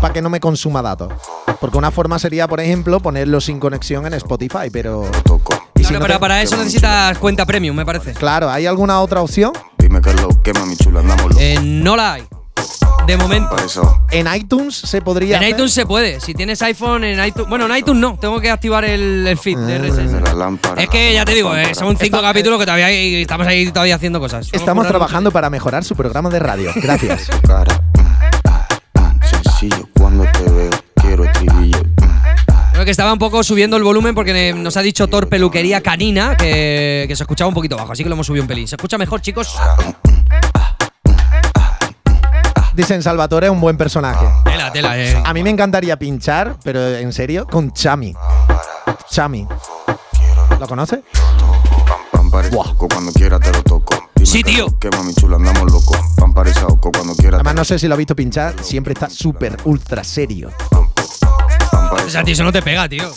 para 0.00 0.14
que 0.14 0.22
no 0.22 0.30
me 0.30 0.40
consuma 0.40 0.80
datos? 0.80 1.12
Porque 1.60 1.76
una 1.76 1.90
forma 1.90 2.18
sería, 2.18 2.48
por 2.48 2.60
ejemplo, 2.60 2.98
ponerlo 3.00 3.42
sin 3.42 3.60
conexión 3.60 4.06
en 4.06 4.14
Spotify, 4.14 4.70
pero 4.72 5.02
y 5.74 5.80
si 5.80 5.88
Claro, 5.88 5.98
no 5.98 6.00
para, 6.00 6.14
te- 6.14 6.20
para 6.20 6.40
eso 6.42 6.56
necesitas 6.56 7.18
cuenta 7.18 7.44
premium, 7.44 7.76
me 7.76 7.84
parece. 7.84 8.14
Claro, 8.14 8.48
¿hay 8.48 8.64
alguna 8.64 9.02
otra 9.02 9.20
opción? 9.20 9.52
Dime 9.76 10.00
que 10.00 10.14
lo 10.14 10.30
que 10.42 10.54
mami 10.54 10.74
chula. 10.76 11.02
Eh, 11.38 11.58
no 11.60 11.94
la 11.94 12.14
hay. 12.14 12.26
De 13.10 13.16
momento. 13.16 13.50
Por 13.50 13.60
eso, 13.60 14.04
En 14.12 14.32
iTunes 14.32 14.76
se 14.76 15.02
podría 15.02 15.36
En 15.38 15.42
hacer? 15.42 15.50
iTunes 15.56 15.72
se 15.72 15.84
puede. 15.84 16.20
Si 16.20 16.32
tienes 16.32 16.62
iPhone, 16.62 17.02
en 17.02 17.24
iTunes. 17.24 17.48
Bueno, 17.48 17.66
en 17.66 17.76
iTunes 17.76 18.00
no. 18.00 18.16
Tengo 18.20 18.40
que 18.40 18.48
activar 18.50 18.84
el, 18.84 19.26
el 19.26 19.36
feed 19.36 19.58
de 19.58 19.78
RSS. 19.78 20.22
la 20.22 20.32
lámpara. 20.34 20.80
Es 20.80 20.88
que 20.88 21.12
ya 21.12 21.24
te 21.24 21.34
digo, 21.34 21.56
eh, 21.56 21.74
son 21.74 21.96
cinco 21.96 22.20
capítulos 22.22 22.58
que 22.60 22.66
todavía 22.66 22.86
hay- 22.86 23.22
estamos 23.22 23.48
ahí 23.48 23.66
todavía 23.72 23.96
haciendo 23.96 24.20
cosas. 24.20 24.48
Estamos 24.52 24.86
trabajando 24.86 25.32
para 25.32 25.50
mejorar 25.50 25.82
su 25.82 25.96
programa 25.96 26.30
de 26.30 26.38
radio. 26.38 26.70
Gracias. 26.76 27.28
Sencillo, 29.28 29.88
cuando 29.98 30.24
te 30.30 30.48
veo, 30.50 30.70
quiero 30.94 31.24
estribillo. 31.24 31.82
Creo 32.72 32.84
que 32.84 32.90
estaba 32.92 33.12
un 33.12 33.18
poco 33.18 33.42
subiendo 33.42 33.76
el 33.76 33.82
volumen 33.82 34.14
porque 34.14 34.54
nos 34.54 34.76
ha 34.76 34.82
dicho 34.82 35.08
Thor 35.08 35.28
Peluquería 35.28 35.80
Canina 35.80 36.36
que, 36.36 37.06
que 37.08 37.16
se 37.16 37.24
escuchaba 37.24 37.48
un 37.48 37.54
poquito 37.54 37.76
bajo, 37.76 37.90
así 37.92 38.04
que 38.04 38.08
lo 38.08 38.14
hemos 38.14 38.26
subido 38.28 38.44
un 38.44 38.48
pelín. 38.48 38.68
¿Se 38.68 38.76
escucha 38.76 38.96
mejor, 38.98 39.20
chicos? 39.20 39.56
Dicen 42.80 43.02
Salvatore 43.02 43.44
es 43.48 43.52
un 43.52 43.60
buen 43.60 43.76
personaje. 43.76 44.26
Tela, 44.42 44.72
tela. 44.72 44.98
eh. 44.98 45.22
A 45.22 45.34
mí 45.34 45.42
me 45.42 45.50
encantaría 45.50 45.98
pinchar, 45.98 46.56
pero 46.64 46.96
en 46.96 47.12
serio, 47.12 47.46
con 47.46 47.74
Chami. 47.74 48.14
Chami. 49.10 49.46
¿Lo 50.58 50.66
conoces? 50.66 51.00
Saoco, 52.50 52.88
cuando 52.88 53.12
quiera 53.12 53.38
te 53.38 53.52
lo 53.52 53.62
toco. 53.62 54.08
Sí, 54.24 54.42
tío. 54.42 54.78
que 54.78 54.88
mami 54.88 55.12
chula, 55.14 55.36
andamos 55.36 55.70
locos. 55.70 55.98
Cuando 56.16 57.14
quiera 57.16 57.36
Además, 57.36 57.54
no 57.54 57.64
sé 57.66 57.78
si 57.78 57.86
lo 57.86 57.92
ha 57.92 57.98
visto 57.98 58.16
pinchar, 58.16 58.54
siempre 58.64 58.94
está 58.94 59.10
súper 59.10 59.58
ultra 59.64 60.02
serio. 60.02 60.50
O 60.70 62.08
sea, 62.08 62.24
tío, 62.24 62.32
eso 62.32 62.44
no 62.44 62.52
te 62.52 62.62
pega, 62.62 62.88
tío. 62.88 63.12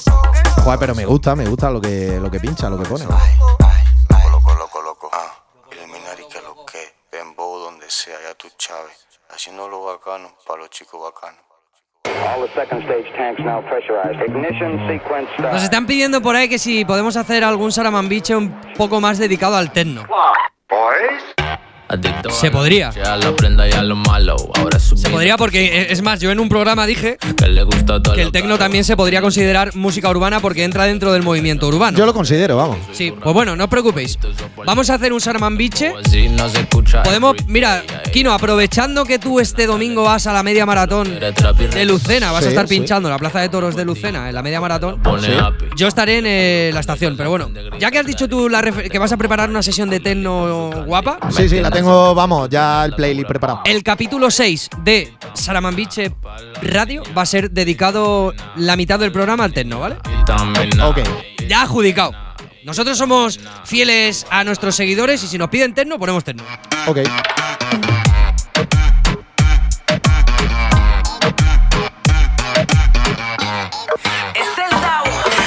Joder, 0.62 0.78
pero 0.78 0.94
me 0.94 1.06
gusta, 1.06 1.38
me 1.38 1.46
gusta 1.46 1.70
lo 1.72 1.80
que, 1.80 2.20
lo 2.22 2.30
que 2.30 2.42
pincha, 2.42 2.70
lo 2.70 2.78
que 2.78 2.90
pone. 2.90 3.06
loco, 3.06 4.56
loco, 4.56 4.82
loco. 4.82 5.10
Ah, 5.14 5.42
eliminar 5.72 6.20
y 6.20 6.28
que 6.28 6.42
lo 6.42 6.66
que. 6.66 6.80
Dembow 7.18 7.60
donde 7.60 7.86
sea, 7.90 8.16
ya 8.28 8.36
tú, 8.36 8.50
Chávez. 8.58 9.03
Haciendo 9.34 9.68
lo 9.68 9.84
bacano 9.84 10.30
para 10.48 10.60
los 10.60 10.70
chicos 10.70 11.02
bacanos. 11.02 11.42
All 12.06 12.48
the 12.48 12.54
second 12.54 12.84
stage 12.84 13.12
tanks 13.18 13.42
now 13.44 13.62
pressurized. 13.62 14.22
Ignition 14.22 14.88
sequence 14.88 15.30
start. 15.34 15.54
Nos 15.54 15.64
están 15.64 15.86
pidiendo 15.86 16.22
por 16.22 16.36
ahí 16.36 16.48
que 16.48 16.60
si 16.60 16.86
podemos 16.86 17.18
hacer 17.18 17.44
algún 17.44 17.72
Saramambiche 17.72 18.36
un 18.36 18.62
poco 18.78 19.02
más 19.02 19.18
dedicado 19.18 19.56
al 19.56 19.72
techno. 19.72 20.04
Se 22.32 22.52
podría. 22.52 22.92
La 22.96 23.36
prenda 23.36 23.68
ya 23.68 23.84
lo 23.84 23.96
malo. 23.96 24.36
Ahora 24.56 24.80
Se 24.80 25.10
podría 25.10 25.38
porque, 25.38 25.88
es 25.90 26.02
más, 26.02 26.20
yo 26.20 26.32
en 26.32 26.40
un 26.40 26.50
programa 26.50 26.86
dije 26.86 27.18
que 27.38 27.48
le 27.48 27.64
gusta 27.64 28.02
todo 28.02 28.16
que 28.16 28.22
el 28.22 28.28
lo 28.28 28.32
techno 28.32 28.58
también 28.58 28.84
se 28.84 28.96
podría 28.96 29.22
considerar 29.22 29.76
música 29.76 30.10
urbana 30.10 30.40
porque 30.40 30.64
entra 30.64 30.86
dentro 30.86 31.12
del 31.14 31.24
movimiento 31.24 31.68
urbano. 31.68 31.98
Yo 31.98 32.06
lo 32.06 32.14
considero, 32.14 32.58
vamos. 32.58 32.78
Sí, 32.92 33.12
pues 33.22 33.34
bueno, 33.34 33.56
no 33.56 33.66
os 33.66 33.70
preocupéis. 33.70 34.18
Vamos 34.66 34.90
a 34.90 34.96
hacer 34.96 35.14
un 35.14 35.22
se 36.50 36.60
escucha. 36.60 37.04
Podemos, 37.04 37.36
mira, 37.48 37.84
Kino, 38.12 38.34
aprovechando 38.34 39.06
que 39.06 39.20
tú 39.20 39.40
este 39.40 39.66
domingo 39.66 40.04
vas 40.04 40.28
a 40.28 40.34
la 40.34 40.44
media 40.44 40.66
maratón 40.66 41.20
de 41.20 41.86
Lucena, 41.86 42.32
vas 42.32 42.42
a 42.42 42.44
Sí, 42.44 42.50
estar 42.50 42.68
sí. 42.68 42.76
pinchando 42.76 43.08
en 43.10 43.14
la 43.14 43.20
Plaza 43.20 43.40
de 43.40 43.50
Toros 43.50 43.76
de 43.76 43.86
Lucena, 43.86 44.28
en 44.30 44.36
la 44.36 44.44
media 44.44 44.60
maratón. 44.60 45.02
Pone 45.02 45.28
happy. 45.36 45.66
Yo 45.76 45.88
estaré 45.88 46.18
en 46.20 46.26
eh, 46.28 46.72
la 46.74 46.80
estación, 46.82 47.16
pero 47.18 47.30
bueno, 47.30 47.50
ya 47.80 47.90
que 47.92 48.00
has 48.00 48.06
dicho 48.06 48.28
tú 48.28 48.50
la 48.50 48.62
que 48.62 49.00
vas 49.00 49.12
a 49.12 49.18
preparar 49.18 49.50
una 49.50 49.64
sesión 49.64 49.90
de 49.90 50.00
techno 50.00 50.72
guapa, 50.86 51.18
Sí, 51.32 51.48
sí, 51.50 51.60
la 51.62 51.72
tengo, 51.72 51.83
vamos, 51.86 52.50
ya 52.50 52.86
el 52.86 52.94
playlist 52.94 53.28
preparado. 53.28 53.62
el 53.66 53.84
capítulo 53.84 54.32
6 54.32 54.70
de 54.84 55.14
Saramambiche 55.34 56.14
Radio 56.62 57.04
va 57.18 57.24
a 57.24 57.26
ser 57.26 57.52
dedicado 57.52 58.34
la 58.56 58.76
mitad 58.76 59.00
del 59.00 59.12
programa 59.12 59.44
al 59.44 59.54
techno, 59.54 59.80
¿vale? 59.80 59.98
Ok. 60.84 61.00
Ya 61.48 61.64
adjudicado. 61.64 62.12
Nosotros 62.64 62.98
somos 62.98 63.40
fieles 63.66 64.26
a 64.30 64.44
nuestros 64.44 64.76
seguidores 64.76 65.24
y 65.24 65.28
si 65.28 65.38
nos 65.38 65.50
piden 65.50 65.74
techno, 65.74 66.00
ponemos 66.00 66.24
techno. 66.24 66.44
Ok. 66.88 67.00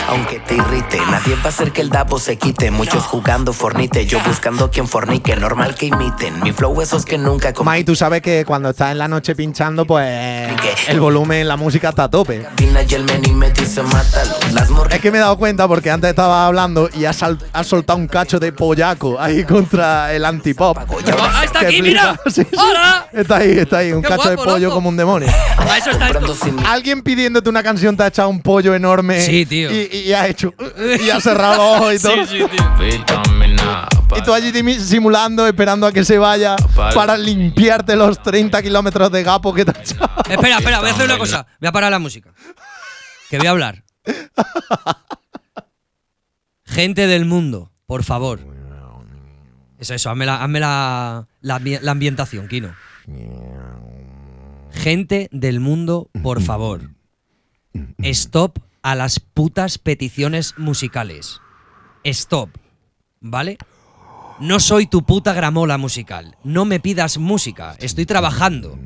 Aunque 0.09 0.39
te 0.41 0.57
irrite, 0.57 0.99
nadie 1.27 1.41
va 1.43 1.47
a 1.47 1.49
hacer 1.49 1.73
que 1.73 1.81
el 1.81 1.91
dabo 1.91 2.19
se 2.19 2.37
quite. 2.37 2.71
Muchos 2.71 3.05
jugando 3.05 3.53
fornite, 3.53 4.07
yo 4.07 4.19
buscando 4.25 4.71
quien 4.71 4.87
fornique. 4.89 5.35
Normal 5.37 5.75
que 5.75 5.87
imiten, 5.87 6.41
mi 6.43 6.53
flow 6.53 6.81
esos 6.81 7.05
que 7.05 7.19
nunca 7.19 7.53
Mai, 7.65 7.85
tú 7.85 7.97
sabes 7.97 8.23
que 8.23 8.45
cuando 8.47 8.71
estás 8.71 8.93
en 8.93 8.99
la 8.99 9.09
noche 9.09 9.35
pinchando, 9.35 9.85
pues 9.85 10.51
el 10.89 11.01
volumen, 11.01 11.49
la 11.49 11.57
música 11.57 11.89
está 11.91 12.05
a 12.05 12.11
tope. 12.11 12.47
Es 14.91 15.01
que 15.01 15.11
me 15.11 15.19
he 15.19 15.21
dado 15.21 15.37
cuenta 15.37 15.67
porque 15.69 15.91
antes 15.91 16.11
estaba 16.11 16.47
hablando 16.47 16.89
y 16.95 17.05
has, 17.05 17.17
sal- 17.17 17.39
has 17.53 17.67
soltado 17.67 17.99
un 17.99 18.07
cacho 18.07 18.39
de 18.39 18.53
pollaco 18.53 19.19
ahí 19.21 19.45
contra 19.45 20.13
el 20.15 20.25
antipop. 20.25 20.79
¡Ah, 20.79 21.43
está 21.45 21.61
aquí, 21.61 21.83
mira! 21.83 22.19
Sí, 22.27 22.43
sí. 22.43 22.57
¡Hola! 22.57 23.09
Está 23.13 23.37
ahí, 23.39 23.59
está 23.59 23.79
ahí, 23.79 23.93
un 23.93 24.03
Qué 24.03 24.09
cacho 24.09 24.29
de 24.29 24.37
guapo, 24.37 24.51
pollo 24.53 24.65
loco. 24.69 24.75
como 24.77 24.89
un 24.89 24.97
demonio. 24.97 25.29
A 25.59 25.79
eso 25.79 25.91
está 25.91 26.09
esto. 26.11 26.35
Alguien 26.67 27.03
pidiéndote 27.03 27.49
una 27.49 27.63
canción 27.63 27.97
te 27.97 28.03
ha 28.03 28.09
echado 28.09 28.29
un 28.29 28.41
pollo 28.43 28.75
enorme. 28.75 29.21
Sí, 29.21 29.47
tío. 29.47 29.71
Y, 29.71 29.89
y 30.07 30.13
has 30.13 30.29
hecho. 30.29 30.53
Y 31.01 31.11
has 31.17 31.23
cerrado 31.23 31.57
los 31.57 31.81
ojos 31.81 31.95
y 31.95 31.99
todo. 31.99 32.27
Sí, 32.27 32.39
sí, 32.39 32.45
tío. 32.49 34.17
Y 34.17 34.23
tú 34.23 34.33
allí 34.33 34.53
simulando, 34.81 35.47
esperando 35.47 35.87
a 35.87 35.93
que 35.93 36.05
se 36.05 36.19
vaya 36.19 36.57
para 36.95 37.17
limpiarte 37.17 37.97
los 37.97 38.23
30 38.23 38.63
kilómetros 38.63 39.11
de 39.11 39.23
gapo 39.23 39.53
que 39.53 39.65
te 39.65 39.77
ha 39.77 39.83
echado. 39.83 40.11
Espera, 40.29 40.59
espera, 40.59 40.81
voy 40.81 40.89
a 40.89 40.93
hacer 40.93 41.07
una 41.07 41.19
cosa. 41.19 41.47
Voy 41.61 41.69
a 41.69 41.73
parar 41.73 41.91
la 41.91 41.99
música. 41.99 42.33
Que 43.29 43.39
voy 43.39 43.47
a 43.47 43.51
hablar. 43.51 43.85
Gente 46.65 47.07
del 47.07 47.25
mundo, 47.25 47.73
por 47.87 48.05
favor. 48.05 48.41
Eso, 49.79 49.95
eso, 49.95 50.11
hazme 50.11 50.25
la, 50.25 50.43
hazme 50.43 50.61
la, 50.61 51.27
la 51.41 51.91
ambientación, 51.91 52.49
Kino. 52.49 52.75
Gente 54.73 55.29
del 55.33 55.61
mundo, 55.61 56.11
por 56.23 56.41
favor. 56.43 56.91
Stop 57.99 58.59
a 58.87 58.95
las 58.95 59.19
putas 59.19 59.79
peticiones 59.79 60.55
musicales. 60.59 61.41
Stop. 62.05 62.51
¿Vale? 63.21 63.59
No 64.39 64.61
soy 64.61 64.87
tu 64.87 65.05
puta 65.05 65.33
gramola 65.33 65.77
musical. 65.77 66.37
No 66.45 66.65
me 66.65 66.79
pidas 66.79 67.19
música. 67.19 67.75
Estoy 67.81 68.07
trabajando. 68.07 68.79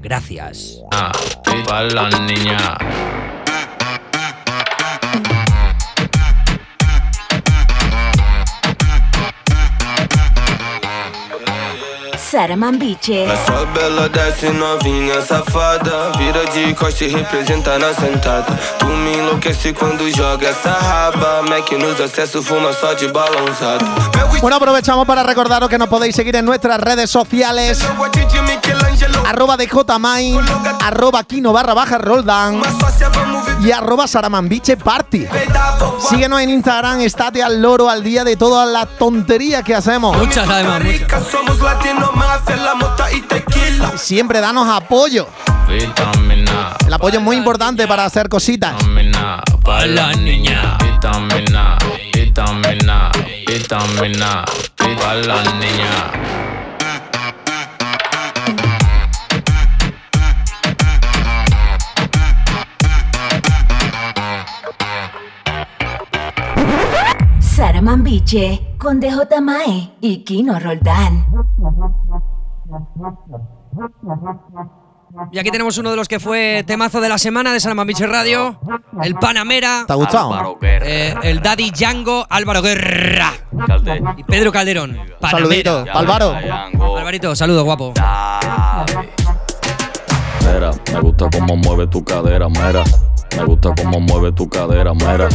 Gracias. 0.00 0.80
Niña. 2.24 3.33
Saramambiche. 12.34 13.28
A 13.30 13.46
sua 13.46 13.64
bela 13.66 14.08
desce 14.08 14.50
novinha 14.50 15.22
safada. 15.22 16.10
Vira 16.18 16.44
de 16.46 16.74
costa 16.74 17.04
e 17.04 17.08
representa 17.08 17.78
na 17.78 17.94
sentada. 17.94 18.58
Tu 18.80 18.86
me 18.86 19.18
enlouquece 19.18 19.72
quando 19.72 20.02
joga 20.10 20.48
essa 20.48 20.72
raba. 20.72 21.42
Mac 21.42 21.70
nos 21.78 22.00
acessos 22.00 22.44
fuma 22.44 22.72
só 22.72 22.92
de 22.94 23.06
balãozado 23.06 23.86
Bueno, 24.40 24.56
aprovechamos 24.56 25.06
para 25.06 25.22
recordaros 25.22 25.68
que 25.68 25.78
nos 25.78 25.88
podéis 25.88 26.16
seguir 26.16 26.34
en 26.34 26.44
nuestras 26.44 26.80
redes 26.80 27.08
sociales. 27.08 27.78
Arroba 29.24 29.56
de 29.56 29.68
arroba 30.82 31.22
Kino 31.22 31.52
barra 31.52 31.72
baja 31.72 31.98
Roldán 31.98 32.60
y 33.64 33.72
arroba 33.72 34.06
Saramambiche 34.06 34.76
Party. 34.76 35.26
Síguenos 36.08 36.40
en 36.40 36.50
Instagram, 36.50 37.00
estate 37.00 37.42
al 37.42 37.62
loro 37.62 37.88
al 37.88 38.02
día 38.02 38.22
de 38.24 38.36
todas 38.36 38.70
las 38.70 38.88
tonterías 38.98 39.62
que 39.62 39.74
hacemos. 39.74 40.16
Muchas 40.18 40.48
además, 40.48 40.82
la 40.84 42.74
Siempre 43.96 44.40
danos 44.40 44.68
apoyo. 44.68 45.26
Vitamina. 45.68 46.76
El 46.86 46.92
apoyo 46.92 47.18
es 47.18 47.24
muy 47.24 47.36
importante 47.36 47.86
para 47.86 48.04
hacer 48.04 48.28
cositas. 48.28 48.76
Vitamina. 48.76 49.42
Para 49.62 49.86
la 49.86 50.12
niña. 50.12 50.76
Vitamina. 50.80 51.78
Vitamina. 52.12 53.10
Vitamina. 53.46 54.44
Para 54.76 55.14
la 55.14 55.42
niña. 55.54 56.43
Saramambiche 67.84 68.76
con 68.78 68.98
DJ 68.98 69.42
Mae 69.42 69.90
y 70.00 70.24
Kino 70.24 70.58
Roldán. 70.58 71.26
Y 75.30 75.38
aquí 75.38 75.50
tenemos 75.50 75.76
uno 75.76 75.90
de 75.90 75.96
los 75.96 76.08
que 76.08 76.18
fue 76.18 76.64
temazo 76.66 77.02
de 77.02 77.10
la 77.10 77.18
semana 77.18 77.52
de 77.52 77.60
Salamambiche 77.60 78.06
Radio, 78.06 78.58
el 79.02 79.16
Panamera. 79.16 79.84
¿Te 79.86 79.92
ha 79.92 79.96
gustado? 79.96 80.58
Eh, 80.62 81.14
el 81.24 81.42
Daddy 81.42 81.72
Django, 81.72 82.26
Álvaro 82.30 82.62
Guerra 82.62 83.34
y 84.16 84.24
Pedro 84.24 84.50
Calderón. 84.50 84.98
Saludito. 85.20 85.84
Álvaro. 85.92 86.34
Alvarito, 86.96 87.36
saludos, 87.36 87.64
guapo. 87.64 87.92
Mira, 90.40 90.70
me 90.90 91.00
gusta 91.00 91.28
cómo 91.30 91.56
mueve 91.56 91.86
tu 91.88 92.02
cadera, 92.02 92.48
mera. 92.48 92.82
Me 93.36 93.44
gusta 93.44 93.74
cómo 93.76 94.00
mueve 94.00 94.32
tu 94.32 94.48
cadera, 94.48 94.94
mera. 94.94 95.28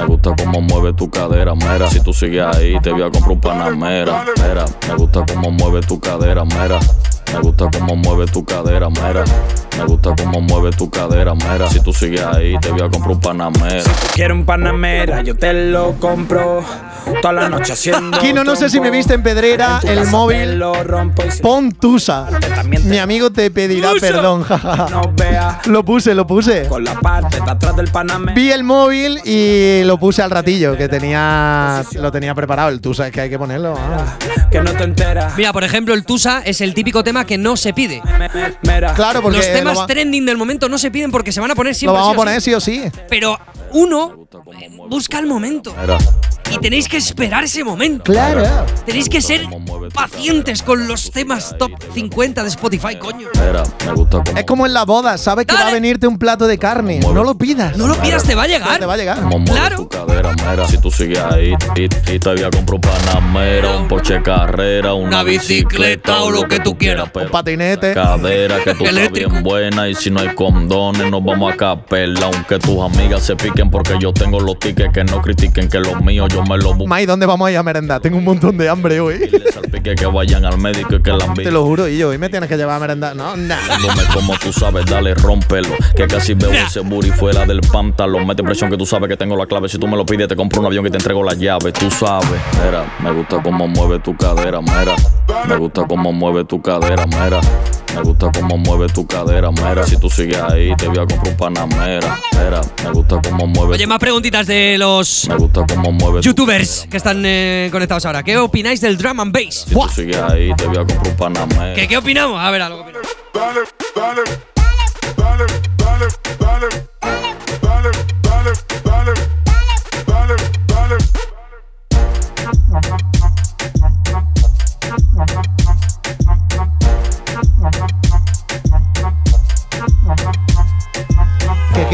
Me 0.00 0.06
gusta 0.06 0.34
cómo 0.34 0.62
mueve 0.62 0.94
tu 0.94 1.10
cadera, 1.10 1.54
mera. 1.54 1.90
Si 1.90 2.00
tú 2.00 2.14
sigues 2.14 2.42
ahí, 2.42 2.80
te 2.80 2.90
voy 2.90 3.02
a 3.02 3.10
comprar 3.10 3.32
un 3.32 3.40
panamera. 3.40 4.24
Mira, 4.36 4.64
me 4.88 4.94
gusta 4.94 5.26
cómo 5.30 5.50
mueve 5.50 5.82
tu 5.82 6.00
cadera, 6.00 6.42
mera. 6.42 6.80
Me 7.32 7.40
gusta 7.40 7.66
cómo 7.78 7.96
mueve 7.96 8.26
tu 8.26 8.44
cadera, 8.44 8.88
mera. 8.90 9.24
Me 9.78 9.84
gusta 9.84 10.10
cómo 10.16 10.40
mueve 10.40 10.70
tu 10.72 10.90
cadera, 10.90 11.34
mera. 11.34 11.68
Si 11.70 11.80
tú 11.80 11.92
sigues 11.92 12.22
ahí, 12.22 12.58
te 12.60 12.70
voy 12.70 12.80
a 12.82 12.88
comprar 12.90 13.12
un 13.12 13.20
panamera. 13.20 13.82
Quiero 14.14 14.34
un 14.34 14.44
panamera, 14.44 15.22
yo 15.22 15.36
te 15.36 15.52
lo 15.70 15.92
compro. 15.98 16.62
Toda 17.22 17.32
la 17.32 17.48
noche 17.48 17.72
haciendo. 17.72 18.18
Kino, 18.18 18.44
no 18.44 18.56
sé 18.56 18.68
si 18.68 18.78
me 18.80 18.90
viste 18.90 19.14
en 19.14 19.22
Pedrera, 19.22 19.80
el 19.84 20.06
móvil. 20.08 20.62
Pon 21.40 21.72
Tusa. 21.72 22.26
Mi 22.84 22.98
amigo 22.98 23.30
te 23.30 23.50
pedirá 23.50 23.92
Tusa. 23.92 24.06
perdón, 24.06 24.42
jaja. 24.42 24.86
No 24.90 25.12
vea 25.16 25.60
Lo 25.66 25.84
puse, 25.84 26.14
lo 26.14 26.26
puse. 26.26 26.66
con 26.68 26.84
la 26.84 26.94
parte 26.94 27.40
de 27.40 27.50
atrás 27.50 27.74
del 27.76 27.88
panamera. 27.88 28.34
Vi 28.34 28.50
el 28.52 28.64
móvil 28.64 29.20
y 29.24 29.82
lo 29.84 29.98
puse 29.98 30.22
al 30.22 30.30
ratillo, 30.30 30.76
que 30.76 30.88
tenía 30.88 31.82
lo 31.94 32.12
tenía 32.12 32.34
preparado. 32.34 32.68
El 32.68 32.80
Tusa 32.80 33.06
es 33.06 33.12
que 33.12 33.22
hay 33.22 33.30
que 33.30 33.38
ponerlo. 33.38 33.74
ah. 33.78 34.16
Que 34.50 34.60
no 34.60 34.72
te 34.72 34.84
enteras. 34.84 35.36
Mira, 35.36 35.52
por 35.52 35.64
ejemplo, 35.64 35.94
el 35.94 36.04
Tusa 36.04 36.42
es 36.44 36.60
el 36.60 36.74
típico 36.74 37.02
tema 37.02 37.19
que 37.24 37.38
no 37.38 37.56
se 37.56 37.72
pide. 37.72 38.02
Claro, 38.94 39.22
porque 39.22 39.38
Los 39.38 39.46
temas 39.52 39.74
lo, 39.74 39.80
va- 39.80 39.86
trending 39.86 40.26
del 40.26 40.36
momento 40.36 40.68
no 40.68 40.78
se 40.78 40.90
piden 40.90 41.10
porque 41.10 41.32
se 41.32 41.40
van 41.40 41.50
a 41.50 41.54
poner 41.54 41.72
lo 41.72 41.78
siempre. 41.78 41.94
vamos 41.98 42.08
a 42.08 42.12
sí 42.12 42.16
poner 42.16 42.40
sí. 42.40 42.50
sí 42.50 42.54
o 42.54 42.60
sí. 42.60 42.82
Pero 43.08 43.38
uno 43.72 44.26
busca 44.88 45.18
el 45.18 45.26
momento. 45.26 45.74
Mira, 45.80 45.98
y 46.50 46.58
tenéis 46.58 46.88
que 46.88 46.96
esperar 46.96 47.44
ese 47.44 47.64
momento. 47.64 48.04
Claro. 48.04 48.42
Tenéis 48.84 49.08
que 49.08 49.20
ser 49.20 49.42
pacientes 49.94 50.62
con 50.62 50.86
los 50.88 51.10
temas 51.10 51.54
top 51.58 51.70
50 51.94 52.42
de 52.42 52.48
Spotify, 52.48 52.96
coño. 52.96 53.28
Es 54.36 54.44
como 54.44 54.66
en 54.66 54.74
la 54.74 54.84
boda, 54.84 55.18
sabes 55.18 55.46
que 55.46 55.54
va 55.54 55.68
a 55.68 55.72
venirte 55.72 56.06
un 56.06 56.18
plato 56.18 56.46
de 56.46 56.58
carne. 56.58 57.00
No 57.00 57.24
lo 57.24 57.36
pidas. 57.36 57.76
No 57.76 57.86
lo 57.86 57.94
pidas, 57.96 58.24
te 58.24 58.34
va 58.34 58.44
a 58.44 58.46
llegar. 58.46 58.78
Te 58.78 58.86
va 58.86 58.94
a 58.94 58.96
llegar. 58.96 59.18
Mera. 59.24 59.76
Si 60.68 60.78
tú 60.78 60.90
sigues 60.90 61.18
ahí, 61.18 61.54
y, 61.76 61.84
y 61.84 62.18
te 62.18 62.28
voy 62.28 62.42
a 62.42 62.50
comprar 62.50 62.74
un 62.74 62.80
Panamera, 62.80 63.76
un 63.76 63.88
Porsche 63.88 64.22
Carrera, 64.22 64.94
una, 64.94 65.22
bicicleta 65.22 66.22
o 66.22 66.30
lo 66.30 66.42
que 66.48 66.60
tú 66.60 66.76
quieras. 66.76 67.10
Pero 67.12 67.30
patinete. 67.30 67.94
Cadera 67.94 68.62
que 68.62 68.74
tú 68.74 68.84
estás 68.86 69.12
bien 69.12 69.42
buena 69.42 69.88
y 69.88 69.94
si 69.94 70.10
no 70.10 70.20
hay 70.20 70.34
condones 70.34 71.10
nos 71.10 71.24
vamos 71.24 71.52
a 71.52 71.56
capela. 71.56 72.26
Aunque 72.26 72.58
tus 72.58 72.80
amigas 72.80 73.22
se 73.22 73.36
piquen 73.36 73.70
porque 73.70 73.96
yo 74.00 74.12
tengo 74.12 74.40
los 74.40 74.58
tickets 74.58 74.92
que 74.92 75.04
no 75.04 75.20
critiquen 75.20 75.68
que 75.68 75.78
los 75.78 76.00
míos 76.02 76.28
yo 76.32 76.39
Mai, 76.86 77.06
¿dónde 77.06 77.26
vamos 77.26 77.48
a 77.48 77.50
ir 77.50 77.56
a 77.58 77.62
merendar? 77.62 78.00
Tengo 78.00 78.18
un 78.18 78.24
montón 78.24 78.56
de 78.56 78.68
hambre 78.68 79.00
hoy. 79.00 79.30
Que 79.82 80.06
vayan 80.12 80.44
al 80.44 80.58
médico 80.58 80.96
y 80.96 81.02
que 81.02 81.12
la 81.12 81.32
Te 81.34 81.50
lo 81.50 81.64
juro, 81.64 81.88
y 81.88 81.98
yo 81.98 82.08
hoy 82.08 82.18
me 82.18 82.28
tienes 82.28 82.48
que 82.48 82.56
llevar 82.56 82.76
a 82.76 82.80
merendar. 82.80 83.16
No, 83.16 83.36
nada. 83.36 83.62
Como 84.12 84.36
tú 84.38 84.52
sabes, 84.52 84.86
dale, 84.86 85.14
rómpelo. 85.14 85.70
Que 85.96 86.06
casi 86.06 86.34
veo 86.34 86.52
ese 86.52 86.80
booty 86.80 87.10
fuera 87.10 87.46
del 87.46 87.60
pantalón. 87.60 88.26
Mete 88.26 88.42
presión 88.42 88.70
que 88.70 88.76
tú 88.76 88.86
sabes 88.86 89.08
que 89.08 89.16
tengo 89.16 89.36
la 89.36 89.46
clave. 89.46 89.68
Si 89.68 89.78
tú 89.78 89.86
me 89.86 89.96
lo 89.96 90.04
pides, 90.04 90.28
te 90.28 90.36
compro 90.36 90.60
un 90.60 90.66
avión 90.66 90.86
y 90.86 90.90
te 90.90 90.96
entrego 90.96 91.22
la 91.22 91.34
llave. 91.34 91.72
Tú 91.72 91.90
sabes. 91.90 92.40
Mira, 92.64 92.84
me 93.02 93.12
gusta 93.12 93.42
cómo 93.42 93.68
mueve 93.68 93.98
tu 94.00 94.16
cadera, 94.16 94.60
mera. 94.60 94.96
Me 95.48 95.56
gusta 95.56 95.86
cómo 95.86 96.12
mueve 96.12 96.44
tu 96.44 96.60
cadera, 96.60 97.06
mera. 97.06 97.40
Me 97.94 98.02
gusta 98.02 98.30
cómo 98.32 98.56
mueve 98.56 98.86
tu 98.88 99.06
cadera, 99.06 99.50
mera. 99.50 99.84
Si 99.84 99.96
tú 99.96 100.08
sigues 100.08 100.38
ahí, 100.38 100.74
te 100.76 100.86
voy 100.86 100.98
a 100.98 101.06
comprar 101.06 101.28
un 101.28 101.36
panamera. 101.36 102.18
Mira, 102.32 102.60
me 102.84 102.90
gusta 102.90 103.20
cómo 103.22 103.46
mueve. 103.46 103.74
Oye, 103.74 103.86
más 103.86 103.98
preguntitas 103.98 104.46
de 104.46 104.76
los 104.78 105.26
Me 105.28 105.36
gusta 105.36 105.64
cómo 105.68 105.92
mueve 105.92 106.20
tu 106.20 106.28
youtubers 106.28 106.86
que 106.90 106.96
están 106.96 107.22
eh, 107.24 107.68
conectados 107.72 108.04
ahora. 108.06 108.22
¿Qué 108.22 108.38
opináis 108.38 108.80
del 108.80 108.96
drum 108.96 109.20
and 109.20 109.32
bass? 109.32 109.66
Si 109.68 109.74
tú 109.74 109.88
sigues 109.94 110.16
ahí, 110.16 110.54
te 110.54 110.66
voy 110.66 110.76
a 110.76 110.86
comprar 110.86 111.08
un 111.08 111.16
panamera. 111.16 111.74
¿Qué, 111.74 111.88
qué 111.88 111.96
opinamos? 111.96 112.40
A 112.40 112.50
ver, 112.50 112.62
algo 112.62 112.84
que 112.84 112.90
opinamos. 112.90 113.08
¿Qué, 113.32 114.24
qué 116.68 116.89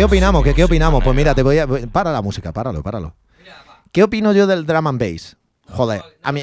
opinamos? 0.07 0.43
¿Qué, 0.43 0.55
¿Qué 0.55 0.65
opinamos? 0.65 1.05
Pues 1.05 1.15
mira, 1.15 1.35
te 1.35 1.43
voy 1.43 1.59
a. 1.59 1.67
Para 1.67 2.11
la 2.13 2.23
música, 2.23 2.53
páralo, 2.53 2.83
páralo. 2.83 3.15
¿Qué 3.93 4.03
opino 4.03 4.33
yo 4.33 4.47
del 4.47 4.67
drum 4.67 4.87
and 4.89 5.01
bass? 5.01 5.37
Joder, 5.69 6.03
a 6.23 6.33
mí. 6.33 6.43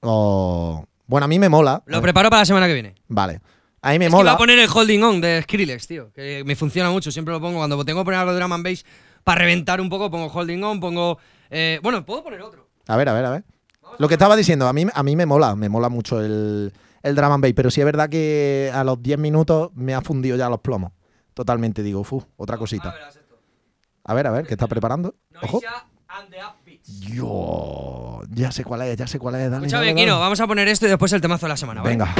Oh, 0.00 0.84
bueno, 1.06 1.24
a 1.24 1.28
mí 1.28 1.38
me 1.38 1.48
mola. 1.48 1.82
Lo 1.86 2.00
preparo 2.00 2.30
para 2.30 2.42
la 2.42 2.46
semana 2.46 2.66
que 2.66 2.74
viene. 2.74 2.94
Vale. 3.08 3.40
A 3.82 3.92
mí 3.92 3.98
me 3.98 4.06
Es 4.06 4.10
que 4.10 4.16
mola. 4.16 4.30
iba 4.30 4.34
a 4.34 4.38
poner 4.38 4.58
el 4.58 4.68
holding 4.72 5.02
on 5.02 5.20
de 5.20 5.42
Skrillex, 5.42 5.86
tío. 5.86 6.12
Que 6.12 6.42
me 6.44 6.54
funciona 6.56 6.90
mucho. 6.90 7.10
Siempre 7.10 7.32
lo 7.32 7.40
pongo 7.40 7.58
cuando 7.58 7.82
tengo 7.84 8.00
que 8.00 8.04
poner 8.04 8.20
algo 8.20 8.32
de 8.32 8.38
drum 8.38 8.52
and 8.52 8.64
bass 8.64 8.84
para 9.24 9.40
reventar 9.40 9.80
un 9.80 9.88
poco. 9.88 10.10
Pongo 10.10 10.26
holding 10.26 10.62
on, 10.62 10.80
pongo. 10.80 11.18
eh, 11.50 11.78
bueno, 11.82 12.04
puedo 12.04 12.22
poner 12.22 12.42
otro. 12.42 12.68
A 12.86 12.96
ver, 12.96 13.08
a 13.08 13.12
ver, 13.12 13.24
a 13.24 13.30
ver. 13.30 13.44
Lo 13.98 14.06
que 14.08 14.14
estaba 14.14 14.36
diciendo, 14.36 14.68
a 14.68 14.72
mí, 14.72 14.86
a 14.92 15.02
mí 15.02 15.16
me 15.16 15.26
mola, 15.26 15.56
me 15.56 15.68
mola 15.68 15.88
mucho 15.88 16.20
el, 16.20 16.72
el 17.02 17.14
drum 17.16 17.32
and 17.32 17.42
bass, 17.42 17.52
pero 17.56 17.70
sí 17.70 17.80
es 17.80 17.84
verdad 17.84 18.08
que 18.08 18.70
a 18.72 18.84
los 18.84 19.02
10 19.02 19.18
minutos 19.18 19.70
me 19.74 19.94
ha 19.94 20.00
fundido 20.00 20.36
ya 20.36 20.48
los 20.48 20.60
plomos. 20.60 20.92
Totalmente, 21.40 21.82
digo, 21.82 22.00
uf, 22.00 22.22
otra 22.36 22.58
cosita. 22.58 22.94
A 24.04 24.12
ver, 24.12 24.26
a 24.26 24.30
ver, 24.30 24.46
¿qué 24.46 24.52
está 24.52 24.66
preparando? 24.66 25.14
Ojo. 25.40 25.62
Yo, 27.14 28.20
ya 28.28 28.52
sé 28.52 28.62
cuál 28.62 28.82
es, 28.82 28.94
ya 28.98 29.06
sé 29.06 29.18
cuál 29.18 29.36
es. 29.36 29.50
Dale, 29.50 29.94
Kino, 29.94 30.20
vamos 30.20 30.38
a 30.38 30.46
poner 30.46 30.68
esto 30.68 30.84
y 30.84 30.90
después 30.90 31.10
el 31.14 31.22
temazo 31.22 31.46
de 31.46 31.48
la 31.48 31.56
semana, 31.56 31.80
¿vale? 31.80 31.96
Venga. 31.96 32.14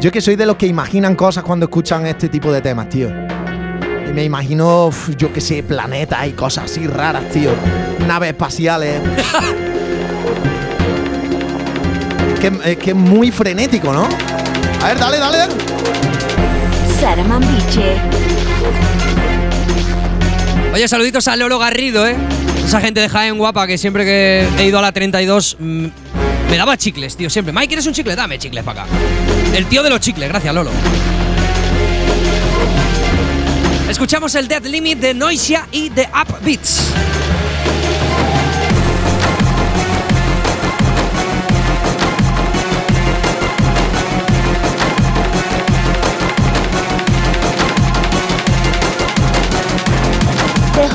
Yo 0.00 0.10
que 0.10 0.22
soy 0.22 0.36
de 0.36 0.46
los 0.46 0.56
que 0.56 0.66
imaginan 0.66 1.14
cosas 1.14 1.44
cuando 1.44 1.66
escuchan 1.66 2.06
este 2.06 2.30
tipo 2.30 2.50
de 2.50 2.62
temas, 2.62 2.88
tío. 2.88 3.10
Y 4.08 4.12
me 4.14 4.24
imagino, 4.24 4.88
yo 5.18 5.30
que 5.34 5.42
sé, 5.42 5.62
planetas 5.62 6.28
y 6.28 6.32
cosas 6.32 6.64
así 6.64 6.86
raras, 6.86 7.28
tío. 7.28 7.50
Naves 8.06 8.30
espaciales. 8.30 9.02
es, 12.38 12.50
que, 12.50 12.70
es 12.70 12.78
que 12.78 12.90
es 12.90 12.96
muy 12.96 13.30
frenético, 13.30 13.92
¿no? 13.92 14.08
A 14.82 14.88
ver, 14.88 14.98
dale, 14.98 15.18
dale. 15.18 15.38
dale. 15.38 15.54
Sara 17.00 17.24
Mambiche. 17.24 17.96
Oye, 20.72 20.86
saluditos 20.86 21.26
a 21.28 21.36
Lolo 21.36 21.58
Garrido, 21.58 22.06
¿eh? 22.06 22.16
Esa 22.64 22.80
gente 22.80 23.00
de 23.00 23.08
Jaén 23.08 23.38
guapa 23.38 23.66
que 23.66 23.78
siempre 23.78 24.04
que 24.04 24.46
he 24.58 24.66
ido 24.66 24.78
a 24.78 24.82
la 24.82 24.92
32 24.92 25.56
mm, 25.58 25.86
me 26.50 26.56
daba 26.56 26.76
chicles, 26.76 27.16
tío, 27.16 27.30
siempre. 27.30 27.52
Mike, 27.52 27.68
¿quieres 27.68 27.86
un 27.86 27.92
chicle? 27.92 28.14
Dame 28.14 28.38
chicles 28.38 28.62
para 28.62 28.82
acá. 28.82 28.92
El 29.54 29.66
tío 29.66 29.82
de 29.82 29.90
los 29.90 30.00
chicles, 30.00 30.28
gracias, 30.28 30.54
Lolo. 30.54 30.70
Escuchamos 33.88 34.34
el 34.34 34.48
Dead 34.48 34.64
Limit 34.64 34.98
de 34.98 35.14
Noisia 35.14 35.66
y 35.72 35.88
de 35.88 36.06
Upbeats. 36.06 36.92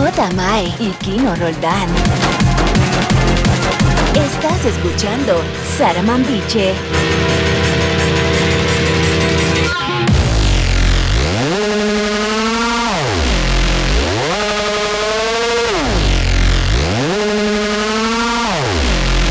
DJ 0.03 0.33
Mae 0.35 0.65
y 0.79 0.89
Kino 0.99 1.33
Roldán. 1.33 1.87
Estás 4.13 4.65
escuchando 4.65 5.41
Sara 5.77 6.01
Mambiche. 6.01 6.73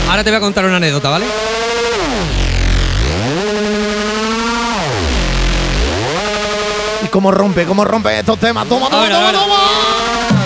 Ahora 0.08 0.24
te 0.24 0.30
voy 0.30 0.36
a 0.38 0.40
contar 0.40 0.64
una 0.64 0.76
anécdota, 0.76 1.10
¿vale? 1.10 1.26
Y 7.04 7.08
cómo 7.08 7.30
rompe, 7.30 7.66
cómo 7.66 7.84
rompe 7.84 8.18
estos 8.18 8.38
temas. 8.38 8.66
Toma, 8.66 8.88
toma, 8.88 9.02
ver, 9.02 9.12
a 9.12 9.16
toma, 9.16 9.32
ver. 9.32 9.40
toma. 9.40 10.41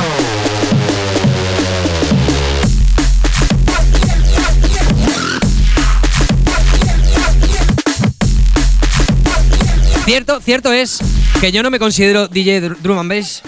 Cierto, 10.07 10.40
cierto 10.40 10.72
es 10.72 11.00
que 11.40 11.50
yo 11.50 11.64
no 11.64 11.70
me 11.70 11.80
considero 11.80 12.28
DJ 12.28 12.61
dr- 12.61 12.78
drum 12.80 12.98
and 13.00 13.11
bass, 13.11 13.42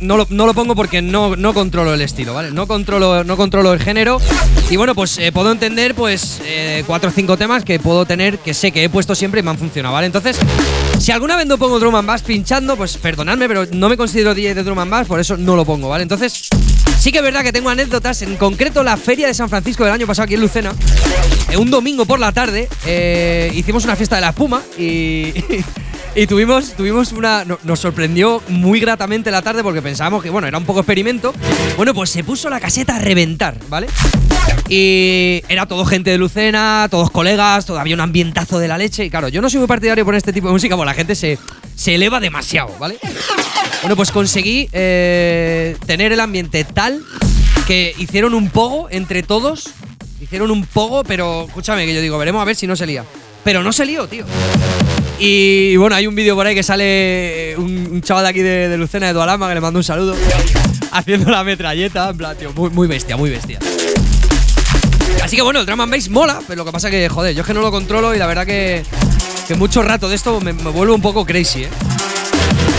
no 0.00 0.18
lo, 0.18 0.54
pongo 0.54 0.76
porque 0.76 1.00
no, 1.00 1.34
controlo 1.54 1.94
el 1.94 2.02
estilo, 2.02 2.34
¿vale? 2.34 2.50
No 2.50 2.66
controlo, 2.66 3.72
el 3.72 3.80
género. 3.80 4.20
Y 4.68 4.76
bueno, 4.76 4.94
pues 4.94 5.16
eh, 5.16 5.32
puedo 5.32 5.50
entender 5.50 5.94
pues 5.94 6.42
eh, 6.44 6.84
cuatro 6.86 7.08
o 7.08 7.12
cinco 7.12 7.38
temas 7.38 7.64
que 7.64 7.78
puedo 7.78 8.04
tener 8.04 8.38
que 8.38 8.52
sé 8.52 8.70
que 8.70 8.84
he 8.84 8.90
puesto 8.90 9.14
siempre 9.14 9.40
y 9.40 9.42
me 9.42 9.48
han 9.50 9.56
funcionado, 9.58 9.94
¿vale? 9.94 10.06
Entonces, 10.06 10.38
si 10.98 11.10
alguna 11.10 11.36
vez 11.36 11.46
no 11.46 11.56
pongo 11.56 11.80
drum 11.80 11.94
and 11.94 12.06
bass 12.06 12.20
pinchando, 12.20 12.76
pues 12.76 12.98
perdonadme, 12.98 13.48
pero 13.48 13.64
no 13.72 13.88
me 13.88 13.96
considero 13.96 14.34
DJ 14.34 14.54
de 14.54 14.62
drum 14.62 14.78
and 14.80 14.90
bass, 14.90 15.06
por 15.08 15.20
eso 15.20 15.38
no 15.38 15.56
lo 15.56 15.64
pongo, 15.64 15.88
¿vale? 15.88 16.02
Entonces, 16.02 16.50
sí 16.98 17.12
que 17.12 17.18
es 17.18 17.24
verdad 17.24 17.42
que 17.42 17.52
tengo 17.52 17.70
anécdotas, 17.70 18.20
en 18.20 18.36
concreto 18.36 18.82
la 18.82 18.98
feria 18.98 19.26
de 19.26 19.32
San 19.32 19.48
Francisco 19.48 19.84
del 19.84 19.94
año 19.94 20.06
pasado 20.06 20.24
aquí 20.24 20.34
en 20.34 20.42
Lucena. 20.42 20.74
Eh, 21.50 21.56
un 21.56 21.70
domingo 21.70 22.04
por 22.04 22.20
la 22.20 22.30
tarde 22.30 22.68
hicimos 23.54 23.84
una 23.84 23.96
fiesta 23.96 24.16
de 24.16 24.20
la 24.20 24.28
espuma 24.28 24.60
y, 24.78 25.32
y 26.14 26.26
tuvimos, 26.26 26.72
tuvimos 26.74 27.12
una. 27.12 27.44
no- 27.44 27.58
nos 27.64 27.80
sorprendió 27.80 28.42
muy 28.48 28.78
gratamente 28.80 29.30
la 29.30 29.42
tarde 29.42 29.62
porque 29.62 29.82
pensábamos 29.82 30.22
que, 30.22 30.30
bueno, 30.30 30.46
era 30.46 30.58
un 30.58 30.64
poco 30.64 30.80
experimento. 30.80 31.34
Bueno, 31.76 31.92
pues 31.94 32.10
se 32.10 32.22
puso 32.22 32.48
la 32.48 32.60
caseta 32.60 32.96
a 32.96 32.98
reventar, 33.00 33.56
¿vale? 33.68 33.88
Y 34.68 35.42
era 35.48 35.66
todo 35.66 35.84
gente 35.84 36.10
de 36.10 36.18
Lucena, 36.18 36.86
todos 36.90 37.10
colegas, 37.10 37.66
todavía 37.66 37.94
un 37.94 38.00
ambientazo 38.00 38.58
de 38.58 38.68
la 38.68 38.78
leche. 38.78 39.04
Y 39.04 39.10
claro, 39.10 39.28
yo 39.28 39.42
no 39.42 39.50
soy 39.50 39.58
muy 39.58 39.66
partidario 39.68 40.04
por 40.04 40.14
este 40.14 40.32
tipo 40.32 40.46
de 40.46 40.52
música 40.52 40.76
porque 40.76 40.86
la 40.86 40.94
gente 40.94 41.14
se, 41.14 41.38
se 41.74 41.94
eleva 41.96 42.20
demasiado, 42.20 42.70
¿vale? 42.78 42.96
Bueno, 43.82 43.96
pues 43.96 44.10
conseguí 44.12 44.68
eh, 44.72 45.76
tener 45.86 46.12
el 46.12 46.20
ambiente 46.20 46.64
tal 46.64 47.02
que 47.66 47.94
hicieron 47.98 48.34
un 48.34 48.50
pogo 48.50 48.88
entre 48.90 49.22
todos. 49.22 49.68
Hicieron 50.20 50.50
un 50.50 50.64
pogo, 50.64 51.04
pero 51.04 51.44
escúchame, 51.48 51.84
que 51.84 51.92
yo 51.94 52.00
digo, 52.00 52.16
veremos 52.18 52.40
a 52.40 52.44
ver 52.46 52.56
si 52.56 52.66
no 52.66 52.76
se 52.76 52.86
lía. 52.86 53.04
Pero 53.42 53.62
no 53.62 53.72
se 53.72 53.84
lió, 53.84 54.06
tío. 54.06 54.24
Y 55.18 55.76
bueno, 55.76 55.94
hay 55.96 56.06
un 56.06 56.14
vídeo 56.14 56.34
por 56.34 56.46
ahí 56.46 56.54
que 56.54 56.62
sale 56.62 57.54
un, 57.56 57.88
un 57.92 58.02
chaval 58.02 58.24
de 58.24 58.30
aquí 58.30 58.40
de, 58.40 58.68
de 58.68 58.76
Lucena, 58.76 59.06
de 59.06 59.12
Dualama, 59.12 59.48
que 59.48 59.54
le 59.54 59.60
mando 59.60 59.78
un 59.78 59.84
saludo, 59.84 60.14
haciendo 60.92 61.30
la 61.30 61.44
metralleta. 61.44 62.10
En 62.10 62.16
plan, 62.16 62.36
tío, 62.36 62.52
muy, 62.52 62.70
muy 62.70 62.88
bestia, 62.88 63.16
muy 63.16 63.30
bestia. 63.30 63.58
Así 65.22 65.36
que 65.36 65.42
bueno, 65.42 65.60
el 65.60 65.66
drum 65.66 65.80
and 65.80 65.92
bass 65.92 66.08
mola, 66.10 66.40
pero 66.46 66.58
lo 66.58 66.64
que 66.66 66.72
pasa 66.72 66.90
que, 66.90 67.08
joder, 67.08 67.34
yo 67.34 67.42
es 67.42 67.46
que 67.46 67.54
no 67.54 67.62
lo 67.62 67.70
controlo 67.70 68.14
y 68.14 68.18
la 68.18 68.26
verdad 68.26 68.44
que, 68.44 68.82
que 69.48 69.54
mucho 69.54 69.82
rato 69.82 70.08
de 70.08 70.16
esto 70.16 70.38
me, 70.40 70.52
me 70.52 70.70
vuelvo 70.70 70.94
un 70.94 71.00
poco 71.00 71.24
crazy, 71.24 71.62
¿eh? 71.62 71.68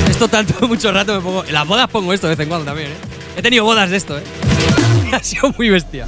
Esto 0.10 0.28
tanto, 0.28 0.68
mucho 0.68 0.92
rato 0.92 1.16
me 1.16 1.22
pongo. 1.22 1.46
En 1.46 1.54
las 1.54 1.68
bodas 1.68 1.90
pongo 1.90 2.14
esto 2.14 2.28
de 2.28 2.36
vez 2.36 2.44
en 2.44 2.50
cuando 2.50 2.66
también, 2.66 2.90
¿eh? 2.92 2.96
He 3.38 3.42
tenido 3.42 3.64
bodas 3.64 3.90
de 3.90 3.98
esto, 3.98 4.18
¿eh? 4.18 4.24
ha 5.12 5.24
sido 5.24 5.54
muy 5.58 5.70
bestia. 5.70 6.06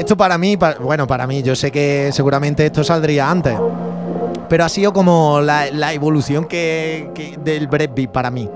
Esto 0.00 0.16
para 0.16 0.36
mí, 0.38 0.56
bueno, 0.80 1.06
para 1.06 1.26
mí, 1.26 1.42
yo 1.42 1.54
sé 1.54 1.70
que 1.70 2.10
seguramente 2.12 2.64
esto 2.66 2.82
saldría 2.82 3.30
antes. 3.30 3.54
Pero 4.48 4.64
ha 4.64 4.68
sido 4.68 4.92
como 4.92 5.40
la, 5.40 5.66
la 5.70 5.92
evolución 5.92 6.46
que, 6.46 7.10
que- 7.14 7.36
del 7.38 7.68
breakbeat 7.68 8.10
para 8.10 8.30
mí. 8.30 8.48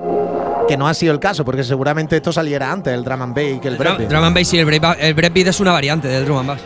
Que 0.66 0.76
no 0.78 0.88
ha 0.88 0.94
sido 0.94 1.12
el 1.12 1.20
caso, 1.20 1.44
porque 1.44 1.62
seguramente 1.62 2.16
esto 2.16 2.32
saliera 2.32 2.72
antes, 2.72 2.92
el 2.94 3.04
drum 3.04 3.20
and 3.20 3.34
bass, 3.36 3.60
que 3.60 3.68
el 3.68 3.74
Drum, 3.76 3.78
breakbeat. 3.88 4.08
drum 4.10 4.24
and 4.24 4.34
bass, 4.36 4.48
sí, 4.48 4.58
el, 4.58 4.66
break- 4.66 4.96
el 4.98 5.12
breakbeat 5.14 5.48
es 5.48 5.60
una 5.60 5.72
variante 5.72 6.08
del 6.08 6.24
drum 6.24 6.38
and 6.38 6.48
bass. 6.48 6.60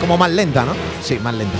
Como 0.00 0.16
más 0.16 0.30
lenta, 0.30 0.64
¿no? 0.64 0.72
Sí, 1.02 1.18
más 1.20 1.34
lenta. 1.34 1.58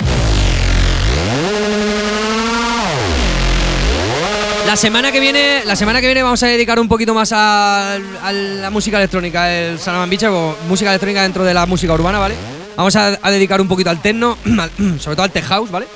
La 4.71 4.77
semana 4.77 5.11
que 5.11 5.19
viene, 5.19 5.65
la 5.65 5.75
semana 5.75 6.01
que 6.01 6.07
viene 6.07 6.23
vamos 6.23 6.41
a 6.45 6.47
dedicar 6.47 6.79
un 6.79 6.87
poquito 6.87 7.13
más 7.13 7.33
a, 7.33 7.95
a 7.95 8.33
la 8.33 8.71
música 8.71 8.99
electrónica, 8.99 9.53
el 9.53 9.81
Salaman 9.81 10.09
Beach, 10.09 10.23
o 10.31 10.57
música 10.69 10.91
electrónica 10.91 11.23
dentro 11.23 11.43
de 11.43 11.53
la 11.53 11.67
música 11.67 11.93
urbana, 11.93 12.21
¿vale? 12.21 12.37
Vamos 12.77 12.95
a, 12.95 13.19
a 13.21 13.31
dedicar 13.33 13.61
un 13.61 13.67
poquito 13.67 13.91
al 13.91 14.01
techno, 14.01 14.39
al- 14.61 14.71
sobre 15.01 15.17
todo 15.17 15.25
al 15.25 15.33
tech 15.33 15.45
house, 15.47 15.73
¿vale? 15.73 15.89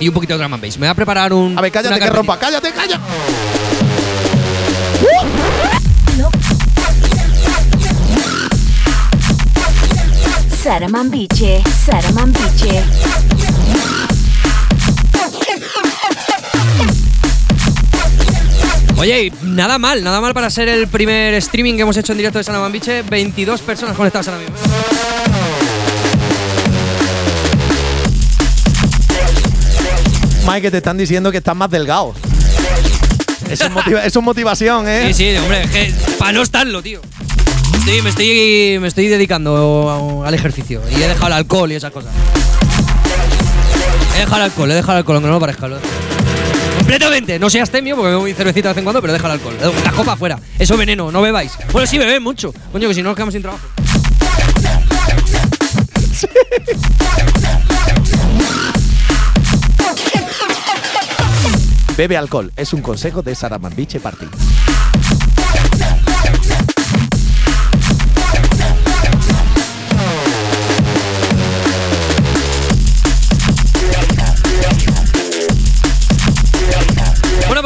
Y 0.00 0.08
un 0.08 0.14
poquito 0.14 0.32
de 0.34 0.40
drum 0.40 0.52
and 0.54 0.60
bass. 0.60 0.76
Me 0.76 0.88
voy 0.88 0.90
a 0.90 0.94
preparar 0.96 1.32
un. 1.32 1.56
A 1.56 1.62
ver, 1.62 1.70
cállate 1.70 2.00
que 2.00 2.06
rompa, 2.06 2.36
cállate, 2.36 2.72
calla. 2.72 2.98
Saramambiche, 10.62 11.62
Saramambiche. 11.86 12.82
Oye, 19.00 19.32
nada 19.42 19.78
mal, 19.78 20.04
nada 20.04 20.20
mal 20.20 20.34
para 20.34 20.50
ser 20.50 20.68
el 20.68 20.86
primer 20.86 21.32
streaming 21.34 21.74
que 21.76 21.82
hemos 21.82 21.96
hecho 21.96 22.12
en 22.12 22.18
directo 22.18 22.38
de 22.38 22.44
Salaman 22.44 22.70
Beach. 22.70 23.08
22 23.08 23.60
personas 23.62 23.96
conectadas 23.96 24.28
ahora 24.28 24.40
mismo. 24.40 24.56
Mike, 30.46 30.62
que 30.62 30.70
te 30.70 30.76
están 30.78 30.96
diciendo 30.96 31.30
que 31.30 31.38
estás 31.38 31.54
más 31.56 31.70
delgado. 31.70 32.14
Eso 33.48 33.64
es, 33.64 33.70
motiva- 33.70 34.04
eso 34.04 34.18
es 34.20 34.24
motivación, 34.24 34.88
¿eh? 34.88 35.04
Sí, 35.08 35.14
sí, 35.14 35.36
hombre, 35.36 35.62
es 35.64 35.70
que 35.70 35.94
para 36.18 36.32
no 36.32 36.42
estarlo, 36.42 36.82
tío. 36.82 37.00
Estoy- 37.78 38.02
me, 38.02 38.10
estoy, 38.10 38.78
me 38.80 38.88
estoy 38.88 39.08
dedicando 39.08 40.22
al 40.24 40.34
ejercicio 40.34 40.82
y 40.90 41.02
he 41.02 41.08
dejado 41.08 41.28
el 41.28 41.32
alcohol 41.34 41.70
y 41.72 41.74
esas 41.76 41.92
cosas. 41.92 42.12
He 44.16 44.20
dejado 44.20 44.36
el 44.36 44.42
alcohol, 44.42 44.70
he 44.70 44.74
dejado 44.74 44.92
el 44.92 44.98
alcohol, 44.98 45.16
aunque 45.16 45.28
no 45.28 45.34
lo 45.34 45.40
parezca. 45.40 45.68
lo- 45.68 45.78
Completamente, 46.90 47.38
no 47.38 47.48
seas 47.48 47.70
temio 47.70 47.94
porque 47.94 48.10
me 48.10 48.16
voy 48.16 48.34
cervecita 48.34 48.70
de 48.70 48.72
vez 48.74 48.78
en 48.78 48.84
cuando, 48.84 49.00
pero 49.00 49.12
deja 49.12 49.24
el 49.28 49.34
alcohol. 49.34 49.56
La 49.84 49.92
copa 49.92 50.14
afuera, 50.14 50.40
eso 50.58 50.74
es 50.74 50.78
veneno, 50.80 51.12
no 51.12 51.22
bebáis. 51.22 51.52
Bueno, 51.70 51.86
sí, 51.86 51.98
bebé 51.98 52.18
mucho. 52.18 52.52
Coño, 52.72 52.88
que 52.88 52.94
si 52.94 53.00
no 53.00 53.10
nos 53.10 53.14
quedamos 53.14 53.32
sin 53.32 53.42
trabajo. 53.42 53.64
Bebe 61.96 62.16
alcohol. 62.16 62.50
Es 62.56 62.72
un 62.72 62.82
consejo 62.82 63.22
de 63.22 63.36
Saramambiche 63.36 64.00
Party. 64.00 64.26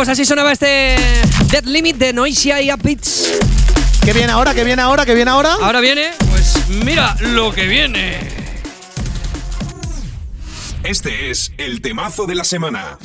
Pues 0.05 0.19
así 0.19 0.27
sonaba 0.27 0.53
este 0.53 0.97
Dead 1.51 1.65
Limit 1.65 1.97
de 1.97 2.13
Noisia 2.13 2.61
y 2.61 2.71
Upbeats. 2.71 3.39
¿Qué 4.05 4.13
viene 4.13 4.33
ahora? 4.33 4.53
¿Qué 4.53 4.63
viene 4.63 4.83
ahora? 4.83 5.07
¿Qué 5.07 5.15
viene 5.15 5.31
ahora? 5.31 5.55
Ahora 5.63 5.81
viene, 5.81 6.11
pues 6.29 6.57
mira 6.85 7.17
lo 7.21 7.55
que 7.55 7.67
viene. 7.67 8.19
Este 10.83 11.31
es 11.31 11.53
el 11.57 11.81
temazo 11.81 12.27
de 12.27 12.35
la 12.35 12.45
semana. 12.45 12.99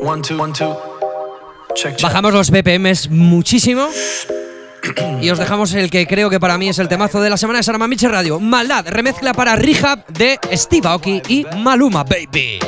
One, 0.00 0.22
two, 0.22 0.40
one, 0.40 0.52
two. 0.52 0.78
Check, 1.74 1.96
check. 1.96 2.02
Bajamos 2.02 2.32
los 2.32 2.52
BPMs 2.52 3.10
muchísimo. 3.10 3.88
Y 5.20 5.30
os 5.30 5.38
dejamos 5.38 5.74
el 5.74 5.90
que 5.90 6.06
creo 6.06 6.30
que 6.30 6.38
para 6.38 6.56
mí 6.58 6.68
es 6.68 6.78
el 6.78 6.86
temazo 6.86 7.20
de 7.20 7.28
la 7.28 7.36
semana 7.36 7.58
de 7.58 7.64
Saramamiche 7.64 8.06
Radio. 8.06 8.38
Maldad, 8.38 8.86
remezcla 8.86 9.34
para 9.34 9.56
Rehab 9.56 10.06
de 10.06 10.38
Steve 10.52 10.86
Aoki 10.86 11.20
y 11.26 11.44
Maluma 11.56 12.04
Baby. 12.04 12.60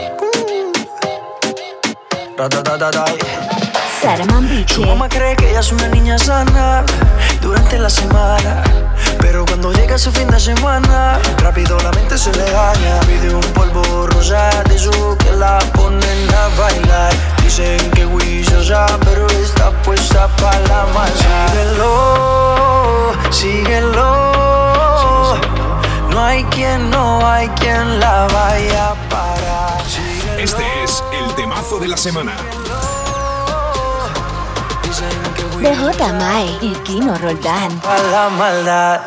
Saramambiche. 4.02 4.74
Su 4.74 4.84
mamá 4.84 5.08
cree 5.08 5.36
que 5.36 5.50
ella 5.50 5.60
es 5.60 5.70
una 5.70 5.86
niña 5.88 6.18
sana 6.18 6.84
durante 7.40 7.78
la 7.78 7.88
semana. 7.88 8.62
Pero 9.20 9.44
cuando 9.46 9.72
llega 9.72 9.96
su 9.96 10.10
fin 10.10 10.26
de 10.28 10.40
semana, 10.40 11.20
rápido 11.38 11.78
la 11.78 11.92
mente 11.92 12.18
se 12.18 12.32
le 12.32 12.50
daña. 12.50 13.00
Pide 13.06 13.32
un 13.32 13.40
polvo 13.52 14.08
rosa 14.08 14.50
de 14.64 14.78
su 14.78 15.16
que 15.18 15.30
la 15.32 15.58
ponen 15.74 16.34
a 16.34 16.48
bailar. 16.60 17.12
Dicen 17.42 17.78
que 17.92 18.04
juiciosa, 18.04 18.86
pero 19.04 19.28
está 19.28 19.70
puesta 19.82 20.26
para 20.38 20.58
la 20.60 20.86
masa. 20.92 21.48
Síguelo, 21.52 23.12
síguelo. 23.30 24.34
No 26.10 26.20
hay 26.20 26.42
quien, 26.44 26.90
no 26.90 27.26
hay 27.26 27.48
quien 27.50 28.00
la 28.00 28.26
vaya 28.26 28.90
a 28.90 28.94
parar. 29.08 29.82
Síguelo. 29.86 30.42
Este 30.42 30.73
es 30.94 31.02
el 31.12 31.34
temazo 31.34 31.80
de 31.80 31.88
la 31.88 31.96
semana. 31.96 32.36
DJ 35.62 36.12
Mae 36.12 36.58
y 36.60 36.72
Kino 36.84 37.18
Roldán. 37.18 37.80
a 37.84 37.98
la 38.12 38.28
maldad. 38.30 39.00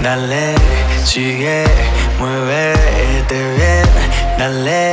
Dale, 0.00 0.54
sigue, 1.06 1.64
muévete 2.18 3.54
bien, 3.56 3.88
dale, 4.38 4.90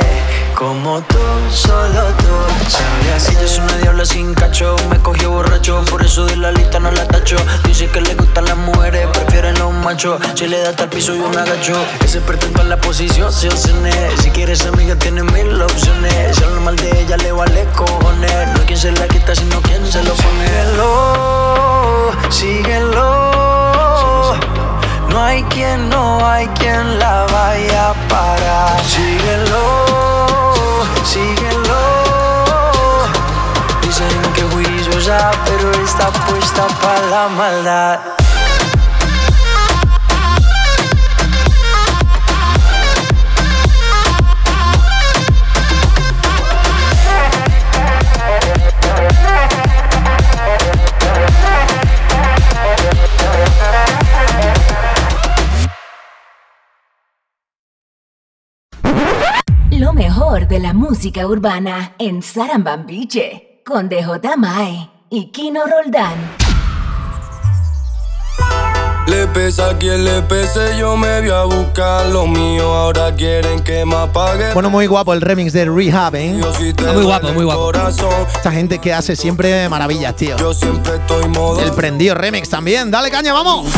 como 0.54 1.00
tú, 1.02 1.18
solo 1.50 2.04
tú. 2.18 2.70
Sabías 2.70 3.28
ella 3.30 3.42
es 3.42 3.58
una 3.58 3.76
diabla 3.78 4.04
sin 4.04 4.32
cacho, 4.34 4.76
me 4.88 4.98
cogió 5.00 5.32
borracho, 5.32 5.84
por 5.90 6.02
eso 6.02 6.24
de 6.26 6.36
la 6.36 6.52
lista 6.52 6.78
no 6.78 6.92
la 6.92 7.04
tacho. 7.06 7.36
Dice 7.64 7.88
que 7.88 8.00
le 8.00 8.14
gustan 8.14 8.44
las 8.44 8.56
mujeres, 8.56 9.08
prefieren 9.08 9.58
los 9.58 9.72
machos. 9.72 10.20
Si 10.34 10.46
le 10.46 10.60
da 10.60 10.70
hasta 10.70 10.84
el 10.84 10.90
piso 10.90 11.16
y 11.16 11.18
un 11.18 11.36
agacho, 11.36 11.74
que 12.00 12.06
se 12.06 12.20
pretende 12.20 12.62
en 12.62 12.68
la 12.70 12.76
posición, 12.76 13.32
se 13.32 13.48
obsene. 13.48 13.92
Si 14.22 14.30
quieres 14.30 14.64
amiga, 14.66 14.94
tiene 14.96 15.24
mil 15.24 15.60
opciones. 15.60 16.36
Si 16.36 16.44
habla 16.44 16.60
mal 16.60 16.76
de 16.76 17.02
ella, 17.02 17.16
le 17.16 17.32
vale 17.32 17.66
cojones. 17.74 18.30
No 18.54 18.60
hay 18.60 18.66
quien 18.66 18.78
se 18.78 18.92
la 18.92 19.08
quita, 19.08 19.34
sino 19.34 19.60
quien 19.62 19.84
se 19.90 20.02
lo 20.04 20.14
pone. 20.14 20.44
Síguelo. 22.30 23.34
No 25.14 25.22
hay 25.22 25.44
quien, 25.44 25.88
no 25.90 26.26
hay 26.26 26.48
quien 26.58 26.98
la 26.98 27.24
vaya 27.26 27.90
a 27.90 27.94
parar. 28.08 28.84
Síguelo, 28.84 30.82
síguelo. 31.04 31.78
Dicen 33.80 34.08
que 34.34 34.42
juiciosa, 34.42 35.30
pero 35.44 35.70
está 35.84 36.10
puesta 36.10 36.66
para 36.82 37.06
la 37.06 37.28
maldad. 37.28 38.23
De 60.54 60.60
la 60.60 60.72
música 60.72 61.26
urbana 61.26 61.96
en 61.98 62.22
Sarambambiche 62.22 63.62
con 63.66 63.88
DJ 63.88 64.36
Mae 64.36 64.88
y 65.10 65.32
Kino 65.32 65.62
Roldán. 65.66 66.14
Le 69.08 69.26
pesa 69.26 69.70
a 69.70 69.78
quien 69.78 70.04
le 70.04 70.22
pese, 70.22 70.78
yo 70.78 70.96
me 70.96 71.22
voy 71.22 71.30
a 71.30 71.42
buscar 71.42 72.06
lo 72.06 72.28
mío. 72.28 72.72
Ahora 72.72 73.12
quieren 73.16 73.64
que 73.64 73.84
me 73.84 73.96
apague. 73.96 74.52
Bueno, 74.54 74.70
muy 74.70 74.86
guapo 74.86 75.12
el 75.12 75.22
remix 75.22 75.52
de 75.52 75.64
Rehab, 75.64 76.14
¿eh? 76.14 76.40
Muy 76.94 77.02
guapo, 77.02 77.32
muy 77.32 77.44
guapo. 77.44 77.72
Esta 77.72 78.52
gente 78.52 78.78
que 78.78 78.92
hace 78.92 79.16
siempre 79.16 79.68
maravillas, 79.68 80.14
tío. 80.14 80.36
Yo 80.36 80.54
siempre 80.54 80.94
estoy 80.94 81.28
modo. 81.30 81.60
El 81.60 81.72
prendido 81.72 82.14
remix 82.14 82.48
también. 82.48 82.92
Dale 82.92 83.10
caña, 83.10 83.32
vamos. 83.32 83.72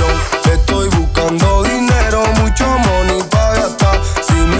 Estoy 0.52 0.90
buscando 0.90 1.62
dinero, 1.62 2.22
mucho 2.42 2.66
money. 2.66 3.16
Si 3.22 3.25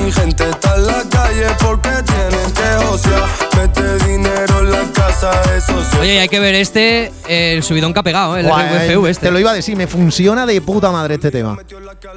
mi 0.07 0.13
gente 0.13 0.49
está 0.49 0.77
en 0.77 0.87
la 0.87 1.03
calle 1.11 1.47
porque 1.59 1.91
tienen 1.91 2.53
que 2.53 2.87
josear. 2.87 3.29
Mete 3.57 4.07
dinero 4.07 4.61
en 4.61 4.71
la 4.71 4.93
casa, 4.93 5.33
eso 5.57 5.73
sí. 5.83 5.97
Oye, 6.01 6.15
y 6.15 6.19
hay 6.19 6.29
que 6.29 6.39
ver 6.39 6.55
este, 6.55 7.13
eh, 7.27 7.55
el 7.57 7.65
subidón 7.65 7.93
que 7.93 7.99
ha 7.99 8.03
pegado, 8.05 8.37
eh, 8.37 8.41
el 8.41 8.47
Guay, 8.47 8.89
RVFU 8.89 9.09
este. 9.09 9.27
Te 9.27 9.33
lo 9.33 9.41
iba 9.41 9.51
a 9.51 9.55
decir, 9.55 9.77
me 9.77 9.89
funciona 9.89 10.47
de 10.47 10.61
puta 10.61 10.93
madre 10.93 11.15
este 11.15 11.33
tema. 11.33 11.59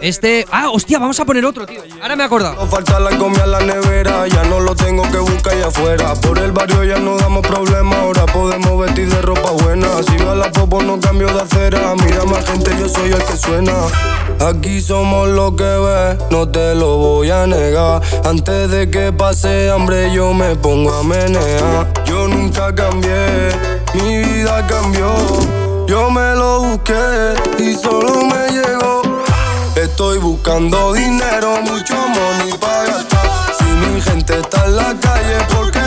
Este. 0.01 0.45
Ah, 0.51 0.69
hostia, 0.69 0.99
vamos 0.99 1.19
a 1.19 1.25
poner 1.25 1.43
otro, 1.45 1.65
tío. 1.65 1.81
Ahora 1.99 2.15
me 2.15 2.21
he 2.21 2.25
acordado. 2.27 2.55
No 2.55 2.67
falta 2.67 2.99
la 2.99 3.17
comida 3.17 3.45
en 3.45 3.51
la 3.51 3.59
nevera, 3.61 4.27
ya 4.27 4.43
no 4.43 4.59
lo 4.59 4.75
tengo 4.75 5.01
que 5.09 5.17
buscar 5.17 5.53
allá 5.53 5.67
afuera. 5.67 6.13
Por 6.13 6.37
el 6.37 6.51
barrio 6.51 6.83
ya 6.83 6.99
no 6.99 7.17
damos 7.17 7.41
problemas, 7.41 7.97
ahora 7.97 8.27
podemos 8.27 8.79
vestir 8.81 9.09
de 9.09 9.21
ropa 9.23 9.49
buena. 9.63 9.87
La 10.39 10.49
popo 10.51 10.81
no 10.81 10.97
cambio 11.01 11.27
de 11.27 11.41
acera, 11.41 11.93
mira 12.01 12.23
más 12.23 12.45
gente, 12.45 12.71
yo 12.79 12.87
soy 12.87 13.11
el 13.11 13.21
que 13.25 13.35
suena. 13.35 13.73
Aquí 14.47 14.79
somos 14.79 15.27
lo 15.27 15.53
que 15.53 15.65
ves, 15.65 16.17
no 16.29 16.47
te 16.47 16.75
lo 16.75 16.95
voy 16.95 17.29
a 17.29 17.45
negar. 17.45 18.01
Antes 18.23 18.71
de 18.71 18.89
que 18.89 19.11
pase 19.11 19.69
hambre 19.69 20.13
yo 20.13 20.33
me 20.33 20.55
pongo 20.55 20.93
a 20.93 21.03
menear. 21.03 21.91
Yo 22.05 22.29
nunca 22.29 22.73
cambié, 22.73 23.49
mi 23.95 24.19
vida 24.19 24.65
cambió. 24.65 25.11
Yo 25.87 26.09
me 26.09 26.33
lo 26.35 26.61
busqué 26.61 27.33
y 27.57 27.73
solo 27.73 28.23
me 28.23 28.49
llegó. 28.49 29.01
Estoy 29.75 30.19
buscando 30.19 30.93
dinero, 30.93 31.61
mucho 31.63 31.95
money 31.95 32.57
para 32.57 32.85
gastar. 32.85 33.55
Si 33.57 33.65
mi 33.65 33.99
gente 33.99 34.39
está 34.39 34.63
en 34.67 34.75
la 34.77 34.95
calle, 35.01 35.37
porque 35.53 35.78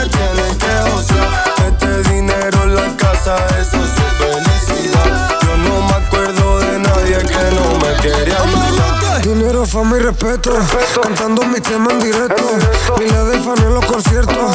eso 3.25 3.77
es 3.81 3.91
felicidad. 4.17 5.39
Yo 5.43 5.57
no 5.57 5.81
me 5.83 5.93
acuerdo 5.93 6.42
nadie 7.03 7.17
que 7.17 7.55
no 7.55 7.79
me 7.79 7.93
quería. 8.01 8.37
Dinero, 9.21 9.65
fama 9.65 9.97
y 9.97 10.01
respeto. 10.01 10.51
Cantando 11.01 11.43
mi 11.43 11.59
tema 11.59 11.91
en 11.91 11.99
directo. 11.99 12.43
Miles 12.97 13.27
de 13.27 13.39
fans 13.39 13.61
en 13.61 13.73
los 13.73 13.85
conciertos. 13.85 14.51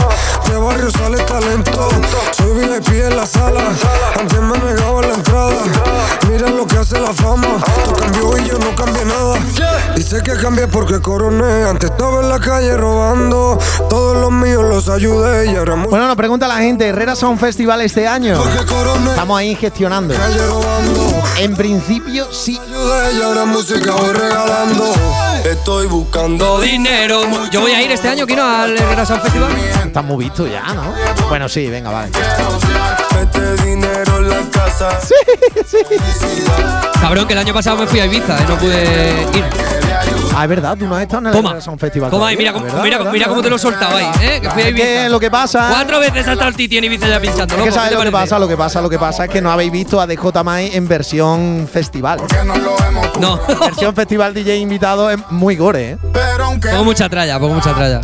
De 0.48 0.56
barrio 0.56 0.90
sale 0.90 1.18
talento. 1.24 1.88
Soy 2.32 2.52
VIP 2.52 2.88
en 3.04 3.16
la 3.16 3.26
sala. 3.26 3.62
Antes 4.18 4.40
me 4.40 4.58
negaba 4.58 5.02
la 5.02 5.14
entrada. 5.14 5.56
Mira 6.30 6.50
lo 6.50 6.66
que 6.66 6.76
hace 6.76 7.00
la 7.00 7.14
fama. 7.14 7.58
Tú 7.84 7.92
cambió 7.94 8.36
y 8.38 8.48
yo 8.48 8.58
no 8.58 8.74
cambié 8.74 9.04
nada. 9.04 9.38
Dice 9.96 10.22
que 10.22 10.34
cambié 10.36 10.66
porque 10.68 11.00
coroné. 11.00 11.64
Antes 11.64 11.90
estaba 11.90 12.20
en 12.20 12.28
la 12.28 12.38
calle 12.38 12.76
robando. 12.76 13.58
Todos 13.88 14.18
los 14.18 14.30
míos 14.30 14.64
los 14.64 14.88
ayudé 14.88 15.50
y 15.50 15.56
ahora 15.56 15.76
Bueno, 15.88 16.06
nos 16.06 16.16
pregunta 16.16 16.46
la 16.46 16.58
gente, 16.58 16.86
¿Herrera 16.88 17.16
Sound 17.16 17.40
Festival 17.40 17.80
este 17.80 18.06
año? 18.06 18.38
Estamos 19.10 19.38
ahí 19.38 19.54
gestionando. 19.54 20.14
En 21.38 21.56
principio 21.56 22.26
sí. 22.52 22.60
y 23.18 23.22
ahora 23.22 23.44
música 23.44 23.92
voy 23.92 24.12
regalando. 24.12 24.84
Estoy 25.44 25.86
buscando 25.86 26.60
dinero. 26.60 27.22
Yo 27.50 27.60
voy 27.60 27.72
a 27.72 27.82
ir 27.82 27.90
este 27.90 28.08
año, 28.08 28.26
Kino, 28.26 28.44
al 28.44 28.76
Herrera 28.76 29.04
Sound 29.04 29.22
Festival. 29.22 29.52
Está 29.84 30.02
muy 30.02 30.24
visto 30.24 30.46
ya, 30.46 30.62
¿no? 30.74 30.94
Bueno, 31.28 31.48
sí, 31.48 31.66
venga, 31.68 31.90
vale. 31.90 32.10
Mete 33.14 33.62
dinero 33.64 34.18
en 34.18 34.28
la 34.28 34.40
casa. 34.50 34.98
Sí, 35.00 35.14
sí. 35.66 35.76
Cabrón, 37.00 37.26
que 37.26 37.34
el 37.34 37.38
año 37.40 37.54
pasado 37.54 37.78
me 37.78 37.86
fui 37.86 38.00
a 38.00 38.06
Ibiza 38.06 38.38
y 38.40 38.48
no 38.48 38.58
pude 38.58 39.26
ir. 39.34 39.87
Ah, 40.34 40.44
es 40.44 40.48
verdad, 40.50 40.76
tú 40.78 40.86
no 40.86 40.94
has 40.94 41.02
estado 41.02 41.20
en 41.22 41.26
el 41.26 41.32
Toma. 41.32 41.60
Sound 41.60 41.80
Festival. 41.80 42.10
Toma, 42.10 42.30
mira, 42.36 42.52
cómo- 42.52 42.64
¿verdad? 42.64 42.82
mira, 42.82 42.98
¿verdad? 42.98 43.12
mira 43.12 43.26
cómo 43.26 43.42
te 43.42 43.50
lo 43.50 43.56
he 43.56 43.58
soltado 43.58 43.96
ahí, 43.96 44.06
¿eh? 44.22 44.38
Que 44.40 44.50
fui 44.50 44.62
a 44.82 45.08
lo 45.08 45.18
que 45.18 45.30
pasa. 45.30 45.68
Cuatro 45.70 45.98
veces 45.98 46.28
ha 46.28 46.32
estado 46.32 46.48
el 46.48 46.56
Titi 46.56 46.78
en 46.78 46.84
Ibiza 46.84 47.08
ya 47.08 47.20
pinchando. 47.20 47.54
Es 47.54 47.60
que 47.60 47.66
loco, 47.66 47.72
sabes 47.72 47.90
¿qué 47.90 47.96
lo 47.96 48.02
que 48.04 48.12
pasa, 48.12 48.38
lo 48.38 48.48
que 48.48 48.56
pasa, 48.56 48.80
lo 48.80 48.90
que 48.90 48.98
pasa 48.98 49.24
es 49.24 49.30
que 49.30 49.40
no 49.40 49.50
habéis 49.50 49.72
visto 49.72 50.00
a 50.00 50.06
DJ 50.06 50.42
Mai 50.44 50.70
en 50.74 50.86
versión 50.86 51.68
festival. 51.72 52.20
No. 53.20 53.40
versión 53.60 53.94
festival 53.94 54.32
DJ 54.32 54.58
invitado 54.58 55.10
es 55.10 55.18
muy 55.30 55.56
gore, 55.56 55.90
¿eh? 55.92 55.98
Pongo 56.70 56.84
mucha 56.84 57.08
tralla, 57.08 57.38
pongo 57.40 57.54
mucha 57.54 57.74
tralla. 57.74 58.00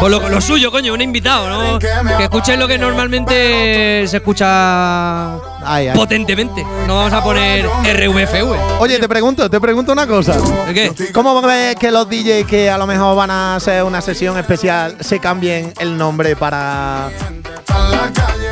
Pues 0.00 0.10
lo, 0.10 0.28
lo 0.28 0.40
suyo, 0.40 0.70
coño, 0.70 0.94
un 0.94 1.02
invitado, 1.02 1.48
¿no? 1.48 1.78
Que 1.78 2.22
escuchen 2.24 2.58
lo 2.58 2.66
que 2.68 2.78
normalmente 2.78 4.04
se 4.08 4.16
escucha 4.16 5.36
Ay, 5.66 5.88
ay. 5.88 5.96
potentemente. 5.96 6.64
No 6.86 6.96
vamos 6.96 7.12
a 7.12 7.22
poner 7.22 7.66
RVFV. 7.66 8.80
Oye, 8.80 8.98
te 8.98 9.08
pregunto, 9.08 9.50
te 9.50 9.60
pregunto 9.60 9.92
una 9.92 10.06
cosa. 10.06 10.36
¿El 10.68 10.74
qué? 10.74 11.12
¿Cómo 11.12 11.40
ves 11.42 11.76
que 11.76 11.90
los 11.90 12.08
DJs 12.08 12.46
que 12.46 12.70
a 12.70 12.78
lo 12.78 12.86
mejor 12.86 13.16
van 13.16 13.30
a 13.30 13.56
hacer 13.56 13.82
una 13.82 14.00
sesión 14.00 14.38
especial 14.38 14.96
se 15.00 15.18
cambien 15.18 15.72
el 15.78 15.96
nombre 15.96 16.36
para. 16.36 17.10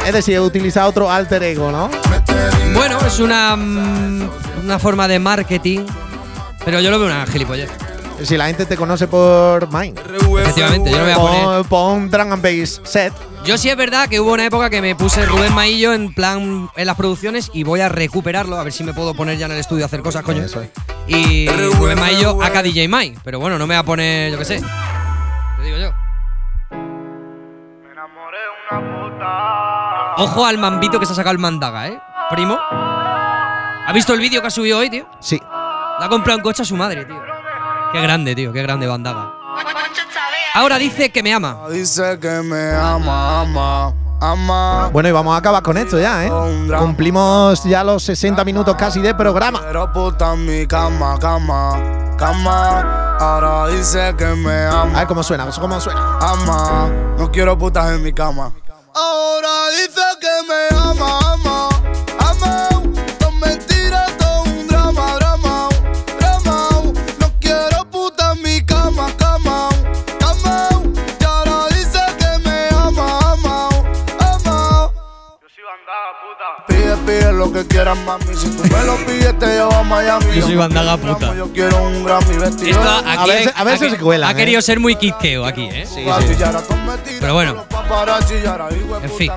Es 0.06 0.12
decir, 0.12 0.38
utilizar 0.40 0.84
otro 0.84 1.10
alter 1.10 1.42
ego, 1.44 1.70
¿no? 1.70 1.88
Bueno, 2.74 2.98
es 3.06 3.18
una, 3.20 3.56
mm, 3.56 4.30
una 4.64 4.78
forma 4.78 5.08
de 5.08 5.18
marketing, 5.18 5.86
pero 6.64 6.80
yo 6.80 6.90
lo 6.90 6.98
veo 6.98 7.08
una 7.08 7.26
gilipollez. 7.26 7.70
Si 8.24 8.38
la 8.38 8.46
gente 8.46 8.64
te 8.64 8.76
conoce 8.76 9.06
por 9.06 9.70
Mind. 9.72 9.98
Efectivamente, 9.98 10.90
yo 10.90 10.98
lo 10.98 11.04
voy 11.04 11.12
a 11.12 11.16
poner. 11.16 11.44
Pon, 11.66 12.08
pon 12.08 12.10
Drum 12.10 12.32
and 12.32 12.42
Bass 12.42 12.80
set. 12.84 13.12
Yo 13.44 13.58
sí 13.58 13.68
es 13.68 13.76
verdad 13.76 14.08
que 14.08 14.20
hubo 14.20 14.32
una 14.32 14.46
época 14.46 14.70
que 14.70 14.80
me 14.80 14.94
puse 14.94 15.26
Rubén 15.26 15.54
Maillo 15.54 15.92
en 15.92 16.14
plan 16.14 16.70
en 16.74 16.86
las 16.86 16.96
producciones 16.96 17.50
y 17.52 17.62
voy 17.62 17.80
a 17.80 17.90
recuperarlo, 17.90 18.56
a 18.58 18.64
ver 18.64 18.72
si 18.72 18.82
me 18.82 18.94
puedo 18.94 19.12
poner 19.14 19.36
ya 19.36 19.44
en 19.44 19.52
el 19.52 19.58
estudio 19.58 19.84
a 19.84 19.86
hacer 19.86 20.00
cosas, 20.00 20.22
coño. 20.22 20.46
Y 21.06 21.46
Rubén 21.48 22.00
Maillo 22.00 22.42
acá 22.42 22.62
DJ 22.62 22.88
Mai, 22.88 23.14
pero 23.22 23.38
bueno, 23.38 23.58
no 23.58 23.66
me 23.66 23.74
va 23.74 23.80
a 23.80 23.84
poner, 23.84 24.32
yo 24.32 24.38
qué 24.38 24.44
sé. 24.46 24.62
Te 25.58 25.62
digo 25.62 25.76
yo. 25.76 25.92
Ojo 30.16 30.46
al 30.46 30.56
mambito 30.56 30.98
que 30.98 31.04
se 31.04 31.12
ha 31.12 31.16
sacado 31.16 31.32
el 31.32 31.38
mandaga, 31.38 31.88
¿eh? 31.88 31.98
Primo. 32.30 32.58
¿Ha 32.70 33.92
visto 33.92 34.14
el 34.14 34.20
vídeo 34.20 34.40
que 34.40 34.46
ha 34.46 34.50
subido 34.50 34.78
hoy, 34.78 34.88
tío? 34.88 35.06
Sí. 35.20 35.38
Le 35.98 36.06
ha 36.06 36.08
comprado 36.08 36.38
un 36.38 36.42
coche 36.42 36.62
a 36.62 36.64
su 36.64 36.76
madre, 36.76 37.04
tío. 37.04 37.33
Qué 37.94 38.00
grande, 38.00 38.34
tío, 38.34 38.52
qué 38.52 38.60
grande 38.60 38.88
bandaga. 38.88 39.32
Ahora 40.54 40.78
dice 40.78 41.12
que 41.12 41.22
me 41.22 41.32
ama. 41.32 41.68
Dice 41.70 42.18
que 42.18 42.42
me 42.42 42.74
ama, 42.74 43.42
ama, 43.42 43.94
ama. 44.20 44.88
Bueno, 44.92 45.08
y 45.08 45.12
vamos 45.12 45.32
a 45.32 45.38
acabar 45.38 45.62
con 45.62 45.78
esto 45.78 46.00
ya, 46.00 46.24
¿eh? 46.24 46.32
Cumplimos 46.76 47.62
ya 47.62 47.84
los 47.84 48.02
60 48.02 48.44
minutos 48.44 48.74
casi 48.74 48.98
de 49.00 49.14
programa. 49.14 49.60
Pero 49.64 49.92
puta 49.92 50.32
en 50.34 50.44
mi 50.44 50.66
cama, 50.66 51.16
cama, 51.20 52.16
cama. 52.18 53.16
Ahora 53.20 53.68
dice 53.68 54.12
que 54.18 54.26
me 54.26 54.66
ama. 54.66 54.92
A 54.96 54.98
ver 54.98 55.06
cómo 55.06 55.22
suena, 55.22 55.46
cómo 55.60 55.80
suena. 55.80 56.18
Ama, 56.20 56.88
no 57.16 57.30
quiero 57.30 57.56
putas 57.56 57.92
en 57.92 58.02
mi 58.02 58.12
cama. 58.12 58.52
Ahora 58.92 59.70
dice 59.70 60.02
que 60.20 60.48
me 60.48 60.80
ama. 60.80 61.23
Lo 77.34 77.52
que 77.52 77.66
quieras, 77.66 77.96
mami. 77.98 78.24
Si 78.36 78.48
tú 78.48 78.62
me 78.64 78.84
lo 78.84 78.96
pides, 79.06 79.38
te 79.38 79.46
llevo 79.46 79.72
a 79.74 79.82
Miami. 79.82 80.24
Yo 80.36 80.42
soy 80.46 80.56
bandaga 80.56 80.96
puta. 80.96 81.34
Yo 81.36 81.52
quiero 81.52 81.82
un 81.82 82.04
Grammy 82.04 82.36
vestido. 82.38 82.70
Esto 82.70 82.90
aquí 83.06 83.30
veces- 83.30 83.52
a 83.54 83.64
veces 83.64 83.88
ha- 83.88 83.90
se 83.96 83.98
cuelan, 83.98 84.28
Ha 84.28 84.32
¿eh? 84.32 84.36
querido 84.36 84.62
ser 84.62 84.80
muy 84.80 84.96
quisqueo 84.96 85.44
aquí, 85.44 85.68
¿eh? 85.70 85.86
Pero 87.20 87.34
bueno, 87.34 87.64
en 89.02 89.10
fin. 89.10 89.30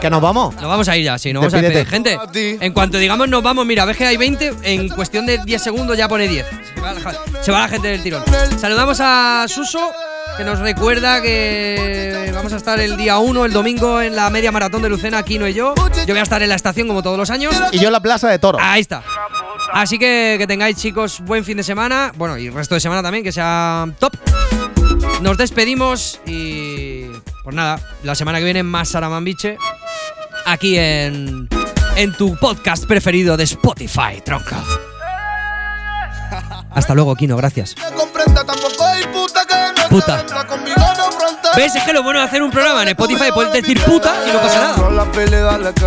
¿Que 0.00 0.10
nos 0.10 0.20
vamos? 0.20 0.54
Nos 0.54 0.64
vamos 0.64 0.88
a 0.88 0.96
ir 0.96 1.04
ya, 1.04 1.18
sí, 1.18 1.32
nos 1.32 1.42
vamos 1.42 1.54
a 1.54 1.60
despedir. 1.60 1.86
Gente, 1.86 2.18
en 2.60 2.72
cuanto 2.72 2.98
digamos 2.98 3.28
nos 3.28 3.42
vamos, 3.42 3.66
mira, 3.66 3.84
ves 3.84 3.96
que 3.96 4.06
hay 4.06 4.16
20, 4.16 4.52
en 4.62 4.88
cuestión 4.88 5.26
de 5.26 5.38
10 5.44 5.62
segundos 5.62 5.96
ya 5.96 6.08
pone 6.08 6.28
10. 6.28 6.46
Se 6.74 6.80
va 6.80 6.92
la, 6.94 7.42
se 7.42 7.52
va 7.52 7.60
la 7.60 7.68
gente 7.68 7.88
del 7.88 8.02
tirón. 8.02 8.22
Saludamos 8.60 8.98
a 9.00 9.44
Suso, 9.48 9.92
que 10.36 10.44
nos 10.44 10.58
recuerda 10.58 11.20
que 11.20 12.30
vamos 12.34 12.52
a 12.52 12.56
estar 12.56 12.80
el 12.80 12.96
día 12.96 13.18
1, 13.18 13.44
el 13.44 13.52
domingo, 13.52 14.00
en 14.00 14.16
la 14.16 14.30
media 14.30 14.50
maratón 14.50 14.82
de 14.82 14.88
Lucena, 14.88 15.18
aquí 15.18 15.38
no 15.38 15.46
y 15.46 15.54
yo. 15.54 15.74
Yo 16.06 16.14
voy 16.14 16.18
a 16.18 16.22
estar 16.22 16.42
en 16.42 16.48
la 16.48 16.54
estación 16.54 16.88
como 16.88 17.02
todos 17.02 17.18
los 17.18 17.30
años. 17.30 17.54
Y 17.72 17.78
yo 17.78 17.88
en 17.88 17.92
la 17.92 18.00
Plaza 18.00 18.28
de 18.28 18.38
Toro. 18.38 18.58
Ahí 18.60 18.80
está. 18.80 19.02
Así 19.72 19.98
que 19.98 20.36
que 20.38 20.46
tengáis, 20.46 20.76
chicos, 20.76 21.20
buen 21.20 21.44
fin 21.44 21.56
de 21.56 21.62
semana. 21.62 22.12
Bueno, 22.16 22.38
y 22.38 22.46
el 22.46 22.54
resto 22.54 22.74
de 22.74 22.80
semana 22.80 23.02
también, 23.02 23.22
que 23.24 23.32
sea 23.32 23.86
top. 23.98 24.14
Nos 25.20 25.36
despedimos 25.36 26.20
y. 26.26 27.06
Pues 27.44 27.54
nada, 27.54 27.78
la 28.02 28.14
semana 28.14 28.38
que 28.38 28.44
viene 28.44 28.62
más 28.62 28.88
Saramambiche. 28.88 29.58
Aquí 30.46 30.78
en. 30.78 31.48
En 31.96 32.16
tu 32.16 32.36
podcast 32.36 32.86
preferido 32.86 33.36
de 33.36 33.44
Spotify, 33.44 34.22
tronca. 34.24 34.62
Hasta 36.70 36.94
luego, 36.94 37.14
Kino, 37.16 37.36
gracias. 37.36 37.74
Puta. 39.88 40.24
¿Ves? 41.56 41.74
Es 41.74 41.82
que 41.82 41.92
lo 41.92 42.02
bueno 42.02 42.20
de 42.20 42.26
hacer 42.26 42.42
un 42.42 42.50
programa 42.50 42.82
en 42.82 42.88
Spotify 42.88 43.30
puedes 43.34 43.52
decir 43.52 43.80
puta 43.82 44.14
y 44.26 44.32
no 44.32 44.40
pasa 44.40 44.60
nada. 44.60 45.04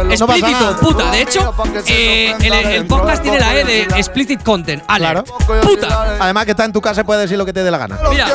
Explícito, 0.09 0.78
puta. 0.80 1.11
De 1.11 1.22
hecho, 1.22 1.53
eh, 1.88 2.36
el, 2.41 2.53
el 2.53 2.86
podcast 2.86 3.24
tiene 3.24 3.39
la 3.39 3.55
E 3.55 3.64
de 3.64 3.82
explicit 3.95 4.43
content. 4.43 4.84
Alert. 4.88 5.28
Puta. 5.64 6.18
Además 6.20 6.45
que 6.45 6.51
está 6.51 6.66
en 6.66 6.74
tu 6.74 6.82
casa 6.82 7.01
y 7.01 7.03
puedes 7.05 7.24
decir 7.24 7.38
lo 7.38 7.45
que 7.45 7.53
te 7.53 7.64
dé 7.64 7.72
la 7.72 7.78
gana. 7.78 7.97
Mira. 8.09 8.28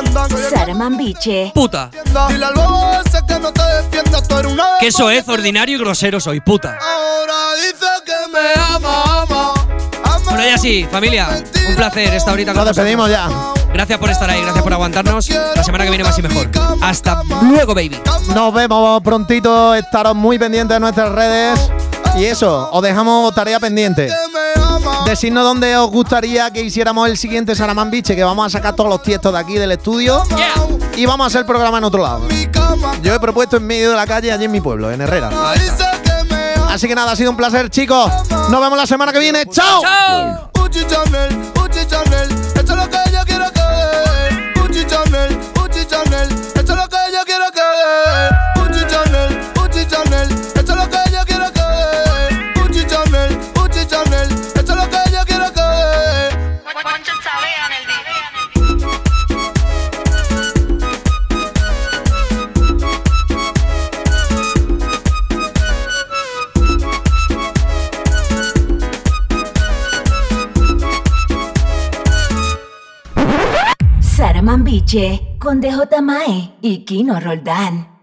Puta. 1.53 1.89
Que 4.79 4.87
eso 4.87 5.09
es 5.09 5.27
ordinario 5.27 5.75
y 5.75 5.79
grosero 5.79 6.19
soy, 6.19 6.39
puta. 6.41 6.77
Ahora 6.81 7.55
dice 7.55 7.85
que 8.05 8.31
me 8.31 8.61
ama, 8.75 9.03
ama. 9.21 9.53
Bueno, 10.25 10.43
ya 10.43 10.57
sí, 10.57 10.87
familia. 10.91 11.27
Un 11.67 11.75
placer 11.75 12.13
esta 12.13 12.31
horita 12.31 12.53
con 12.53 12.65
Nos 12.65 12.75
despedimos 12.75 13.09
ya. 13.09 13.29
Gracias 13.73 13.99
por 13.99 14.09
estar 14.09 14.29
ahí, 14.29 14.41
gracias 14.41 14.63
por 14.63 14.73
aguantarnos. 14.73 15.29
La 15.29 15.63
semana 15.63 15.83
que 15.83 15.89
viene 15.89 16.03
más 16.03 16.17
y 16.17 16.21
mejor. 16.21 16.49
Hasta 16.81 17.21
luego, 17.43 17.73
baby. 17.73 18.01
Nos 18.33 18.53
vemos 18.53 19.01
prontito. 19.01 19.75
Estaros 19.75 20.15
muy 20.15 20.37
pendientes 20.37 20.75
de 20.75 20.79
nuestras 20.79 21.11
redes. 21.11 21.71
Y 22.17 22.25
eso, 22.25 22.69
os 22.71 22.81
dejamos 22.81 23.33
tarea 23.33 23.59
pendiente. 23.59 24.09
Decidnos 25.05 25.43
dónde 25.43 25.77
os 25.77 25.89
gustaría 25.89 26.51
que 26.51 26.61
hiciéramos 26.61 27.07
el 27.07 27.17
siguiente 27.17 27.55
Saraman 27.55 27.91
Biche, 27.91 28.15
que 28.15 28.23
vamos 28.23 28.47
a 28.47 28.49
sacar 28.49 28.75
todos 28.75 28.89
los 28.89 29.03
tiestos 29.03 29.31
de 29.31 29.39
aquí 29.39 29.55
del 29.55 29.71
estudio. 29.71 30.23
Y 30.95 31.05
vamos 31.05 31.25
a 31.25 31.27
hacer 31.27 31.41
el 31.41 31.45
programa 31.45 31.77
en 31.77 31.83
otro 31.83 32.01
lado. 32.01 32.27
Yo 33.01 33.13
he 33.13 33.19
propuesto 33.19 33.57
en 33.57 33.67
medio 33.67 33.91
de 33.91 33.95
la 33.95 34.05
calle, 34.05 34.31
allí 34.31 34.45
en 34.45 34.51
mi 34.51 34.61
pueblo, 34.61 34.91
en 34.91 35.01
Herrera. 35.01 35.29
Así 36.67 36.87
que 36.87 36.95
nada, 36.95 37.11
ha 37.11 37.15
sido 37.15 37.31
un 37.31 37.37
placer, 37.37 37.69
chicos. 37.69 38.11
Nos 38.49 38.61
vemos 38.61 38.77
la 38.77 38.85
semana 38.85 39.11
que 39.11 39.19
viene. 39.19 39.45
¡Chao! 39.45 39.81
Gucci 40.53 40.85
que 44.85 45.09
dé. 45.11 45.37
Gucci 45.55 45.85
Chanel, 45.89 46.29
Biche 74.69 75.35
con 75.39 75.59
DJ 75.59 75.99
Mae 75.99 76.53
y 76.61 76.85
Kino 76.85 77.19
Roldán. 77.19 77.98